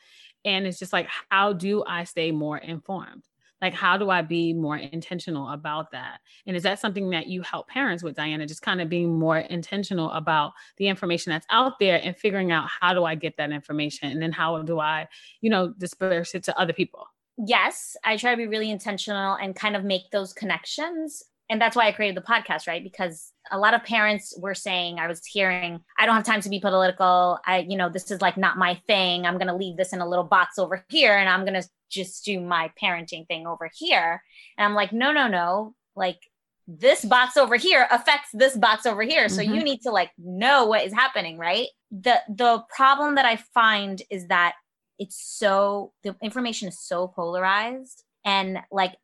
And 0.45 0.65
it's 0.65 0.79
just 0.79 0.93
like, 0.93 1.07
how 1.29 1.53
do 1.53 1.83
I 1.85 2.03
stay 2.03 2.31
more 2.31 2.57
informed? 2.57 3.23
Like, 3.61 3.73
how 3.73 3.97
do 3.97 4.09
I 4.09 4.21
be 4.21 4.53
more 4.53 4.77
intentional 4.77 5.49
about 5.49 5.91
that? 5.91 6.19
And 6.45 6.55
is 6.55 6.63
that 6.63 6.79
something 6.79 7.09
that 7.11 7.27
you 7.27 7.41
help 7.41 7.67
parents 7.67 8.03
with, 8.03 8.15
Diana? 8.15 8.45
Just 8.45 8.61
kind 8.61 8.81
of 8.81 8.89
being 8.89 9.17
more 9.17 9.39
intentional 9.39 10.11
about 10.11 10.51
the 10.77 10.87
information 10.87 11.31
that's 11.31 11.47
out 11.49 11.79
there 11.79 11.99
and 12.03 12.15
figuring 12.15 12.51
out 12.51 12.67
how 12.79 12.93
do 12.93 13.05
I 13.05 13.15
get 13.15 13.37
that 13.37 13.51
information? 13.51 14.11
And 14.11 14.21
then 14.21 14.31
how 14.31 14.61
do 14.61 14.79
I, 14.79 15.07
you 15.41 15.49
know, 15.49 15.73
disperse 15.77 16.35
it 16.35 16.43
to 16.43 16.59
other 16.59 16.73
people? 16.73 17.07
Yes, 17.37 17.97
I 18.03 18.17
try 18.17 18.31
to 18.31 18.37
be 18.37 18.47
really 18.47 18.69
intentional 18.69 19.35
and 19.35 19.55
kind 19.55 19.75
of 19.75 19.83
make 19.83 20.11
those 20.11 20.31
connections 20.31 21.23
and 21.49 21.61
that's 21.61 21.75
why 21.75 21.87
I 21.87 21.91
created 21.91 22.17
the 22.17 22.25
podcast, 22.27 22.67
right? 22.67 22.83
Because 22.83 23.31
a 23.51 23.59
lot 23.59 23.75
of 23.75 23.83
parents 23.83 24.33
were 24.39 24.55
saying, 24.55 24.97
I 24.99 25.07
was 25.07 25.23
hearing, 25.25 25.79
I 25.99 26.05
don't 26.05 26.15
have 26.15 26.23
time 26.23 26.41
to 26.41 26.49
be 26.49 26.59
political. 26.59 27.39
I, 27.45 27.59
you 27.59 27.77
know, 27.77 27.89
this 27.89 28.09
is 28.09 28.21
like 28.21 28.35
not 28.35 28.57
my 28.57 28.81
thing. 28.87 29.25
I'm 29.25 29.37
going 29.37 29.47
to 29.47 29.55
leave 29.55 29.77
this 29.77 29.93
in 29.93 30.01
a 30.01 30.09
little 30.09 30.23
box 30.23 30.57
over 30.57 30.83
here 30.89 31.15
and 31.15 31.29
I'm 31.29 31.45
going 31.45 31.61
to 31.61 31.67
just 31.89 32.25
do 32.25 32.39
my 32.39 32.71
parenting 32.81 33.27
thing 33.27 33.45
over 33.45 33.69
here. 33.73 34.23
And 34.57 34.65
I'm 34.65 34.73
like, 34.73 34.91
no, 34.91 35.11
no, 35.11 35.27
no. 35.27 35.75
Like 35.95 36.19
this 36.67 37.05
box 37.05 37.37
over 37.37 37.57
here 37.57 37.87
affects 37.91 38.29
this 38.33 38.57
box 38.57 38.87
over 38.87 39.03
here. 39.03 39.29
So 39.29 39.41
mm-hmm. 39.41 39.53
you 39.53 39.63
need 39.63 39.81
to 39.81 39.91
like 39.91 40.11
know 40.17 40.65
what 40.65 40.83
is 40.83 40.93
happening, 40.93 41.37
right? 41.37 41.67
The 41.91 42.21
the 42.27 42.63
problem 42.75 43.15
that 43.15 43.25
I 43.25 43.35
find 43.35 44.01
is 44.09 44.27
that 44.27 44.55
it's 44.97 45.21
so 45.21 45.93
the 46.03 46.15
information 46.23 46.67
is 46.67 46.79
so 46.79 47.07
polarized 47.07 48.03
and 48.25 48.59
like 48.71 48.95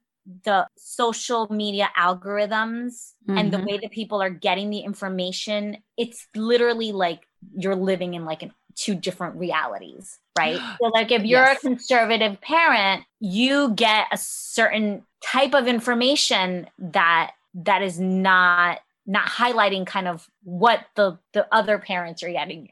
the 0.43 0.67
social 0.77 1.47
media 1.49 1.89
algorithms 1.97 3.13
mm-hmm. 3.27 3.37
and 3.37 3.51
the 3.51 3.57
mm-hmm. 3.57 3.65
way 3.65 3.77
that 3.79 3.91
people 3.91 4.21
are 4.21 4.29
getting 4.29 4.69
the 4.69 4.79
information 4.79 5.77
it's 5.97 6.27
literally 6.35 6.91
like 6.91 7.27
you're 7.55 7.75
living 7.75 8.13
in 8.13 8.25
like 8.25 8.43
an, 8.43 8.51
two 8.75 8.95
different 8.95 9.35
realities 9.35 10.19
right 10.37 10.59
so 10.81 10.87
like 10.89 11.11
if 11.11 11.23
you're 11.23 11.41
yes. 11.41 11.57
a 11.57 11.61
conservative 11.61 12.39
parent 12.41 13.03
you 13.19 13.73
get 13.73 14.07
a 14.11 14.17
certain 14.17 15.03
type 15.23 15.53
of 15.53 15.67
information 15.67 16.67
that 16.77 17.31
that 17.53 17.81
is 17.81 17.99
not 17.99 18.79
not 19.11 19.27
highlighting 19.27 19.85
kind 19.85 20.07
of 20.07 20.29
what 20.43 20.85
the 20.95 21.19
the 21.33 21.45
other 21.53 21.77
parents 21.77 22.23
are 22.23 22.31
getting. 22.31 22.69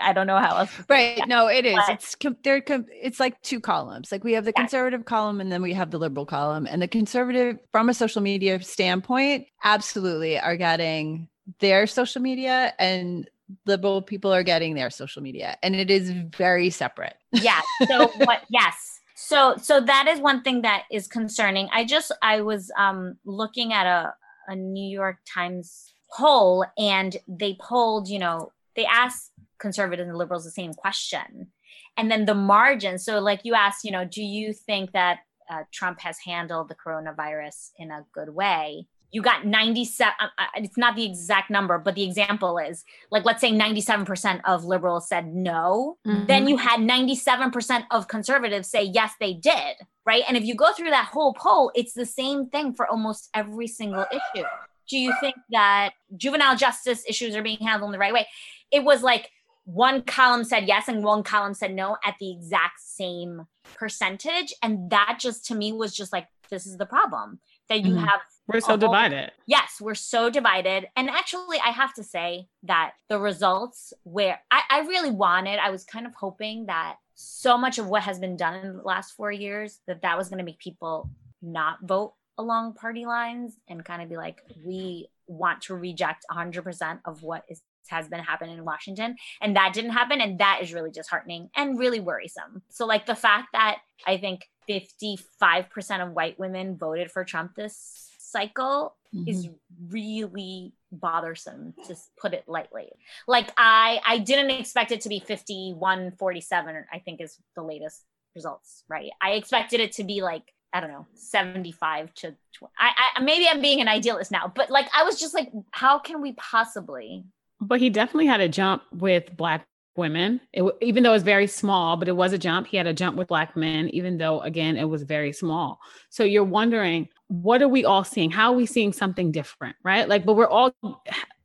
I 0.00 0.12
don't 0.12 0.28
know 0.28 0.38
how 0.38 0.58
else 0.58 0.70
right. 0.88 1.20
No 1.26 1.48
it 1.48 1.66
is. 1.66 1.74
But, 1.74 1.94
it's 1.94 2.16
they're 2.44 2.62
it's 2.92 3.18
like 3.18 3.42
two 3.42 3.58
columns. 3.58 4.12
Like 4.12 4.22
we 4.22 4.34
have 4.34 4.44
the 4.44 4.52
yeah. 4.54 4.62
conservative 4.62 5.04
column 5.04 5.40
and 5.40 5.50
then 5.50 5.62
we 5.62 5.72
have 5.72 5.90
the 5.90 5.98
liberal 5.98 6.26
column. 6.26 6.68
And 6.70 6.80
the 6.80 6.86
conservative 6.86 7.58
from 7.72 7.88
a 7.88 7.94
social 7.94 8.22
media 8.22 8.62
standpoint 8.62 9.48
absolutely 9.64 10.38
are 10.38 10.56
getting 10.56 11.28
their 11.58 11.88
social 11.88 12.22
media 12.22 12.72
and 12.78 13.28
liberal 13.66 14.00
people 14.00 14.32
are 14.32 14.44
getting 14.44 14.74
their 14.74 14.90
social 14.90 15.22
media. 15.22 15.58
And 15.60 15.74
it 15.74 15.90
is 15.90 16.10
very 16.10 16.70
separate. 16.70 17.16
Yeah. 17.32 17.60
So 17.88 18.06
what 18.18 18.42
yes. 18.48 19.00
So 19.16 19.56
so 19.60 19.80
that 19.80 20.06
is 20.06 20.20
one 20.20 20.42
thing 20.42 20.62
that 20.62 20.84
is 20.92 21.08
concerning. 21.08 21.68
I 21.72 21.84
just 21.84 22.12
i 22.22 22.42
was 22.42 22.70
um 22.78 23.16
looking 23.24 23.72
at 23.72 23.86
a 23.86 24.14
a 24.50 24.56
New 24.56 24.86
York 24.86 25.18
Times 25.32 25.94
poll 26.12 26.66
and 26.76 27.16
they 27.26 27.56
polled, 27.60 28.08
you 28.08 28.18
know, 28.18 28.52
they 28.76 28.84
asked 28.84 29.32
conservatives 29.58 30.08
and 30.08 30.18
liberals 30.18 30.44
the 30.44 30.50
same 30.50 30.74
question. 30.74 31.48
And 31.96 32.10
then 32.10 32.26
the 32.26 32.34
margin. 32.34 32.98
So, 32.98 33.20
like 33.20 33.40
you 33.44 33.54
asked, 33.54 33.84
you 33.84 33.90
know, 33.90 34.04
do 34.04 34.22
you 34.22 34.52
think 34.52 34.92
that 34.92 35.20
uh, 35.50 35.62
Trump 35.72 36.00
has 36.00 36.18
handled 36.18 36.68
the 36.68 36.74
coronavirus 36.74 37.70
in 37.78 37.90
a 37.90 38.04
good 38.12 38.30
way? 38.30 38.86
You 39.12 39.22
got 39.22 39.44
97, 39.44 40.12
uh, 40.20 40.26
uh, 40.38 40.46
it's 40.56 40.76
not 40.76 40.96
the 40.96 41.04
exact 41.04 41.50
number, 41.50 41.78
but 41.78 41.94
the 41.94 42.04
example 42.04 42.58
is 42.58 42.84
like, 43.10 43.24
let's 43.24 43.40
say 43.40 43.50
97% 43.50 44.40
of 44.44 44.64
liberals 44.64 45.08
said 45.08 45.34
no. 45.34 45.98
Mm-hmm. 46.06 46.26
Then 46.26 46.46
you 46.46 46.56
had 46.56 46.80
97% 46.80 47.84
of 47.90 48.08
conservatives 48.08 48.68
say, 48.68 48.84
yes, 48.84 49.12
they 49.18 49.34
did 49.34 49.76
right? 50.06 50.24
And 50.26 50.36
if 50.36 50.44
you 50.44 50.54
go 50.54 50.72
through 50.72 50.90
that 50.90 51.06
whole 51.06 51.34
poll, 51.34 51.70
it's 51.74 51.92
the 51.92 52.06
same 52.06 52.48
thing 52.48 52.74
for 52.74 52.86
almost 52.86 53.28
every 53.32 53.68
single 53.68 54.06
issue. 54.10 54.44
Do 54.88 54.98
you 54.98 55.14
think 55.20 55.36
that 55.50 55.90
juvenile 56.16 56.56
justice 56.56 57.04
issues 57.08 57.36
are 57.36 57.42
being 57.42 57.58
handled 57.58 57.90
in 57.90 57.92
the 57.92 57.98
right 57.98 58.12
way? 58.12 58.26
It 58.72 58.82
was 58.82 59.02
like 59.02 59.30
one 59.64 60.02
column 60.02 60.42
said 60.42 60.66
yes 60.66 60.88
and 60.88 61.04
one 61.04 61.22
column 61.22 61.54
said 61.54 61.72
no 61.72 61.96
at 62.04 62.16
the 62.18 62.32
exact 62.32 62.80
same 62.80 63.46
percentage. 63.76 64.52
And 64.62 64.90
that 64.90 65.18
just 65.20 65.44
to 65.46 65.54
me 65.54 65.72
was 65.72 65.94
just 65.94 66.12
like, 66.12 66.26
this 66.50 66.66
is 66.66 66.76
the 66.76 66.86
problem 66.86 67.38
that 67.68 67.84
you 67.84 67.94
mm-hmm. 67.94 68.04
have. 68.04 68.20
We're 68.52 68.60
so 68.60 68.76
divided. 68.76 69.32
Yes, 69.46 69.80
we're 69.80 69.94
so 69.94 70.30
divided. 70.30 70.88
And 70.96 71.08
actually, 71.08 71.58
I 71.64 71.70
have 71.70 71.94
to 71.94 72.04
say 72.04 72.48
that 72.64 72.92
the 73.08 73.18
results 73.18 73.92
where 74.02 74.40
I, 74.50 74.62
I 74.70 74.80
really 74.80 75.10
wanted, 75.10 75.58
I 75.58 75.70
was 75.70 75.84
kind 75.84 76.06
of 76.06 76.14
hoping 76.14 76.66
that 76.66 76.96
so 77.14 77.58
much 77.58 77.78
of 77.78 77.86
what 77.86 78.02
has 78.02 78.18
been 78.18 78.36
done 78.36 78.64
in 78.64 78.76
the 78.78 78.82
last 78.82 79.12
four 79.12 79.30
years 79.30 79.80
that 79.86 80.02
that 80.02 80.16
was 80.16 80.28
going 80.28 80.38
to 80.38 80.44
make 80.44 80.58
people 80.58 81.10
not 81.42 81.78
vote 81.82 82.14
along 82.38 82.74
party 82.74 83.04
lines 83.04 83.56
and 83.68 83.84
kind 83.84 84.02
of 84.02 84.08
be 84.08 84.16
like, 84.16 84.42
we 84.64 85.08
want 85.26 85.62
to 85.62 85.74
reject 85.74 86.24
100% 86.30 87.00
of 87.04 87.22
what 87.22 87.44
is 87.48 87.62
has 87.88 88.08
been 88.08 88.20
happening 88.20 88.56
in 88.56 88.64
Washington. 88.64 89.16
And 89.40 89.56
that 89.56 89.72
didn't 89.72 89.90
happen. 89.90 90.20
And 90.20 90.38
that 90.38 90.60
is 90.62 90.72
really 90.72 90.90
disheartening 90.90 91.50
and 91.56 91.78
really 91.78 92.00
worrisome. 92.00 92.62
So, 92.68 92.86
like 92.86 93.06
the 93.06 93.14
fact 93.14 93.48
that 93.52 93.78
I 94.06 94.16
think 94.16 94.48
55% 94.68 96.06
of 96.06 96.12
white 96.12 96.38
women 96.38 96.76
voted 96.76 97.10
for 97.10 97.24
Trump 97.24 97.54
this 97.56 98.09
cycle 98.30 98.96
mm-hmm. 99.14 99.28
is 99.28 99.48
really 99.88 100.72
bothersome 100.92 101.74
to 101.86 101.94
put 102.20 102.34
it 102.34 102.44
lightly 102.46 102.90
like 103.28 103.52
i 103.56 104.00
i 104.06 104.18
didn't 104.18 104.50
expect 104.50 104.90
it 104.90 105.00
to 105.02 105.08
be 105.08 105.20
51 105.20 106.12
47 106.18 106.84
i 106.92 106.98
think 106.98 107.20
is 107.20 107.38
the 107.54 107.62
latest 107.62 108.02
results 108.34 108.84
right 108.88 109.10
i 109.20 109.32
expected 109.32 109.80
it 109.80 109.92
to 109.92 110.04
be 110.04 110.20
like 110.20 110.42
i 110.72 110.80
don't 110.80 110.90
know 110.90 111.06
75 111.14 112.12
to 112.14 112.34
20 112.54 112.72
I, 112.78 112.90
I 113.16 113.20
maybe 113.22 113.48
i'm 113.48 113.60
being 113.60 113.80
an 113.80 113.88
idealist 113.88 114.32
now 114.32 114.52
but 114.54 114.70
like 114.70 114.88
i 114.94 115.04
was 115.04 115.18
just 115.20 115.34
like 115.34 115.50
how 115.70 115.98
can 115.98 116.20
we 116.20 116.32
possibly 116.32 117.24
but 117.60 117.80
he 117.80 117.90
definitely 117.90 118.26
had 118.26 118.40
a 118.40 118.48
jump 118.48 118.82
with 118.92 119.36
black 119.36 119.66
women. 120.00 120.40
It, 120.52 120.64
even 120.80 121.04
though 121.04 121.10
it 121.10 121.20
was 121.20 121.22
very 121.22 121.46
small 121.46 121.96
but 121.96 122.08
it 122.08 122.16
was 122.16 122.32
a 122.32 122.38
jump. 122.38 122.66
He 122.66 122.76
had 122.76 122.88
a 122.88 122.92
jump 122.92 123.16
with 123.16 123.28
black 123.28 123.56
men 123.56 123.88
even 123.90 124.18
though 124.18 124.40
again 124.40 124.76
it 124.76 124.88
was 124.88 125.04
very 125.04 125.32
small. 125.32 125.78
So 126.08 126.24
you're 126.24 126.42
wondering 126.42 127.08
what 127.28 127.62
are 127.62 127.68
we 127.68 127.84
all 127.84 128.02
seeing? 128.02 128.32
How 128.32 128.52
are 128.52 128.56
we 128.56 128.66
seeing 128.66 128.92
something 128.92 129.30
different 129.30 129.76
right? 129.84 130.08
Like 130.08 130.24
but 130.24 130.34
we're 130.34 130.48
all 130.48 130.74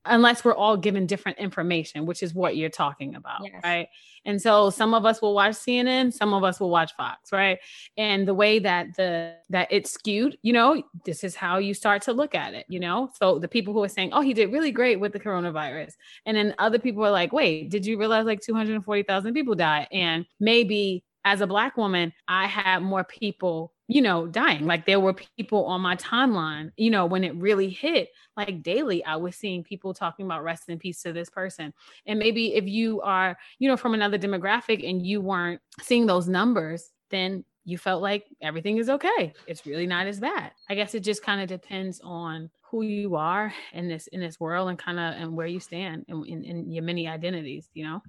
unless 0.05 0.43
we're 0.43 0.55
all 0.55 0.77
given 0.77 1.05
different 1.05 1.37
information 1.37 2.05
which 2.05 2.23
is 2.23 2.33
what 2.33 2.55
you're 2.55 2.69
talking 2.69 3.15
about 3.15 3.41
yes. 3.43 3.61
right? 3.63 3.87
And 4.27 4.41
so 4.41 4.71
some 4.71 4.93
of 4.93 5.05
us 5.05 5.21
will 5.21 5.33
watch 5.33 5.55
cnn 5.55 6.13
some 6.13 6.33
of 6.33 6.43
us 6.43 6.59
will 6.59 6.69
watch 6.69 6.95
fox 6.95 7.31
right? 7.31 7.59
And 7.97 8.27
the 8.27 8.33
way 8.33 8.59
that 8.59 8.95
the 8.95 9.35
that 9.49 9.67
it's 9.71 9.91
skewed 9.91 10.37
you 10.41 10.53
know 10.53 10.81
this 11.05 11.23
is 11.23 11.35
how 11.35 11.57
you 11.57 11.73
start 11.73 12.01
to 12.03 12.13
look 12.13 12.35
at 12.35 12.53
it 12.53 12.65
you 12.69 12.79
know? 12.79 13.09
So 13.15 13.39
the 13.39 13.47
people 13.47 13.73
who 13.73 13.83
are 13.83 13.89
saying 13.89 14.11
oh 14.13 14.21
he 14.21 14.33
did 14.33 14.51
really 14.51 14.71
great 14.71 14.99
with 14.99 15.13
the 15.13 15.19
coronavirus 15.19 15.93
and 16.25 16.35
then 16.35 16.55
other 16.59 16.79
people 16.79 17.05
are 17.05 17.11
like 17.11 17.33
wait 17.33 17.69
did 17.69 17.85
you 17.85 17.97
realize 17.97 18.25
like 18.25 18.41
240000 18.41 19.33
people 19.33 19.55
died? 19.55 19.87
And 19.91 20.25
maybe 20.39 21.03
as 21.25 21.41
a 21.41 21.47
black 21.47 21.75
woman 21.75 22.13
i 22.27 22.47
had 22.47 22.79
more 22.79 23.03
people 23.03 23.73
you 23.87 24.01
know, 24.01 24.25
dying. 24.25 24.65
Like 24.65 24.85
there 24.85 24.99
were 24.99 25.13
people 25.13 25.65
on 25.65 25.81
my 25.81 25.95
timeline, 25.95 26.71
you 26.75 26.89
know, 26.89 27.05
when 27.05 27.23
it 27.23 27.35
really 27.35 27.69
hit, 27.69 28.09
like 28.35 28.63
daily, 28.63 29.03
I 29.05 29.15
was 29.15 29.35
seeing 29.35 29.63
people 29.63 29.93
talking 29.93 30.25
about 30.25 30.43
rest 30.43 30.69
in 30.69 30.79
peace 30.79 31.03
to 31.03 31.13
this 31.13 31.29
person. 31.29 31.73
And 32.07 32.17
maybe 32.17 32.55
if 32.55 32.65
you 32.65 33.01
are, 33.01 33.37
you 33.59 33.69
know, 33.69 33.77
from 33.77 33.93
another 33.93 34.17
demographic 34.17 34.87
and 34.87 35.05
you 35.05 35.21
weren't 35.21 35.61
seeing 35.81 36.07
those 36.07 36.27
numbers, 36.27 36.91
then 37.11 37.45
you 37.63 37.77
felt 37.77 38.01
like 38.01 38.25
everything 38.41 38.77
is 38.77 38.89
okay. 38.89 39.33
It's 39.47 39.65
really 39.65 39.87
not 39.87 40.07
as 40.07 40.19
bad. 40.19 40.51
I 40.69 40.75
guess 40.75 40.95
it 40.95 41.01
just 41.01 41.23
kind 41.23 41.41
of 41.41 41.47
depends 41.47 42.01
on 42.03 42.49
who 42.61 42.81
you 42.81 43.15
are 43.15 43.53
in 43.73 43.87
this 43.87 44.07
in 44.07 44.19
this 44.19 44.39
world 44.39 44.69
and 44.69 44.77
kind 44.77 44.99
of 44.99 45.13
and 45.21 45.35
where 45.35 45.47
you 45.47 45.59
stand 45.59 46.05
in, 46.07 46.25
in, 46.25 46.43
in 46.43 46.71
your 46.71 46.83
many 46.83 47.07
identities, 47.07 47.69
you 47.73 47.83
know? 47.83 48.01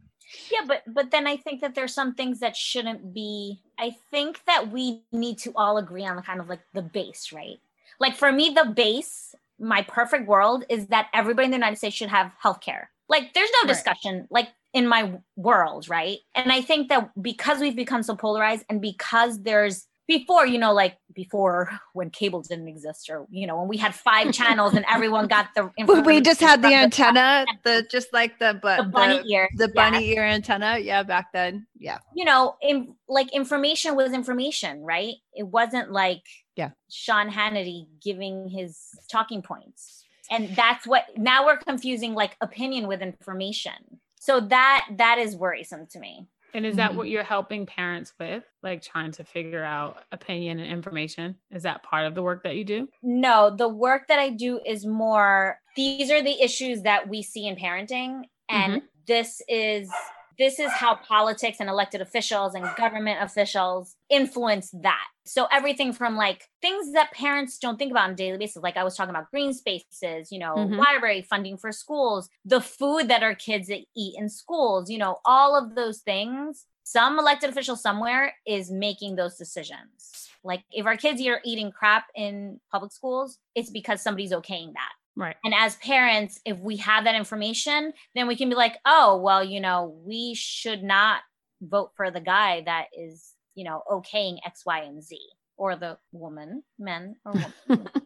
Yeah, 0.51 0.63
but 0.67 0.83
but 0.87 1.11
then 1.11 1.27
I 1.27 1.37
think 1.37 1.61
that 1.61 1.75
there's 1.75 1.95
some 1.95 2.15
things 2.15 2.41
that 2.41 2.57
shouldn't 2.57 3.15
be. 3.15 3.61
I 3.79 3.97
think 4.11 4.45
that 4.47 4.71
we 4.71 5.03
need 5.13 5.39
to 5.39 5.53
all 5.55 5.79
agree 5.79 6.05
on 6.05 6.17
the 6.17 6.23
kind 6.23 6.41
of 6.41 6.49
like 6.49 6.61
the 6.75 6.83
base, 6.83 7.33
right? 7.33 7.59
Like 8.01 8.17
for 8.17 8.33
me, 8.33 8.51
the 8.51 8.67
base, 8.67 9.35
my 9.59 9.83
perfect 9.83 10.27
world 10.27 10.65
is 10.69 10.89
that 10.89 11.09
everybody 11.15 11.47
in 11.47 11.51
the 11.51 11.57
United 11.57 11.77
States 11.77 11.97
should 11.97 12.09
have 12.09 12.33
health 12.41 12.61
care. 12.61 12.91
Like 13.09 13.35
there's 13.35 13.51
no 13.63 13.69
Right. 13.69 13.69
discussion 13.69 14.27
like 14.31 14.49
in 14.75 14.89
my 14.89 15.13
world, 15.37 15.89
right? 15.89 16.19
And 16.35 16.53
I 16.53 16.61
think 16.61 16.89
that 16.89 17.11
because 17.23 17.61
we've 17.61 17.77
become 17.77 18.03
so 18.03 18.17
polarized 18.17 18.65
and 18.69 18.81
because 18.83 19.43
there's 19.43 19.87
before, 20.07 20.47
you 20.47 20.59
know, 20.59 20.73
like 20.73 20.97
before 21.15 21.71
when 21.93 22.11
cable 22.11 22.43
didn't 22.43 22.69
exist 22.69 23.11
or 23.11 23.27
you 23.31 23.47
know, 23.47 23.59
when 23.59 23.69
we 23.69 23.77
had 23.77 23.95
five 23.95 24.33
channels 24.41 24.75
and 24.75 24.85
everyone 24.89 25.27
got 25.27 25.49
the 25.55 25.71
we 26.05 26.21
just 26.21 26.41
had 26.41 26.63
the 26.63 26.69
antenna, 26.69 27.45
the 27.65 27.87
just 27.91 28.13
like 28.13 28.39
the 28.39 28.59
but 28.63 28.79
the 28.79 28.85
bunny 28.85 29.23
ear. 29.33 29.49
the 29.57 29.71
yeah. 29.75 29.91
bunny 29.91 30.09
ear 30.11 30.23
antenna. 30.23 30.79
Yeah, 30.79 31.03
back 31.03 31.33
then. 31.33 31.67
Yeah. 31.79 31.99
you 32.15 32.25
know, 32.25 32.57
in, 32.63 32.95
like 33.09 33.33
information 33.35 33.97
was 33.97 34.13
information, 34.13 34.83
right? 34.83 35.15
It 35.35 35.45
wasn't 35.45 35.91
like 35.93 36.23
Yeah. 36.55 36.71
Sean 36.91 37.31
Hannity 37.31 37.87
giving 38.03 38.49
his 38.49 38.79
talking 39.11 39.43
points. 39.43 40.05
And 40.31 40.55
that's 40.57 40.87
what 40.87 41.05
now 41.17 41.47
we're 41.47 41.59
confusing 41.59 42.15
like 42.15 42.37
opinion 42.41 42.89
with 42.89 43.01
information. 43.01 44.01
So 44.19 44.41
that 44.41 44.87
that 44.97 45.19
is 45.19 45.37
worrisome 45.37 45.87
to 45.93 46.01
me. 46.01 46.27
And 46.57 46.65
is 46.65 46.77
that 46.77 46.93
Mhm. 46.93 46.97
what 46.97 47.09
you're 47.11 47.23
helping 47.23 47.67
parents 47.67 48.15
with? 48.19 48.43
Like 48.63 48.81
trying 48.81 49.13
to 49.13 49.25
figure 49.25 49.63
out 49.63 50.03
opinion 50.11 50.59
and 50.59 50.73
information? 50.73 51.37
Is 51.51 51.65
that 51.65 51.83
part 51.83 52.07
of 52.07 52.15
the 52.15 52.23
work 52.23 52.43
that 52.45 52.57
you 52.57 52.65
do? 52.65 52.89
No, 53.03 53.51
the 53.55 53.69
work 53.69 54.09
that 54.09 54.19
I 54.19 54.31
do 54.31 54.59
is 54.65 54.87
more 54.87 55.61
these 55.77 56.11
are 56.11 56.23
the 56.23 56.41
issues 56.43 56.81
that 56.83 57.07
we 57.11 57.23
see 57.23 57.47
in 57.47 57.57
parenting 57.57 58.23
and 58.49 58.81
this 59.07 59.43
is 59.49 59.93
this 60.39 60.59
is 60.59 60.71
how 60.73 60.95
politics 60.97 61.59
and 61.61 61.69
elected 61.69 62.01
officials 62.01 62.55
and 62.55 62.65
government 62.77 63.23
officials 63.23 63.97
influence 64.11 64.71
that. 64.83 65.07
So 65.25 65.47
everything 65.51 65.93
from 65.93 66.17
like 66.17 66.45
things 66.63 66.93
that 66.93 67.11
parents 67.13 67.59
don't 67.59 67.79
think 67.79 67.91
about 67.91 68.05
on 68.05 68.11
a 68.13 68.17
daily 68.17 68.39
basis 68.39 68.63
like 68.63 68.77
I 68.77 68.85
was 68.85 68.97
talking 68.97 69.11
about 69.11 69.31
green 69.31 69.53
spaces, 69.53 70.31
you 70.31 70.39
know, 70.39 70.55
Mhm. 70.57 70.79
library 70.79 71.23
funding 71.23 71.57
for 71.57 71.73
schools, 71.73 72.29
the 72.45 72.61
food 72.61 73.09
that 73.09 73.23
our 73.23 73.35
kids 73.35 73.71
eat 73.71 74.15
in 74.19 74.29
schools, 74.29 74.91
you 74.91 74.99
know, 74.99 75.19
all 75.25 75.57
of 75.57 75.75
those 75.75 76.01
things. 76.01 76.67
Some 76.85 77.19
elected 77.19 77.51
official 77.51 77.75
somewhere 77.75 78.37
is 78.47 78.71
making 78.71 79.17
those 79.17 79.37
decisions. 79.37 80.29
Like 80.45 80.63
if 80.71 80.87
our 80.87 80.97
kids 80.97 81.21
are 81.27 81.41
eating 81.45 81.73
crap 81.73 82.05
in 82.15 82.61
public 82.71 82.93
schools, 82.93 83.39
it's 83.57 83.71
because 83.71 84.01
somebody's 84.01 84.31
okaying 84.33 84.75
that. 84.75 84.93
Right. 85.17 85.37
And 85.45 85.55
as 85.55 85.77
parents, 85.77 86.41
if 86.45 86.59
we 86.59 86.77
have 86.79 87.05
that 87.05 87.15
information, 87.15 87.93
then 88.15 88.29
we 88.29 88.37
can 88.37 88.49
be 88.51 88.55
like, 88.55 88.77
oh, 88.85 89.17
well, 89.17 89.43
you 89.43 89.61
know, 89.61 89.97
we 90.05 90.35
should 90.35 90.83
not 90.83 91.23
vote 91.63 91.93
for 91.97 92.11
the 92.11 92.21
guy 92.21 92.63
that 92.67 92.87
is, 92.97 93.33
you 93.55 93.65
know, 93.65 93.83
okaying 93.91 94.39
X, 94.45 94.65
Y, 94.67 94.81
and 94.81 95.03
Z, 95.03 95.19
or 95.57 95.75
the 95.75 95.97
woman, 96.13 96.63
men, 96.79 97.17
or 97.25 97.33
woman. 97.33 97.89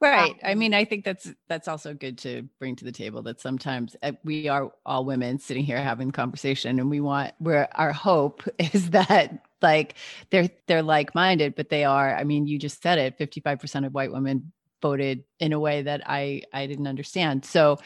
Right. 0.00 0.36
I 0.42 0.52
Um, 0.52 0.58
mean, 0.58 0.72
I 0.74 0.84
think 0.84 1.04
that's 1.04 1.30
that's 1.48 1.68
also 1.68 1.94
good 1.94 2.18
to 2.18 2.48
bring 2.58 2.76
to 2.76 2.84
the 2.84 2.92
table 2.92 3.22
that 3.22 3.40
sometimes 3.40 3.96
uh, 4.02 4.12
we 4.24 4.48
are 4.48 4.72
all 4.86 5.04
women 5.04 5.38
sitting 5.38 5.64
here 5.64 5.80
having 5.82 6.10
conversation 6.10 6.78
and 6.78 6.88
we 6.90 7.00
want 7.00 7.34
where 7.38 7.68
our 7.78 7.92
hope 7.92 8.42
is 8.58 8.90
that 8.90 9.44
like 9.62 9.94
they're 10.30 10.48
they're 10.66 10.82
like-minded, 10.82 11.54
but 11.56 11.68
they 11.68 11.84
are, 11.84 12.14
I 12.16 12.24
mean, 12.24 12.46
you 12.46 12.58
just 12.58 12.82
said 12.82 12.98
it, 12.98 13.18
55% 13.18 13.86
of 13.86 13.92
white 13.92 14.12
women 14.12 14.52
voted 14.82 15.24
in 15.38 15.52
a 15.52 15.60
way 15.60 15.82
that 15.82 16.02
I 16.06 16.42
I 16.52 16.66
didn't 16.66 16.86
understand. 16.86 17.44
So 17.44 17.78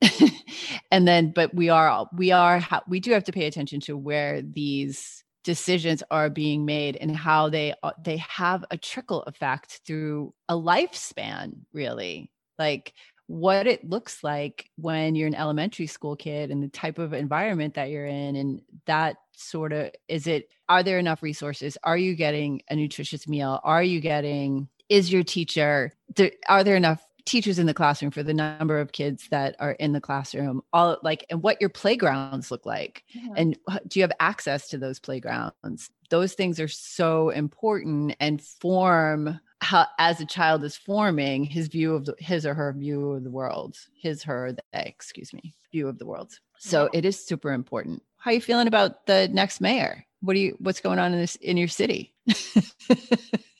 and 0.90 1.08
then 1.08 1.32
but 1.32 1.54
we 1.54 1.68
are 1.68 2.08
we 2.16 2.32
are 2.32 2.60
we 2.88 3.00
do 3.00 3.12
have 3.12 3.24
to 3.24 3.32
pay 3.32 3.46
attention 3.46 3.80
to 3.80 3.96
where 3.96 4.42
these 4.42 5.24
decisions 5.44 6.02
are 6.10 6.28
being 6.28 6.64
made 6.64 6.96
and 6.96 7.16
how 7.16 7.48
they 7.48 7.72
uh, 7.82 7.92
they 8.02 8.16
have 8.16 8.64
a 8.70 8.76
trickle 8.76 9.22
effect 9.22 9.80
through 9.86 10.34
a 10.48 10.54
lifespan 10.54 11.52
really. 11.72 12.30
Like 12.58 12.92
what 13.28 13.66
it 13.66 13.88
looks 13.88 14.22
like 14.22 14.70
when 14.76 15.14
you're 15.14 15.26
an 15.26 15.34
elementary 15.34 15.86
school 15.86 16.14
kid 16.14 16.50
and 16.50 16.62
the 16.62 16.68
type 16.68 16.98
of 16.98 17.12
environment 17.12 17.74
that 17.74 17.90
you're 17.90 18.06
in 18.06 18.36
and 18.36 18.60
that 18.86 19.16
sort 19.32 19.72
of 19.72 19.90
is 20.08 20.26
it 20.26 20.48
are 20.68 20.82
there 20.82 20.98
enough 20.98 21.22
resources? 21.22 21.78
Are 21.84 21.96
you 21.96 22.14
getting 22.14 22.62
a 22.68 22.76
nutritious 22.76 23.28
meal? 23.28 23.60
Are 23.62 23.82
you 23.82 24.00
getting 24.00 24.68
is 24.88 25.12
your 25.12 25.22
teacher 25.24 25.92
there, 26.14 26.32
are 26.48 26.64
there 26.64 26.76
enough 26.76 27.02
teachers 27.24 27.58
in 27.58 27.66
the 27.66 27.74
classroom 27.74 28.12
for 28.12 28.22
the 28.22 28.32
number 28.32 28.78
of 28.78 28.92
kids 28.92 29.26
that 29.30 29.56
are 29.58 29.72
in 29.72 29.92
the 29.92 30.00
classroom? 30.00 30.62
All 30.72 30.98
like 31.02 31.26
and 31.30 31.42
what 31.42 31.60
your 31.60 31.70
playgrounds 31.70 32.50
look 32.50 32.64
like? 32.64 33.02
And 33.36 33.58
do 33.88 33.98
you 33.98 34.02
have 34.04 34.12
access 34.20 34.68
to 34.68 34.78
those 34.78 35.00
playgrounds? 35.00 35.90
Those 36.10 36.34
things 36.34 36.60
are 36.60 36.68
so 36.68 37.30
important 37.30 38.14
and 38.20 38.40
form 38.40 39.40
how 39.60 39.86
as 39.98 40.20
a 40.20 40.26
child 40.26 40.62
is 40.64 40.76
forming 40.76 41.42
his 41.44 41.66
view 41.68 41.94
of 41.94 42.04
the, 42.04 42.14
his 42.18 42.44
or 42.46 42.54
her 42.54 42.72
view 42.74 43.12
of 43.12 43.24
the 43.24 43.30
world 43.30 43.76
his 44.00 44.22
her 44.22 44.52
they 44.52 44.62
excuse 44.86 45.32
me 45.32 45.54
view 45.72 45.88
of 45.88 45.98
the 45.98 46.06
world. 46.06 46.38
So 46.58 46.84
Yeah. 46.92 46.98
it 46.98 47.04
is 47.06 47.26
super 47.26 47.52
important. 47.52 48.02
How 48.18 48.30
are 48.30 48.34
you 48.34 48.40
feeling 48.40 48.66
about 48.68 49.06
the 49.06 49.28
next 49.32 49.60
mayor? 49.60 50.04
What 50.20 50.34
do 50.34 50.40
you 50.40 50.56
what's 50.60 50.80
going 50.80 50.98
on 50.98 51.12
in 51.12 51.18
this 51.18 51.36
in 51.36 51.56
your 51.56 51.68
city 51.68 52.14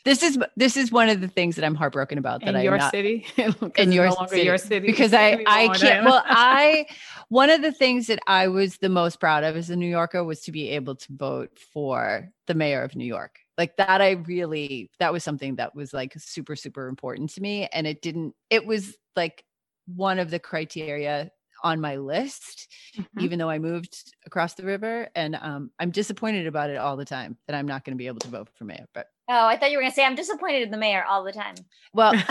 this 0.07 0.23
is 0.23 0.39
this 0.57 0.77
is 0.77 0.91
one 0.91 1.11
of 1.11 1.21
the 1.21 1.29
things 1.29 1.57
that 1.57 1.65
i'm 1.65 1.75
heartbroken 1.75 2.17
about 2.17 2.41
that 2.41 2.51
in 2.51 2.57
i'm 2.57 2.65
your 2.65 2.79
not 2.79 2.91
city? 2.91 3.27
in 3.77 3.93
your 3.93 4.07
no 4.07 4.27
city, 4.29 4.43
your 4.43 4.57
city 4.57 4.87
because 4.87 5.13
I 5.13 5.43
I 5.47 5.69
can't. 5.77 6.05
Well, 6.07 6.23
I 6.27 6.87
one 7.29 7.51
of 7.51 7.61
the 7.61 7.73
things 7.73 8.07
that 8.07 8.21
I 8.27 8.49
was 8.49 8.79
the 8.79 8.89
most 8.89 9.19
proud 9.21 9.43
of 9.45 9.57
as 9.57 9.69
a 9.69 9.77
New 9.77 9.89
Yorker 9.89 10.23
was 10.25 10.41
to 10.43 10.53
be 10.53 10.71
able 10.71 10.95
to 10.95 11.13
vote 11.13 11.59
for 11.59 12.31
the 12.47 12.55
mayor 12.55 12.83
of 12.83 12.95
New 12.95 13.05
York. 13.05 13.41
Like 13.59 13.77
that, 13.79 14.01
I 14.01 14.13
really 14.13 14.91
that 15.01 15.13
was 15.13 15.25
something 15.25 15.57
that 15.57 15.75
was 15.75 15.93
like 15.93 16.15
super 16.17 16.57
super 16.57 16.87
important 16.89 17.31
to 17.31 17.41
me, 17.41 17.67
and 17.73 17.87
it 17.87 18.01
didn't. 18.01 18.35
It 18.49 18.65
was 18.65 18.97
like 19.17 19.45
one 19.87 20.19
of 20.19 20.31
the 20.31 20.39
criteria 20.39 21.31
on 21.65 21.81
my 21.81 21.97
list, 21.97 22.69
Mhm. 22.97 23.23
even 23.23 23.39
though 23.39 23.51
I 23.51 23.59
moved 23.59 24.15
across 24.27 24.55
the 24.55 24.63
river, 24.65 25.09
and 25.17 25.35
um, 25.41 25.71
I'm 25.81 25.91
disappointed 25.91 26.47
about 26.47 26.71
it 26.71 26.77
all 26.77 26.97
the 26.97 27.05
time 27.05 27.39
that 27.49 27.57
I'm 27.57 27.67
not 27.67 27.85
going 27.85 27.97
to 27.97 27.99
be 27.99 28.07
able 28.07 28.21
to 28.21 28.29
vote 28.29 28.49
for 28.55 28.65
mayor. 28.65 28.87
But 28.95 29.09
Oh, 29.29 29.47
I 29.47 29.57
thought 29.57 29.70
you 29.70 29.79
were 29.79 29.83
gonna 29.83 29.95
say 29.95 30.05
I'm 30.05 30.14
disappointed 30.14 30.62
in 30.62 30.70
the 30.70 30.77
mayor 30.77 31.05
all 31.05 31.24
the 31.24 31.33
time. 31.33 31.55
well, 31.93 32.12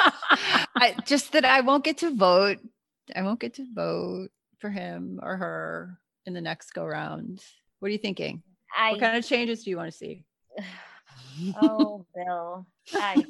I, 0.76 0.94
just 1.04 1.32
that 1.32 1.44
I 1.44 1.60
won't 1.60 1.84
get 1.84 1.98
to 1.98 2.14
vote. 2.14 2.58
I 3.14 3.22
won't 3.22 3.40
get 3.40 3.54
to 3.54 3.66
vote 3.72 4.28
for 4.58 4.70
him 4.70 5.20
or 5.22 5.36
her 5.36 5.98
in 6.26 6.34
the 6.34 6.40
next 6.40 6.72
go 6.72 6.84
round. 6.84 7.42
What 7.78 7.88
are 7.88 7.92
you 7.92 7.98
thinking? 7.98 8.42
I 8.76 8.92
what 8.92 9.00
kind 9.00 9.16
of 9.16 9.26
changes 9.26 9.62
do 9.62 9.70
you 9.70 9.76
want 9.76 9.92
to 9.92 9.96
see? 9.96 10.24
oh 11.56 12.06
Bill. 12.14 12.66
I 12.94 13.24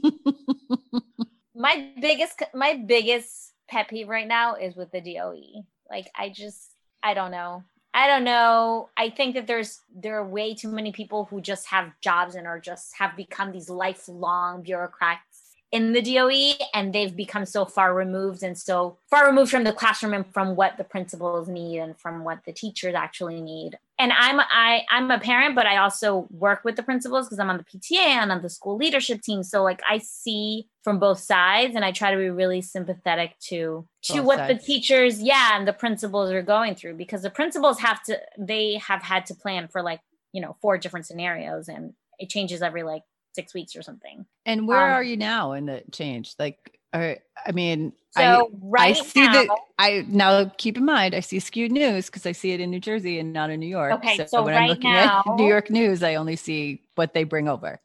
my 1.55 1.91
biggest 2.01 2.43
my 2.55 2.83
biggest 2.87 3.53
pet 3.69 3.89
peeve 3.89 4.09
right 4.09 4.29
now 4.29 4.55
is 4.55 4.75
with 4.75 4.91
the 4.91 5.01
DOE. 5.01 5.65
Like 5.91 6.11
I 6.17 6.31
just 6.31 6.71
I 7.03 7.15
don't 7.15 7.31
know. 7.31 7.65
I 7.97 8.09
don't 8.09 8.25
know. 8.25 8.89
I 8.97 9.09
think 9.09 9.37
that 9.37 9.47
there's 9.47 9.81
there 9.95 10.19
are 10.19 10.27
way 10.27 10.53
too 10.53 10.69
many 10.69 10.91
people 10.91 11.27
who 11.27 11.41
just 11.41 11.69
have 11.69 11.93
jobs 12.01 12.35
and 12.35 12.45
are 12.45 12.59
just 12.59 12.97
have 12.99 13.17
become 13.17 13.53
these 13.53 13.71
lifelong 13.71 14.63
bureaucrats 14.63 15.55
in 15.71 15.93
the 15.93 16.03
DOE 16.03 16.55
and 16.75 16.93
they've 16.93 17.15
become 17.15 17.47
so 17.47 17.65
far 17.65 17.95
removed 17.95 18.43
and 18.43 18.59
so 18.59 18.97
far 19.09 19.27
removed 19.27 19.53
from 19.53 19.63
the 19.63 19.73
classroom 19.73 20.13
and 20.13 20.27
from 20.33 20.57
what 20.57 20.77
the 20.77 20.85
principals 20.85 21.49
need 21.49 21.79
and 21.79 21.97
from 21.97 22.25
what 22.25 22.45
the 22.45 22.53
teachers 22.53 22.95
actually 22.97 23.41
need. 23.41 23.79
And 23.99 24.13
I'm 24.13 24.41
I 24.41 24.83
I'm 24.91 25.11
a 25.11 25.21
parent, 25.21 25.55
but 25.55 25.67
I 25.67 25.77
also 25.77 26.27
work 26.31 26.65
with 26.65 26.75
the 26.77 26.83
principals 26.83 27.27
because 27.27 27.39
I'm 27.39 27.49
on 27.49 27.59
the 27.59 27.65
PTA 27.65 27.99
and 28.23 28.33
on 28.33 28.43
the 28.43 28.49
school 28.51 28.77
leadership 28.77 29.23
team. 29.23 29.43
So 29.45 29.63
like 29.63 29.81
I 29.89 29.99
see 29.99 30.67
from 30.83 30.99
both 30.99 31.21
sides 31.21 31.77
and 31.77 31.85
I 31.85 31.93
try 31.93 32.11
to 32.11 32.17
be 32.17 32.29
really 32.29 32.61
sympathetic 32.61 33.39
to 33.51 33.87
to 34.05 34.15
Both 34.15 34.25
what 34.27 34.39
sides. 34.39 34.61
the 34.61 34.67
teachers, 34.67 35.23
yeah, 35.23 35.57
and 35.57 35.67
the 35.69 35.73
principals 35.73 36.33
are 36.33 36.43
going 36.43 36.75
through 36.75 36.95
because 36.95 37.23
the 37.23 37.31
principals 37.31 37.79
have 37.81 38.03
to 38.05 38.19
they 38.37 38.81
have 38.87 39.03
had 39.03 39.27
to 39.27 39.35
plan 39.35 39.69
for 39.69 39.81
like, 39.81 40.01
you 40.33 40.41
know, 40.43 40.57
four 40.61 40.77
different 40.77 41.07
scenarios 41.07 41.69
and 41.69 41.93
it 42.19 42.29
changes 42.31 42.63
every 42.63 42.83
like 42.83 43.03
six 43.35 43.55
weeks 43.55 43.77
or 43.77 43.83
something. 43.83 44.27
And 44.45 44.67
where 44.67 44.87
Um, 44.87 44.93
are 44.95 45.03
you 45.05 45.17
now 45.17 45.53
in 45.53 45.67
the 45.67 45.83
change? 45.93 46.35
Like, 46.39 46.74
I 46.95 47.53
mean, 47.53 47.93
So 48.13 48.23
I 48.23 48.43
right 48.63 48.97
I 48.97 49.01
see 49.01 49.21
now, 49.27 49.33
that 49.33 49.49
I 49.79 50.05
now 50.09 50.45
keep 50.57 50.77
in 50.79 50.85
mind 50.85 51.15
I 51.15 51.21
see 51.21 51.41
skewed 51.41 51.73
news 51.73 52.07
because 52.07 52.25
I 52.25 52.33
see 52.33 52.53
it 52.53 52.61
in 52.61 52.71
New 52.71 52.81
Jersey 52.81 53.19
and 53.19 53.33
not 53.33 53.51
in 53.51 53.61
New 53.61 53.67
York. 53.67 53.93
Okay, 53.95 54.17
so, 54.19 54.27
so 54.27 54.43
when 54.43 54.55
right 54.55 54.63
I'm 54.63 54.69
looking 54.69 54.93
now- 54.93 55.23
at 55.27 55.37
New 55.37 55.47
York 55.47 55.71
news, 55.71 56.03
I 56.03 56.15
only 56.15 56.37
see 56.37 56.81
what 56.95 57.15
they 57.15 57.25
bring 57.25 57.49
over. 57.49 57.81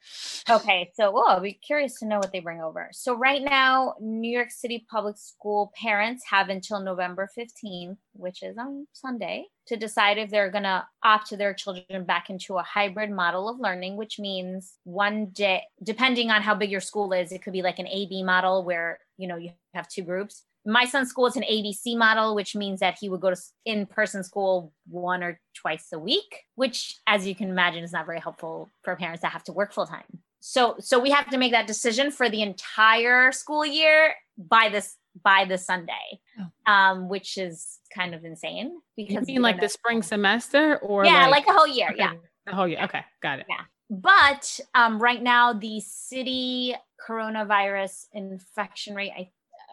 Okay, 0.49 0.91
so 0.95 1.11
well, 1.11 1.25
I'll 1.27 1.41
be 1.41 1.53
curious 1.53 1.99
to 1.99 2.05
know 2.05 2.17
what 2.17 2.31
they 2.31 2.39
bring 2.39 2.61
over. 2.61 2.89
So 2.91 3.15
right 3.15 3.41
now, 3.41 3.95
New 3.99 4.31
York 4.31 4.51
City 4.51 4.85
public 4.89 5.17
school 5.17 5.71
parents 5.75 6.23
have 6.29 6.49
until 6.49 6.79
November 6.79 7.29
15th, 7.37 7.97
which 8.13 8.43
is 8.43 8.57
on 8.57 8.87
Sunday, 8.93 9.45
to 9.67 9.77
decide 9.77 10.17
if 10.17 10.29
they're 10.29 10.51
going 10.51 10.63
to 10.63 10.85
opt 11.03 11.37
their 11.37 11.53
children 11.53 12.03
back 12.03 12.29
into 12.29 12.57
a 12.57 12.63
hybrid 12.63 13.11
model 13.11 13.47
of 13.47 13.59
learning, 13.59 13.97
which 13.97 14.19
means 14.19 14.73
one 14.83 15.27
day, 15.27 15.63
depending 15.83 16.31
on 16.31 16.41
how 16.41 16.55
big 16.55 16.71
your 16.71 16.81
school 16.81 17.13
is, 17.13 17.31
it 17.31 17.43
could 17.43 17.53
be 17.53 17.61
like 17.61 17.79
an 17.79 17.87
AB 17.87 18.23
model 18.23 18.63
where, 18.63 18.99
you 19.17 19.27
know, 19.27 19.37
you 19.37 19.51
have 19.73 19.87
two 19.87 20.03
groups 20.03 20.45
my 20.69 20.85
son's 20.85 21.09
school 21.09 21.25
is 21.25 21.35
an 21.35 21.43
ABC 21.43 21.97
model, 21.97 22.35
which 22.35 22.55
means 22.55 22.79
that 22.79 22.97
he 22.99 23.09
would 23.09 23.21
go 23.21 23.29
to 23.31 23.37
in 23.65 23.85
person 23.85 24.23
school 24.23 24.71
one 24.87 25.23
or 25.23 25.39
twice 25.55 25.87
a 25.93 25.99
week, 25.99 26.43
which, 26.55 26.97
as 27.07 27.25
you 27.25 27.35
can 27.35 27.49
imagine, 27.49 27.83
is 27.83 27.91
not 27.91 28.05
very 28.05 28.19
helpful 28.19 28.69
for 28.83 28.95
parents 28.95 29.21
that 29.21 29.31
have 29.31 29.43
to 29.45 29.51
work 29.51 29.73
full 29.73 29.85
time. 29.85 30.05
So, 30.41 30.75
so 30.79 30.99
we 30.99 31.09
have 31.09 31.29
to 31.29 31.37
make 31.37 31.51
that 31.51 31.67
decision 31.67 32.11
for 32.11 32.29
the 32.29 32.41
entire 32.41 33.31
school 33.31 33.65
year 33.65 34.13
by 34.37 34.69
this 34.71 34.95
by 35.21 35.43
the 35.43 35.57
Sunday, 35.57 36.19
oh. 36.39 36.71
um, 36.71 37.09
which 37.09 37.37
is 37.37 37.79
kind 37.93 38.13
of 38.13 38.23
insane. 38.23 38.79
Because 38.95 39.27
you 39.27 39.35
mean 39.35 39.41
like 39.41 39.59
the 39.59 39.67
spring 39.67 40.01
semester, 40.01 40.77
or 40.77 41.03
yeah, 41.03 41.27
like, 41.27 41.45
like 41.45 41.55
a 41.55 41.57
whole 41.57 41.67
year, 41.67 41.89
okay. 41.89 41.97
yeah, 41.97 42.13
the 42.45 42.55
whole 42.55 42.67
year. 42.67 42.79
Okay, 42.83 43.03
got 43.21 43.39
it. 43.39 43.47
Yeah, 43.49 43.63
but 43.89 44.59
um, 44.75 45.01
right 45.01 45.21
now 45.21 45.53
the 45.53 45.81
city 45.81 46.75
coronavirus 47.05 48.05
infection 48.13 48.95
rate, 48.95 49.11
I 49.17 49.29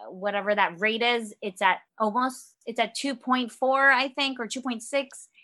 whatever 0.09 0.55
that 0.55 0.81
rate 0.81 1.03
is, 1.03 1.35
it's 1.43 1.63
at 1.63 1.79
almost 1.99 2.55
it's 2.67 2.81
at 2.81 2.97
2.4, 2.97 3.93
I 3.93 4.09
think, 4.09 4.41
or 4.41 4.47
2.6. 4.47 4.83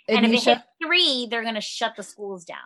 And, 0.08 0.24
and 0.24 0.26
if 0.26 0.42
it 0.42 0.44
hits 0.44 0.62
three, 0.82 1.28
they're 1.30 1.42
going 1.42 1.54
to 1.54 1.60
shut 1.60 1.94
the 1.96 2.02
schools 2.02 2.44
down. 2.44 2.58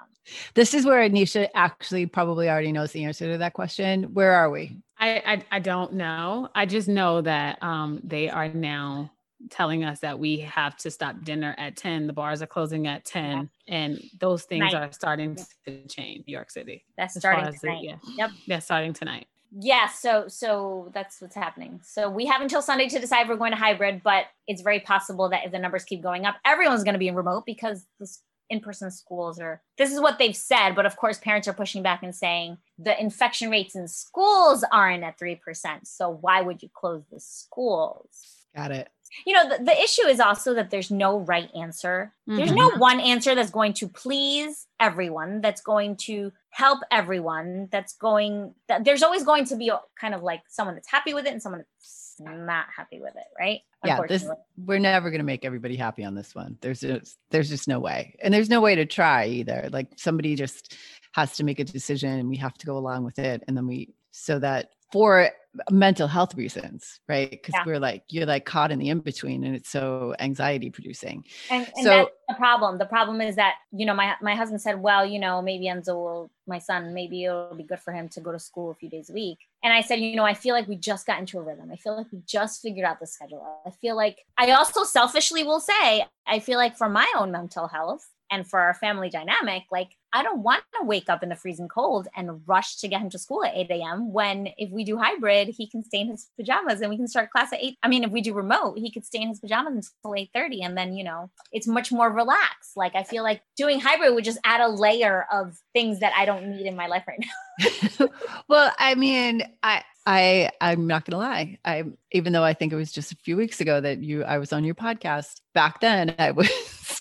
This 0.54 0.72
is 0.72 0.86
where 0.86 1.06
Anisha 1.06 1.48
actually 1.54 2.06
probably 2.06 2.48
already 2.48 2.72
knows 2.72 2.92
the 2.92 3.04
answer 3.04 3.30
to 3.30 3.38
that 3.38 3.52
question. 3.52 4.14
Where 4.14 4.32
are 4.32 4.50
we? 4.50 4.78
I 4.98 5.18
I, 5.18 5.44
I 5.52 5.58
don't 5.58 5.92
know. 5.92 6.48
I 6.54 6.64
just 6.64 6.88
know 6.88 7.20
that 7.20 7.62
um, 7.62 8.00
they 8.02 8.30
are 8.30 8.48
now 8.48 9.12
telling 9.50 9.84
us 9.84 10.00
that 10.00 10.18
we 10.18 10.38
have 10.38 10.76
to 10.76 10.90
stop 10.90 11.22
dinner 11.22 11.54
at 11.58 11.76
10 11.76 12.06
the 12.06 12.12
bars 12.12 12.42
are 12.42 12.46
closing 12.46 12.86
at 12.86 13.04
10 13.04 13.50
yeah. 13.66 13.74
and 13.74 14.02
those 14.18 14.44
things 14.44 14.72
are 14.74 14.90
starting 14.92 15.36
to 15.36 15.86
change 15.88 16.24
new 16.26 16.32
york 16.32 16.50
city 16.50 16.84
that's 16.96 17.18
starting 17.18 17.52
tonight. 17.60 17.80
The, 17.82 17.86
yeah. 17.86 17.96
yep 18.16 18.30
that's 18.48 18.64
starting 18.64 18.92
tonight 18.92 19.26
yeah 19.58 19.88
so 19.88 20.28
so 20.28 20.90
that's 20.94 21.20
what's 21.20 21.34
happening. 21.34 21.80
So 21.82 22.08
we 22.08 22.26
have 22.26 22.40
until 22.40 22.62
sunday 22.62 22.88
to 22.88 22.98
decide 22.98 23.28
we're 23.28 23.36
going 23.36 23.52
to 23.52 23.58
hybrid 23.58 24.02
but 24.02 24.26
it's 24.46 24.62
very 24.62 24.80
possible 24.80 25.28
that 25.30 25.44
if 25.44 25.52
the 25.52 25.58
numbers 25.58 25.84
keep 25.84 26.02
going 26.02 26.24
up 26.24 26.36
everyone's 26.44 26.84
going 26.84 26.94
to 26.94 26.98
be 26.98 27.08
in 27.08 27.14
remote 27.14 27.44
because 27.46 27.86
this 28.00 28.22
in-person 28.48 28.92
schools 28.92 29.40
are 29.40 29.60
this 29.76 29.92
is 29.92 30.00
what 30.00 30.18
they've 30.18 30.36
said 30.36 30.74
but 30.74 30.86
of 30.86 30.96
course 30.96 31.18
parents 31.18 31.48
are 31.48 31.52
pushing 31.52 31.82
back 31.82 32.02
and 32.02 32.14
saying 32.14 32.56
the 32.78 32.98
infection 33.00 33.50
rates 33.50 33.74
in 33.74 33.88
schools 33.88 34.64
aren't 34.70 35.02
at 35.02 35.18
3% 35.18 35.38
so 35.82 36.10
why 36.20 36.40
would 36.40 36.62
you 36.62 36.68
close 36.72 37.02
the 37.10 37.18
schools? 37.18 38.46
Got 38.54 38.70
it 38.70 38.88
you 39.26 39.32
know 39.32 39.48
the, 39.48 39.64
the 39.64 39.82
issue 39.82 40.06
is 40.06 40.20
also 40.20 40.54
that 40.54 40.70
there's 40.70 40.90
no 40.90 41.20
right 41.20 41.50
answer. 41.54 42.12
Mm-hmm. 42.28 42.38
there's 42.38 42.52
no 42.52 42.70
one 42.70 43.00
answer 43.00 43.34
that's 43.34 43.50
going 43.50 43.72
to 43.74 43.88
please 43.88 44.66
everyone 44.80 45.40
that's 45.40 45.60
going 45.60 45.96
to 45.96 46.32
help 46.50 46.80
everyone 46.90 47.68
that's 47.70 47.94
going 47.94 48.54
that 48.68 48.84
there's 48.84 49.02
always 49.02 49.24
going 49.24 49.44
to 49.46 49.56
be 49.56 49.68
a, 49.68 49.80
kind 50.00 50.14
of 50.14 50.22
like 50.22 50.42
someone 50.48 50.74
that's 50.74 50.90
happy 50.90 51.14
with 51.14 51.26
it 51.26 51.32
and 51.32 51.42
someone 51.42 51.60
that's 51.60 52.16
not 52.18 52.66
happy 52.74 53.00
with 53.00 53.14
it 53.14 53.26
right? 53.38 53.60
Yeah 53.84 54.00
this 54.08 54.28
we're 54.56 54.78
never 54.78 55.10
going 55.10 55.20
to 55.20 55.24
make 55.24 55.44
everybody 55.44 55.76
happy 55.76 56.04
on 56.04 56.14
this 56.14 56.34
one. 56.34 56.58
There's 56.60 56.80
just 56.80 57.18
there's 57.30 57.48
just 57.48 57.68
no 57.68 57.78
way. 57.78 58.16
And 58.22 58.32
there's 58.32 58.50
no 58.50 58.60
way 58.60 58.74
to 58.74 58.86
try 58.86 59.26
either. 59.26 59.68
Like 59.72 59.88
somebody 59.96 60.34
just 60.34 60.76
has 61.12 61.36
to 61.36 61.44
make 61.44 61.60
a 61.60 61.64
decision 61.64 62.18
and 62.18 62.28
we 62.28 62.36
have 62.36 62.54
to 62.54 62.66
go 62.66 62.76
along 62.76 63.04
with 63.04 63.18
it. 63.18 63.42
And 63.46 63.56
then 63.56 63.66
we 63.66 63.94
so 64.10 64.38
that 64.38 64.70
for 64.92 65.30
mental 65.70 66.08
health 66.08 66.34
reasons, 66.34 67.00
right? 67.08 67.30
Because 67.30 67.54
yeah. 67.54 67.64
we're 67.66 67.78
like, 67.78 68.04
you're 68.10 68.26
like 68.26 68.44
caught 68.44 68.70
in 68.70 68.78
the 68.78 68.88
in 68.88 69.00
between 69.00 69.44
and 69.44 69.54
it's 69.54 69.70
so 69.70 70.14
anxiety 70.18 70.70
producing. 70.70 71.24
And, 71.50 71.66
and 71.76 71.84
so, 71.84 71.90
that's 71.90 72.10
the 72.28 72.34
problem. 72.34 72.78
The 72.78 72.86
problem 72.86 73.20
is 73.20 73.36
that, 73.36 73.54
you 73.72 73.86
know, 73.86 73.94
my, 73.94 74.14
my 74.20 74.34
husband 74.34 74.60
said, 74.60 74.80
well, 74.80 75.04
you 75.06 75.18
know, 75.18 75.42
maybe 75.42 75.66
Enzo 75.66 75.94
will, 75.94 76.30
my 76.46 76.58
son, 76.58 76.94
maybe 76.94 77.24
it'll 77.24 77.54
be 77.54 77.64
good 77.64 77.80
for 77.80 77.92
him 77.92 78.08
to 78.10 78.20
go 78.20 78.32
to 78.32 78.38
school 78.38 78.70
a 78.70 78.74
few 78.74 78.88
days 78.88 79.10
a 79.10 79.12
week. 79.12 79.38
And 79.62 79.72
I 79.72 79.80
said, 79.80 80.00
you 80.00 80.16
know, 80.16 80.24
I 80.24 80.34
feel 80.34 80.54
like 80.54 80.68
we 80.68 80.76
just 80.76 81.06
got 81.06 81.18
into 81.18 81.38
a 81.38 81.42
rhythm. 81.42 81.70
I 81.72 81.76
feel 81.76 81.96
like 81.96 82.12
we 82.12 82.20
just 82.26 82.62
figured 82.62 82.84
out 82.84 83.00
the 83.00 83.06
schedule. 83.06 83.44
I 83.66 83.70
feel 83.70 83.96
like 83.96 84.24
I 84.38 84.50
also 84.52 84.84
selfishly 84.84 85.42
will 85.42 85.60
say, 85.60 86.06
I 86.26 86.38
feel 86.38 86.58
like 86.58 86.76
for 86.76 86.88
my 86.88 87.10
own 87.16 87.32
mental 87.32 87.68
health, 87.68 88.08
and 88.30 88.46
for 88.46 88.58
our 88.58 88.74
family 88.74 89.08
dynamic, 89.08 89.64
like 89.70 89.90
I 90.16 90.22
don't 90.22 90.42
want 90.42 90.62
to 90.80 90.86
wake 90.86 91.10
up 91.10 91.22
in 91.22 91.28
the 91.28 91.36
freezing 91.36 91.68
cold 91.68 92.08
and 92.16 92.40
rush 92.46 92.76
to 92.76 92.88
get 92.88 93.02
him 93.02 93.10
to 93.10 93.18
school 93.18 93.44
at 93.44 93.54
8 93.54 93.70
a.m. 93.70 94.12
when 94.12 94.48
if 94.56 94.70
we 94.70 94.82
do 94.82 94.96
hybrid, 94.96 95.48
he 95.48 95.68
can 95.68 95.84
stay 95.84 96.00
in 96.00 96.08
his 96.08 96.28
pajamas 96.38 96.80
and 96.80 96.88
we 96.88 96.96
can 96.96 97.06
start 97.06 97.30
class 97.30 97.52
at 97.52 97.62
8. 97.62 97.76
I 97.82 97.88
mean, 97.88 98.02
if 98.02 98.10
we 98.10 98.22
do 98.22 98.32
remote, 98.32 98.78
he 98.78 98.90
could 98.90 99.04
stay 99.04 99.20
in 99.20 99.28
his 99.28 99.40
pajamas 99.40 99.92
until 100.02 100.16
8:30 100.16 100.64
and 100.64 100.78
then, 100.78 100.96
you 100.96 101.04
know, 101.04 101.30
it's 101.52 101.66
much 101.66 101.92
more 101.92 102.10
relaxed. 102.10 102.76
Like 102.76 102.94
I 102.94 103.02
feel 103.02 103.22
like 103.22 103.42
doing 103.56 103.78
hybrid 103.78 104.14
would 104.14 104.24
just 104.24 104.38
add 104.44 104.60
a 104.60 104.68
layer 104.68 105.26
of 105.30 105.58
things 105.74 106.00
that 106.00 106.14
I 106.16 106.24
don't 106.24 106.48
need 106.48 106.66
in 106.66 106.76
my 106.76 106.86
life 106.86 107.04
right 107.06 107.20
now. 107.20 108.08
well, 108.48 108.72
I 108.78 108.94
mean, 108.94 109.42
I 109.62 109.84
I 110.06 110.50
I'm 110.60 110.86
not 110.86 111.04
gonna 111.04 111.22
lie. 111.22 111.58
I 111.64 111.84
even 112.12 112.32
though 112.32 112.44
I 112.44 112.54
think 112.54 112.72
it 112.72 112.76
was 112.76 112.92
just 112.92 113.12
a 113.12 113.16
few 113.16 113.36
weeks 113.36 113.60
ago 113.60 113.80
that 113.80 114.02
you 114.02 114.24
I 114.24 114.38
was 114.38 114.52
on 114.52 114.64
your 114.64 114.74
podcast. 114.74 115.40
Back 115.52 115.80
then, 115.80 116.14
I 116.18 116.30
was 116.30 116.48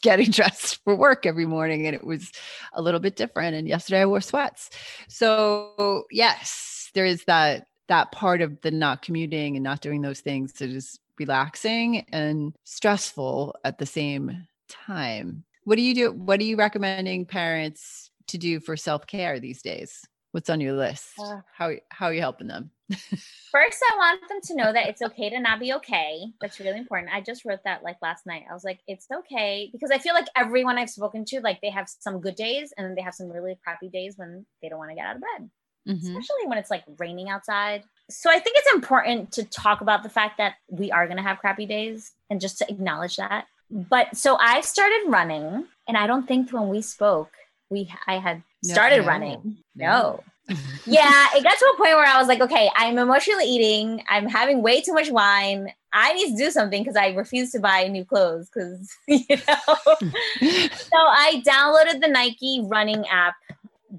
getting 0.05 0.29
dressed 0.31 0.81
for 0.83 0.95
work 0.95 1.25
every 1.25 1.45
morning, 1.45 1.85
and 1.85 1.95
it 1.95 2.05
was 2.05 2.31
a 2.73 2.81
little 2.81 3.01
bit 3.01 3.17
different. 3.17 3.55
And 3.55 3.67
yesterday, 3.67 4.01
I 4.01 4.05
wore 4.05 4.21
sweats. 4.21 4.69
So 5.09 6.05
yes, 6.11 6.91
there 6.93 7.05
is 7.05 7.25
that 7.25 7.67
that 7.87 8.11
part 8.11 8.41
of 8.41 8.61
the 8.61 8.71
not 8.71 9.01
commuting 9.01 9.55
and 9.55 9.63
not 9.63 9.81
doing 9.81 10.01
those 10.01 10.21
things 10.21 10.53
that 10.53 10.69
is 10.69 10.99
relaxing 11.19 12.05
and 12.11 12.55
stressful 12.63 13.55
at 13.63 13.77
the 13.77 13.85
same 13.85 14.47
time. 14.69 15.43
What 15.65 15.75
do 15.75 15.81
you 15.81 15.93
do? 15.93 16.11
What 16.11 16.39
are 16.39 16.43
you 16.43 16.55
recommending 16.55 17.25
parents 17.25 18.09
to 18.27 18.37
do 18.37 18.59
for 18.59 18.77
self 18.77 19.05
care 19.07 19.39
these 19.39 19.61
days? 19.61 20.05
What's 20.36 20.49
on 20.49 20.59
your 20.59 20.73
list? 20.73 21.13
Uh, 21.17 21.39
how 21.53 21.71
how 21.88 22.07
are 22.07 22.13
you 22.13 22.19
helping 22.19 22.47
them? 22.47 22.69
First, 22.89 23.81
I 23.89 23.95
want 23.95 24.27
them 24.27 24.41
to 24.43 24.55
know 24.57 24.73
that 24.73 24.89
it's 24.89 25.01
okay 25.01 25.29
to 25.29 25.39
not 25.39 25.61
be 25.61 25.71
okay. 25.75 26.25
That's 26.41 26.59
really 26.59 26.77
important. 26.77 27.13
I 27.13 27.21
just 27.21 27.45
wrote 27.45 27.61
that 27.63 27.83
like 27.83 27.95
last 28.01 28.25
night. 28.25 28.43
I 28.51 28.53
was 28.53 28.65
like, 28.65 28.81
it's 28.86 29.07
okay 29.19 29.69
because 29.71 29.91
I 29.91 29.97
feel 29.97 30.13
like 30.13 30.27
everyone 30.36 30.77
I've 30.77 30.89
spoken 30.89 31.23
to, 31.29 31.39
like 31.39 31.61
they 31.61 31.69
have 31.69 31.88
some 31.88 32.19
good 32.19 32.36
days 32.36 32.73
and 32.75 32.86
then 32.86 32.95
they 32.95 33.01
have 33.01 33.13
some 33.13 33.29
really 33.29 33.57
crappy 33.63 33.88
days 33.88 34.15
when 34.17 34.45
they 34.61 34.67
don't 34.67 34.77
want 34.77 34.91
to 34.91 34.95
get 34.95 35.05
out 35.05 35.15
of 35.15 35.21
bed, 35.21 35.49
mm-hmm. 35.88 36.05
especially 36.05 36.47
when 36.47 36.57
it's 36.57 36.69
like 36.69 36.83
raining 36.97 37.29
outside. 37.29 37.86
So 38.09 38.29
I 38.29 38.39
think 38.39 38.57
it's 38.57 38.73
important 38.73 39.31
to 39.31 39.45
talk 39.45 39.79
about 39.79 40.03
the 40.03 40.09
fact 40.09 40.38
that 40.39 40.55
we 40.69 40.91
are 40.91 41.07
going 41.07 41.15
to 41.15 41.23
have 41.23 41.39
crappy 41.39 41.65
days 41.65 42.11
and 42.29 42.41
just 42.41 42.57
to 42.57 42.69
acknowledge 42.69 43.15
that. 43.15 43.45
But 43.71 44.17
so 44.17 44.38
I 44.38 44.59
started 44.59 45.05
running, 45.07 45.65
and 45.88 45.95
I 45.97 46.07
don't 46.07 46.27
think 46.27 46.51
when 46.51 46.67
we 46.67 46.81
spoke, 46.81 47.31
we 47.70 47.91
I 48.07 48.18
had 48.18 48.43
started 48.63 49.01
no, 49.01 49.07
running. 49.07 49.57
No. 49.76 49.86
no. 49.86 50.24
yeah, 50.86 51.28
it 51.34 51.43
got 51.43 51.57
to 51.57 51.74
a 51.74 51.78
point 51.78 51.95
where 51.95 52.05
I 52.05 52.20
was 52.20 52.28
like, 52.28 52.39
okay, 52.39 52.70
I'm 52.76 52.99
emotionally 52.99 53.45
eating. 53.45 54.03
I'm 54.07 54.28
having 54.28 54.61
way 54.61 54.80
too 54.80 54.93
much 54.93 55.09
wine. 55.09 55.72
I 55.91 56.13
need 56.13 56.32
to 56.32 56.38
do 56.38 56.51
something 56.51 56.84
because 56.84 56.95
I 56.95 57.09
refuse 57.09 57.51
to 57.53 57.59
buy 57.59 57.88
new 57.88 58.05
clothes 58.05 58.49
because, 58.53 58.93
you 59.07 59.26
know. 59.30 59.76
so 60.70 60.97
I 60.97 61.41
downloaded 61.45 62.01
the 62.01 62.09
Nike 62.09 62.61
running 62.63 63.07
app. 63.07 63.34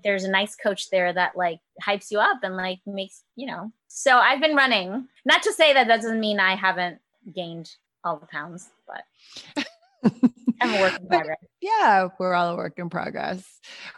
There's 0.05 0.23
a 0.23 0.31
nice 0.31 0.55
coach 0.55 0.91
there 0.91 1.13
that 1.13 1.37
like 1.37 1.59
hypes 1.83 2.13
you 2.13 2.21
up 2.21 2.39
and 2.45 2.57
like 2.57 2.79
makes, 2.87 3.25
you 3.35 3.47
know. 3.47 3.73
So 3.89 4.17
I've 4.17 4.41
been 4.41 4.55
running. 4.55 5.09
Not 5.25 5.43
to 5.43 5.53
say 5.53 5.73
that 5.73 5.89
that 5.89 6.03
doesn't 6.03 6.21
mean 6.21 6.39
I 6.39 6.55
haven't 6.55 7.01
gained 7.35 7.75
all 8.05 8.19
the 8.19 8.27
pounds, 8.27 8.69
but 8.87 9.65
I'm 10.61 10.75
a 10.75 10.81
work 10.81 11.01
in 11.01 11.07
progress. 11.09 11.39
Yeah, 11.61 12.09
we're 12.19 12.35
all 12.35 12.51
a 12.51 12.57
work 12.57 12.79
in 12.79 12.91
progress. 12.91 13.45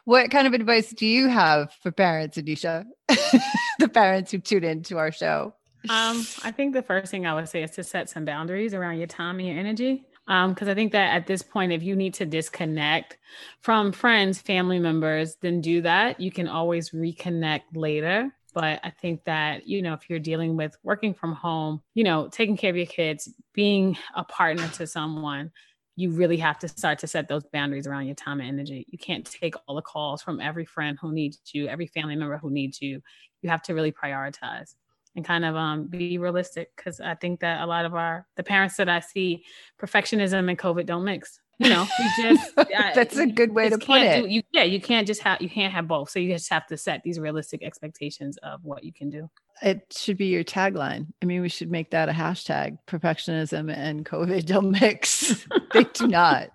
What 0.04 0.30
kind 0.30 0.46
of 0.46 0.52
advice 0.52 0.90
do 0.90 1.06
you 1.06 1.28
have 1.28 1.72
for 1.82 1.92
parents, 1.92 2.36
Anisha? 2.36 2.84
the 3.78 3.88
parents 3.88 4.32
who 4.32 4.38
tune 4.38 4.64
into 4.64 4.98
our 4.98 5.12
show. 5.12 5.54
Um, 5.88 6.26
I 6.42 6.50
think 6.50 6.74
the 6.74 6.82
first 6.82 7.11
thing 7.11 7.26
I 7.26 7.34
would 7.34 7.48
say 7.48 7.62
is 7.62 7.70
to 7.72 7.84
set 7.84 8.11
some 8.11 8.24
boundaries 8.24 8.74
around 8.74 8.98
your 8.98 9.06
time 9.06 9.38
and 9.38 9.48
your 9.48 9.59
energy. 9.59 10.04
Um, 10.26 10.52
because 10.52 10.68
I 10.68 10.74
think 10.74 10.92
that 10.92 11.14
at 11.14 11.26
this 11.26 11.40
point, 11.40 11.72
if 11.72 11.82
you 11.82 11.96
need 11.96 12.14
to 12.14 12.26
disconnect 12.26 13.16
from 13.61 13.92
friends, 13.92 14.38
family 14.38 14.78
members, 14.78 15.36
then 15.40 15.62
do 15.62 15.80
that. 15.82 16.20
You 16.20 16.30
can 16.30 16.48
always 16.48 16.90
reconnect 16.90 17.62
later. 17.74 18.30
But 18.52 18.80
I 18.82 18.90
think 18.90 19.24
that, 19.24 19.66
you 19.66 19.82
know, 19.82 19.94
if 19.94 20.11
you're 20.11 20.18
dealing 20.18 20.56
with 20.56 20.76
working 20.82 21.14
from 21.14 21.32
home, 21.32 21.80
you 21.94 22.04
know, 22.04 22.28
taking 22.28 22.56
care 22.56 22.70
of 22.70 22.76
your 22.76 22.86
kids, 22.86 23.32
being 23.54 23.96
a 24.14 24.24
partner 24.24 24.68
to 24.74 24.86
someone, 24.86 25.50
you 25.99 26.12
really 26.12 26.36
have 26.36 26.61
to 26.61 26.68
start 26.68 26.96
to 27.01 27.09
set 27.09 27.26
those 27.26 27.42
boundaries 27.53 27.88
around 27.88 28.07
your 28.07 28.14
time 28.14 28.38
and 28.38 28.49
energy. 28.49 28.86
You 28.88 28.99
can't 28.99 29.24
take 29.26 29.57
all 29.66 29.74
the 29.74 29.82
calls 29.82 30.22
from 30.22 30.40
every 30.40 30.64
friend 30.64 30.96
who 31.01 31.11
needs 31.11 31.40
you, 31.53 31.66
every 31.66 31.88
family 31.88 32.14
member 32.14 32.38
who 32.38 32.51
needs 32.51 32.80
you. 32.80 33.03
You 33.42 33.51
have 33.51 33.62
to 33.62 33.74
really 33.74 33.90
prioritize 33.90 34.76
and 35.16 35.24
kind 35.24 35.44
of 35.44 35.57
um, 35.57 35.88
be 35.88 36.16
realistic 36.16 36.70
because 36.76 37.01
I 37.01 37.16
think 37.16 37.40
that 37.40 37.62
a 37.62 37.66
lot 37.66 37.84
of 37.84 37.96
our 37.96 38.28
the 38.36 38.44
parents 38.44 38.76
that 38.76 38.88
I 38.88 39.01
see 39.01 39.42
perfectionism 39.82 40.49
and 40.49 40.57
COVID 40.57 40.86
don't 40.86 41.03
mix. 41.03 41.40
You 41.59 41.68
know, 41.68 41.86
you 41.98 42.22
just 42.22 42.56
that's 42.94 43.16
a 43.16 43.26
good 43.26 43.52
way 43.52 43.68
to 43.68 43.78
put 43.78 44.00
it. 44.02 44.22
Do, 44.22 44.28
you, 44.28 44.42
yeah, 44.52 44.62
you 44.62 44.80
can't 44.80 45.06
just 45.06 45.22
have 45.22 45.42
you 45.42 45.50
can't 45.50 45.72
have 45.72 45.88
both. 45.88 46.11
So 46.11 46.18
you 46.18 46.32
just 46.32 46.50
have 46.50 46.66
to 46.68 46.76
set 46.76 47.02
these 47.02 47.18
realistic 47.18 47.62
expectations 47.62 48.36
of 48.38 48.64
what 48.64 48.84
you 48.84 48.92
can 48.92 49.11
do. 49.11 49.28
It 49.61 49.92
should 49.96 50.16
be 50.16 50.26
your 50.26 50.44
tagline. 50.44 51.09
I 51.20 51.26
mean, 51.26 51.42
we 51.42 51.48
should 51.48 51.70
make 51.70 51.90
that 51.90 52.09
a 52.09 52.12
hashtag. 52.12 52.78
Perfectionism 52.86 53.74
and 53.74 54.06
COVID 54.06 54.46
don't 54.46 54.70
mix. 54.70 55.46
they 55.72 55.84
do 55.84 56.06
not. 56.06 56.50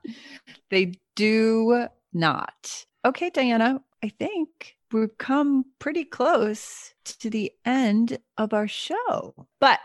They 0.70 0.94
do 1.16 1.88
not. 2.14 2.86
Okay, 3.06 3.30
Diana, 3.30 3.82
I 4.02 4.10
think 4.10 4.78
we've 4.94 5.18
come 5.18 5.66
pretty 5.80 6.06
close 6.06 6.94
to 7.20 7.30
the 7.30 7.52
end 7.66 8.20
of 8.38 8.54
our 8.54 8.68
show, 8.68 9.48
but 9.60 9.80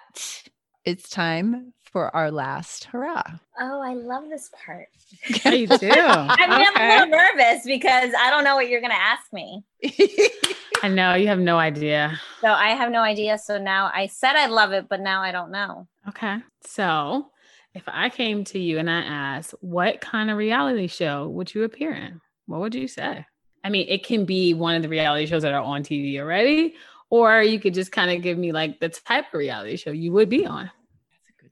it's 0.88 1.10
time 1.10 1.74
for 1.92 2.14
our 2.16 2.30
last 2.30 2.84
hurrah. 2.84 3.22
Oh, 3.60 3.82
I 3.82 3.92
love 3.92 4.24
this 4.30 4.50
part. 4.64 4.88
Yeah, 5.44 5.52
you 5.52 5.66
do. 5.66 5.76
I 5.92 6.46
mean, 6.48 6.68
okay. 6.68 6.70
I'm 6.76 6.90
a 6.90 6.94
little 6.94 7.18
nervous 7.18 7.64
because 7.66 8.12
I 8.18 8.30
don't 8.30 8.44
know 8.44 8.56
what 8.56 8.68
you're 8.70 8.80
going 8.80 8.92
to 8.92 8.96
ask 8.96 9.30
me. 9.32 9.64
I 10.82 10.88
know 10.88 11.14
you 11.14 11.26
have 11.28 11.38
no 11.38 11.58
idea. 11.58 12.18
So 12.40 12.48
I 12.48 12.70
have 12.70 12.90
no 12.90 13.02
idea. 13.02 13.36
So 13.36 13.58
now 13.58 13.90
I 13.94 14.06
said 14.06 14.34
I 14.34 14.46
love 14.46 14.72
it, 14.72 14.88
but 14.88 15.00
now 15.00 15.22
I 15.22 15.30
don't 15.30 15.50
know. 15.50 15.86
Okay. 16.08 16.38
So 16.62 17.30
if 17.74 17.82
I 17.86 18.08
came 18.08 18.44
to 18.44 18.58
you 18.58 18.78
and 18.78 18.90
I 18.90 19.00
asked, 19.00 19.54
what 19.60 20.00
kind 20.00 20.30
of 20.30 20.38
reality 20.38 20.86
show 20.86 21.28
would 21.28 21.54
you 21.54 21.64
appear 21.64 21.92
in? 21.92 22.20
What 22.46 22.60
would 22.60 22.74
you 22.74 22.88
say? 22.88 23.26
I 23.62 23.68
mean, 23.68 23.86
it 23.88 24.06
can 24.06 24.24
be 24.24 24.54
one 24.54 24.74
of 24.74 24.82
the 24.82 24.88
reality 24.88 25.26
shows 25.26 25.42
that 25.42 25.52
are 25.52 25.62
on 25.62 25.82
TV 25.82 26.18
already, 26.18 26.76
or 27.10 27.42
you 27.42 27.60
could 27.60 27.74
just 27.74 27.92
kind 27.92 28.10
of 28.10 28.22
give 28.22 28.38
me 28.38 28.52
like 28.52 28.80
the 28.80 28.88
type 28.88 29.26
of 29.26 29.38
reality 29.38 29.76
show 29.76 29.90
you 29.90 30.12
would 30.12 30.28
be 30.30 30.46
on. 30.46 30.70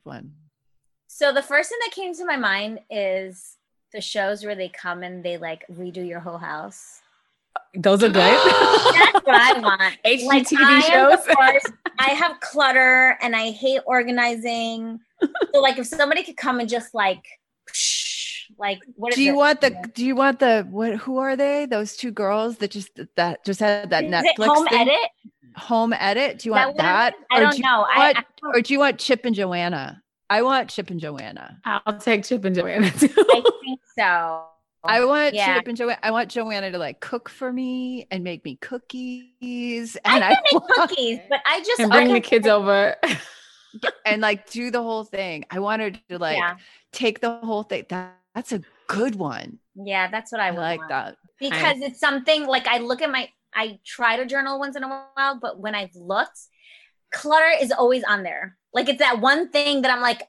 That's 0.07 0.19
a 0.19 0.23
good 0.23 0.25
one. 0.25 0.33
So 1.09 1.33
the 1.33 1.43
first 1.43 1.71
thing 1.71 1.79
that 1.85 1.95
came 1.95 2.15
to 2.15 2.25
my 2.25 2.37
mind 2.37 2.81
is 2.91 3.57
the 3.93 4.01
shows 4.01 4.45
where 4.45 4.55
they 4.55 4.69
come 4.69 5.03
and 5.03 5.25
they 5.25 5.39
like 5.39 5.65
redo 5.73 6.07
your 6.07 6.21
whole 6.21 6.39
house. 6.39 7.01
Those 7.75 8.03
are 8.03 8.09
good. 8.09 8.15
That's 8.15 9.27
what 9.27 9.29
I 9.29 9.59
want. 9.59 9.97
HGTV 10.05 10.59
like, 10.61 10.85
shows. 10.85 11.19
I, 11.39 11.61
I 11.99 12.09
have 12.11 12.41
clutter 12.41 13.17
and 13.23 13.35
I 13.35 13.51
hate 13.51 13.83
organizing. 13.87 15.01
So 15.55 15.63
like 15.63 15.79
if 15.79 15.87
somebody 15.87 16.23
could 16.23 16.37
come 16.37 16.61
and 16.61 16.69
just 16.69 16.95
like 16.95 17.25
like 18.59 18.81
what 18.95 19.13
do 19.15 19.23
you 19.23 19.33
it? 19.33 19.37
want 19.37 19.61
the 19.61 19.91
do 19.95 20.05
you 20.05 20.15
want 20.17 20.39
the 20.39 20.67
what 20.71 20.97
who 20.97 21.19
are 21.19 21.37
they 21.37 21.67
those 21.67 21.97
two 21.97 22.11
girls 22.11 22.59
that 22.59 22.71
just 22.71 22.99
that 23.17 23.45
just 23.45 23.61
had 23.61 23.91
that 23.91 24.05
is 24.05 24.11
netflix 24.11 24.47
home 24.47 24.67
thing? 24.67 24.81
edit 24.81 25.11
home 25.57 25.93
edit 25.93 26.39
do 26.39 26.49
you 26.49 26.53
want 26.53 26.77
that, 26.77 27.15
that? 27.31 27.37
i 27.37 27.41
don't 27.41 27.57
do 27.57 27.63
know 27.63 27.81
want, 27.81 27.99
I, 27.99 28.11
I 28.19 28.25
or 28.55 28.61
do 28.61 28.73
you 28.73 28.79
want 28.79 28.99
chip 28.99 29.25
and 29.25 29.35
joanna 29.35 30.03
I 30.29 30.43
want 30.43 30.71
Chip 30.71 30.91
and 30.91 31.01
Joanna. 31.01 31.61
I'll 31.65 31.99
take 31.99 32.25
Chip 32.25 32.45
and 32.45 32.55
Joanna 32.55 32.91
too. 32.91 33.09
I 33.17 33.43
think 33.63 33.81
so. 33.97 34.45
I 34.85 35.05
want 35.05 35.35
yeah. 35.35 35.57
Chip 35.57 35.69
and 35.69 35.77
Joanna. 35.77 35.99
I 36.03 36.11
want 36.11 36.31
Joanna 36.31 36.71
to 36.71 36.79
like 36.79 37.01
cook 37.01 37.29
for 37.29 37.53
me 37.53 38.07
and 38.11 38.23
make 38.23 38.45
me 38.45 38.57
cookies. 38.61 39.97
And 40.05 40.25
I 40.25 40.35
can 40.35 40.37
I 40.37 40.41
make 40.43 40.53
want, 40.53 40.91
cookies, 40.91 41.19
but 41.29 41.41
I 41.47 41.61
just 41.61 41.81
and 41.81 41.91
bring 41.91 42.13
the 42.13 42.21
kids 42.21 42.47
over 42.47 42.97
and 44.05 44.23
like 44.23 44.51
do 44.51 44.71
the 44.71 44.83
whole 44.83 45.05
thing. 45.05 45.45
I 45.51 45.59
want 45.59 45.83
her 45.83 45.91
to 45.91 46.19
like 46.19 46.39
yeah. 46.39 46.57
take 46.93 47.21
the 47.21 47.39
whole 47.39 47.63
thing. 47.63 47.85
That, 47.89 48.17
that's 48.35 48.53
a 48.53 48.63
good 48.87 49.17
one. 49.17 49.59
Yeah, 49.75 50.11
that's 50.11 50.33
what 50.33 50.41
I, 50.41 50.49
I 50.49 50.51
like 50.51 50.79
want. 50.81 50.91
that 50.91 51.17
because 51.39 51.83
I, 51.83 51.87
it's 51.87 52.01
something 52.01 52.47
like 52.47 52.67
I 52.67 52.79
look 52.79 53.03
at 53.03 53.11
my. 53.11 53.29
I 53.55 53.79
try 53.87 54.19
to 54.19 54.27
journal 54.27 54.59
once 54.59 54.77
in 54.77 54.83
a 54.85 54.89
while, 54.89 55.39
but 55.41 55.59
when 55.59 55.75
I've 55.75 55.95
looked, 55.95 56.39
clutter 57.13 57.51
is 57.61 57.73
always 57.73 58.05
on 58.05 58.23
there. 58.23 58.57
Like 58.75 58.89
it's 58.89 58.99
that 58.99 59.21
one 59.21 59.51
thing 59.51 59.83
that 59.83 59.91
I'm 59.91 60.03
like, 60.03 60.23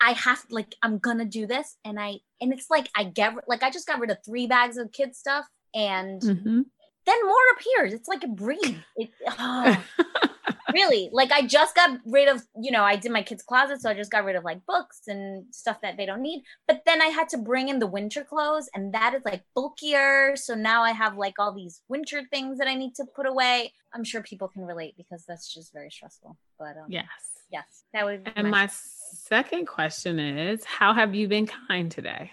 I 0.00 0.12
have 0.12 0.42
like 0.50 0.74
I'm 0.82 0.98
gonna 0.98 1.24
do 1.24 1.46
this, 1.46 1.76
and 1.84 2.00
I 2.00 2.20
and 2.40 2.52
it's 2.52 2.70
like 2.70 2.88
I 2.96 3.04
get 3.04 3.34
like 3.46 3.62
I 3.62 3.70
just 3.70 3.86
got 3.86 4.00
rid 4.00 4.10
of 4.10 4.18
three 4.24 4.46
bags 4.46 4.76
of 4.76 4.92
kid 4.92 5.14
stuff, 5.14 5.46
and 5.74 6.20
mm-hmm. 6.20 6.62
then 7.06 7.26
more 7.26 7.36
appears. 7.56 7.92
It's 7.92 8.08
like 8.08 8.24
a 8.24 8.28
breed. 8.28 8.82
It, 8.96 9.10
oh. 9.38 9.84
really? 10.72 11.10
Like 11.12 11.32
i 11.32 11.46
just 11.46 11.74
got 11.74 11.98
rid 12.04 12.28
of 12.28 12.42
you 12.60 12.70
know 12.70 12.82
i 12.82 12.96
did 12.96 13.12
my 13.12 13.22
kids 13.22 13.42
closet 13.42 13.80
so 13.80 13.90
i 13.90 13.94
just 13.94 14.10
got 14.10 14.24
rid 14.24 14.36
of 14.36 14.44
like 14.44 14.64
books 14.66 15.02
and 15.06 15.44
stuff 15.54 15.80
that 15.82 15.96
they 15.96 16.06
don't 16.06 16.22
need. 16.22 16.42
But 16.66 16.82
then 16.86 17.02
i 17.02 17.06
had 17.06 17.28
to 17.30 17.38
bring 17.38 17.68
in 17.68 17.78
the 17.78 17.86
winter 17.86 18.24
clothes 18.24 18.68
and 18.74 18.94
that 18.94 19.14
is 19.14 19.22
like 19.24 19.42
bulkier. 19.54 20.36
So 20.36 20.54
now 20.54 20.82
i 20.82 20.92
have 20.92 21.16
like 21.16 21.34
all 21.38 21.52
these 21.52 21.82
winter 21.88 22.22
things 22.30 22.58
that 22.58 22.68
i 22.68 22.74
need 22.74 22.94
to 22.96 23.04
put 23.04 23.26
away. 23.26 23.72
I'm 23.92 24.04
sure 24.04 24.22
people 24.22 24.48
can 24.48 24.64
relate 24.64 24.94
because 24.96 25.24
that's 25.26 25.52
just 25.52 25.72
very 25.72 25.90
stressful 25.90 26.36
but 26.58 26.76
um, 26.76 26.86
yes. 26.88 27.04
yes 27.50 27.84
that 27.92 28.04
would 28.04 28.30
and 28.36 28.50
my, 28.50 28.66
my 28.66 28.70
second 28.70 29.66
question 29.66 30.18
is 30.18 30.64
how 30.64 30.92
have 30.92 31.14
you 31.14 31.28
been 31.28 31.46
kind 31.46 31.90
today? 31.90 32.32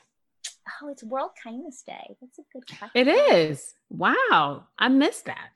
Oh 0.81 0.89
it's 0.89 1.03
world 1.03 1.31
kindness 1.41 1.83
day. 1.85 2.15
That's 2.21 2.39
a 2.39 2.43
good 2.53 2.63
question. 2.67 2.89
it 2.95 3.07
is. 3.07 3.73
Wow. 3.89 4.65
I 4.79 4.87
missed 4.87 5.25
that 5.25 5.49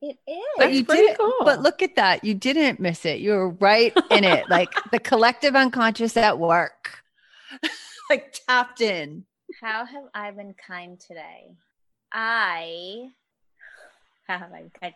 it 0.00 0.16
is. 0.26 0.44
But 0.56 0.72
you 0.72 0.84
did 0.84 1.18
cool. 1.18 1.34
But 1.40 1.60
look 1.60 1.82
at 1.82 1.96
that. 1.96 2.24
You 2.24 2.34
didn't 2.34 2.80
miss 2.80 3.04
it. 3.04 3.20
You 3.20 3.32
were 3.32 3.50
right 3.50 3.92
in 4.10 4.24
it. 4.24 4.48
like 4.48 4.70
the 4.92 4.98
collective 4.98 5.56
unconscious 5.56 6.16
at 6.16 6.38
work. 6.38 7.02
like 8.10 8.38
tapped 8.46 8.80
in. 8.80 9.24
How 9.60 9.84
have 9.84 10.04
I 10.14 10.30
been 10.30 10.54
kind 10.54 11.00
today? 11.00 11.56
I 12.12 13.08
how 14.26 14.38
have 14.38 14.52
I 14.52 14.60
been 14.60 14.70
kind? 14.80 14.94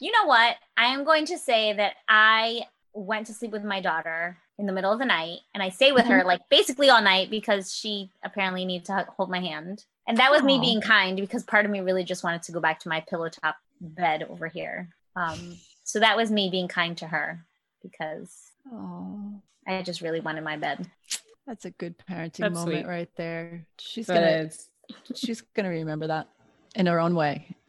You 0.00 0.12
know 0.12 0.26
what? 0.26 0.56
I 0.76 0.86
am 0.86 1.04
going 1.04 1.26
to 1.26 1.38
say 1.38 1.72
that 1.72 1.94
I 2.08 2.66
went 2.92 3.26
to 3.28 3.32
sleep 3.32 3.52
with 3.52 3.64
my 3.64 3.80
daughter 3.80 4.36
in 4.58 4.66
the 4.66 4.72
middle 4.72 4.92
of 4.92 4.98
the 4.98 5.04
night 5.04 5.38
and 5.52 5.62
I 5.62 5.68
stay 5.68 5.92
with 5.92 6.04
mm-hmm. 6.04 6.12
her 6.12 6.24
like 6.24 6.40
basically 6.48 6.90
all 6.90 7.02
night 7.02 7.30
because 7.30 7.74
she 7.74 8.10
apparently 8.22 8.64
needs 8.64 8.86
to 8.86 9.06
hold 9.16 9.30
my 9.30 9.40
hand. 9.40 9.84
And 10.06 10.18
that 10.18 10.30
was 10.30 10.42
Aww. 10.42 10.46
me 10.46 10.60
being 10.60 10.80
kind 10.80 11.16
because 11.16 11.44
part 11.44 11.64
of 11.64 11.70
me 11.70 11.80
really 11.80 12.04
just 12.04 12.24
wanted 12.24 12.42
to 12.42 12.52
go 12.52 12.60
back 12.60 12.80
to 12.80 12.88
my 12.88 13.00
pillow 13.00 13.28
top 13.28 13.56
bed 13.84 14.22
over 14.24 14.48
here. 14.48 14.88
Um, 15.16 15.56
so 15.84 16.00
that 16.00 16.16
was 16.16 16.30
me 16.30 16.50
being 16.50 16.68
kind 16.68 16.96
to 16.98 17.06
her 17.06 17.44
because 17.82 18.32
Aww. 18.72 19.40
I 19.66 19.82
just 19.82 20.00
really 20.00 20.20
wanted 20.20 20.44
my 20.44 20.56
bed. 20.56 20.90
That's 21.46 21.64
a 21.64 21.70
good 21.70 21.94
parenting 21.98 22.38
That's 22.38 22.54
moment 22.54 22.84
sweet. 22.84 22.86
right 22.86 23.10
there. 23.16 23.66
She's 23.78 24.06
that 24.06 24.14
gonna 24.14 24.48
is. 24.48 24.68
she's 25.14 25.40
gonna 25.40 25.68
remember 25.68 26.06
that 26.06 26.28
in 26.74 26.86
her 26.86 26.98
own 26.98 27.14
way. 27.14 27.54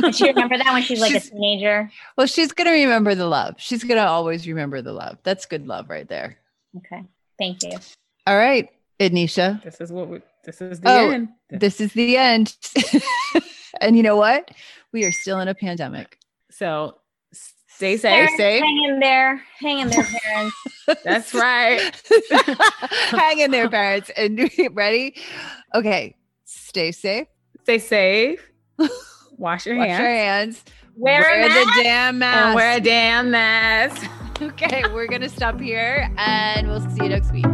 Does 0.00 0.16
she 0.16 0.26
remember 0.26 0.58
that 0.58 0.72
when 0.72 0.82
she's 0.82 1.00
like 1.00 1.12
she's, 1.12 1.28
a 1.28 1.30
teenager? 1.30 1.90
Well, 2.16 2.26
she's 2.26 2.50
gonna 2.50 2.72
remember 2.72 3.14
the 3.14 3.26
love. 3.26 3.54
She's 3.58 3.84
gonna 3.84 4.02
always 4.02 4.46
remember 4.46 4.82
the 4.82 4.92
love. 4.92 5.18
That's 5.22 5.46
good 5.46 5.68
love 5.68 5.88
right 5.88 6.08
there. 6.08 6.38
Okay. 6.76 7.04
Thank 7.38 7.62
you. 7.62 7.78
All 8.26 8.36
right, 8.36 8.68
Anisha. 8.98 9.62
This 9.62 9.80
is 9.80 9.92
what 9.92 10.08
we, 10.08 10.20
this 10.44 10.60
is 10.60 10.80
the 10.80 10.90
oh, 10.90 11.10
end. 11.10 11.28
This 11.48 11.80
is 11.80 11.92
the 11.92 12.16
end. 12.16 12.56
and 13.80 13.96
you 13.96 14.02
know 14.02 14.16
what? 14.16 14.50
We 14.92 15.04
are 15.04 15.12
still 15.12 15.40
in 15.40 15.48
a 15.48 15.54
pandemic. 15.54 16.18
So 16.50 16.96
stay 17.32 17.96
safe. 17.96 18.12
Parents, 18.12 18.36
safe. 18.36 18.62
Hang 18.62 18.84
in 18.84 19.00
there. 19.00 19.42
Hang 19.58 19.78
in 19.80 19.88
there, 19.88 20.06
parents. 20.24 20.56
That's 21.04 21.34
right. 21.34 22.02
hang 23.10 23.38
in 23.38 23.50
there, 23.50 23.68
parents. 23.68 24.10
And 24.16 24.50
ready? 24.72 25.14
Okay. 25.74 26.16
Stay 26.44 26.92
safe. 26.92 27.26
Stay 27.62 27.78
safe. 27.78 28.50
Wash 29.36 29.66
your 29.66 29.76
Wash 29.76 29.88
hands. 29.88 30.00
your 30.00 30.10
hands. 30.10 30.64
Wear, 30.96 31.20
wear 31.22 31.48
the 31.48 31.82
damn 31.82 32.18
mask. 32.18 32.46
And 32.46 32.54
wear 32.56 32.76
a 32.76 32.80
damn 32.80 33.30
mask. 33.30 34.10
okay, 34.42 34.82
we're 34.92 35.06
gonna 35.06 35.28
stop 35.28 35.58
here 35.60 36.10
and 36.18 36.68
we'll 36.68 36.80
see 36.90 37.04
you 37.04 37.08
next 37.10 37.32
week. 37.32 37.46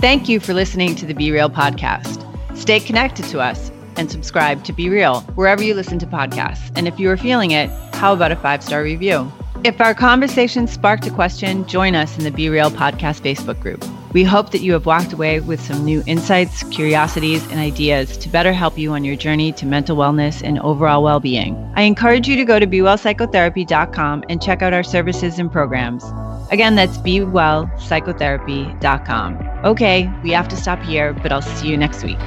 Thank 0.00 0.30
you 0.30 0.40
for 0.40 0.54
listening 0.54 0.94
to 0.94 1.04
the 1.04 1.12
Be 1.12 1.30
Real 1.30 1.50
podcast. 1.50 2.24
Stay 2.56 2.80
connected 2.80 3.26
to 3.26 3.38
us 3.38 3.70
and 3.98 4.10
subscribe 4.10 4.64
to 4.64 4.72
Be 4.72 4.88
Real 4.88 5.20
wherever 5.34 5.62
you 5.62 5.74
listen 5.74 5.98
to 5.98 6.06
podcasts. 6.06 6.72
And 6.74 6.88
if 6.88 6.98
you 6.98 7.10
are 7.10 7.18
feeling 7.18 7.50
it, 7.50 7.68
how 7.92 8.14
about 8.14 8.32
a 8.32 8.36
five 8.36 8.64
star 8.64 8.82
review? 8.82 9.30
If 9.62 9.78
our 9.78 9.92
conversation 9.92 10.66
sparked 10.66 11.06
a 11.06 11.10
question, 11.10 11.66
join 11.66 11.94
us 11.94 12.16
in 12.16 12.24
the 12.24 12.30
Be 12.30 12.48
Real 12.48 12.70
podcast 12.70 13.20
Facebook 13.20 13.60
group. 13.60 13.84
We 14.14 14.24
hope 14.24 14.52
that 14.52 14.62
you 14.62 14.72
have 14.72 14.86
walked 14.86 15.12
away 15.12 15.40
with 15.40 15.60
some 15.60 15.84
new 15.84 16.02
insights, 16.06 16.62
curiosities, 16.70 17.46
and 17.50 17.60
ideas 17.60 18.16
to 18.16 18.30
better 18.30 18.54
help 18.54 18.78
you 18.78 18.92
on 18.92 19.04
your 19.04 19.16
journey 19.16 19.52
to 19.52 19.66
mental 19.66 19.98
wellness 19.98 20.42
and 20.42 20.58
overall 20.60 21.02
well 21.02 21.20
being. 21.20 21.54
I 21.76 21.82
encourage 21.82 22.26
you 22.26 22.36
to 22.36 22.44
go 22.46 22.58
to 22.58 22.66
BeWellPsychotherapy.com 22.66 24.24
and 24.30 24.40
check 24.40 24.62
out 24.62 24.72
our 24.72 24.82
services 24.82 25.38
and 25.38 25.52
programs. 25.52 26.04
Again, 26.50 26.74
that's 26.74 26.96
BeWellPsychotherapy.com. 26.96 29.49
Okay, 29.62 30.10
we 30.22 30.30
have 30.30 30.48
to 30.48 30.56
stop 30.56 30.80
here, 30.80 31.12
but 31.12 31.32
I'll 31.32 31.42
see 31.42 31.68
you 31.68 31.76
next 31.76 32.02
week. 32.02 32.18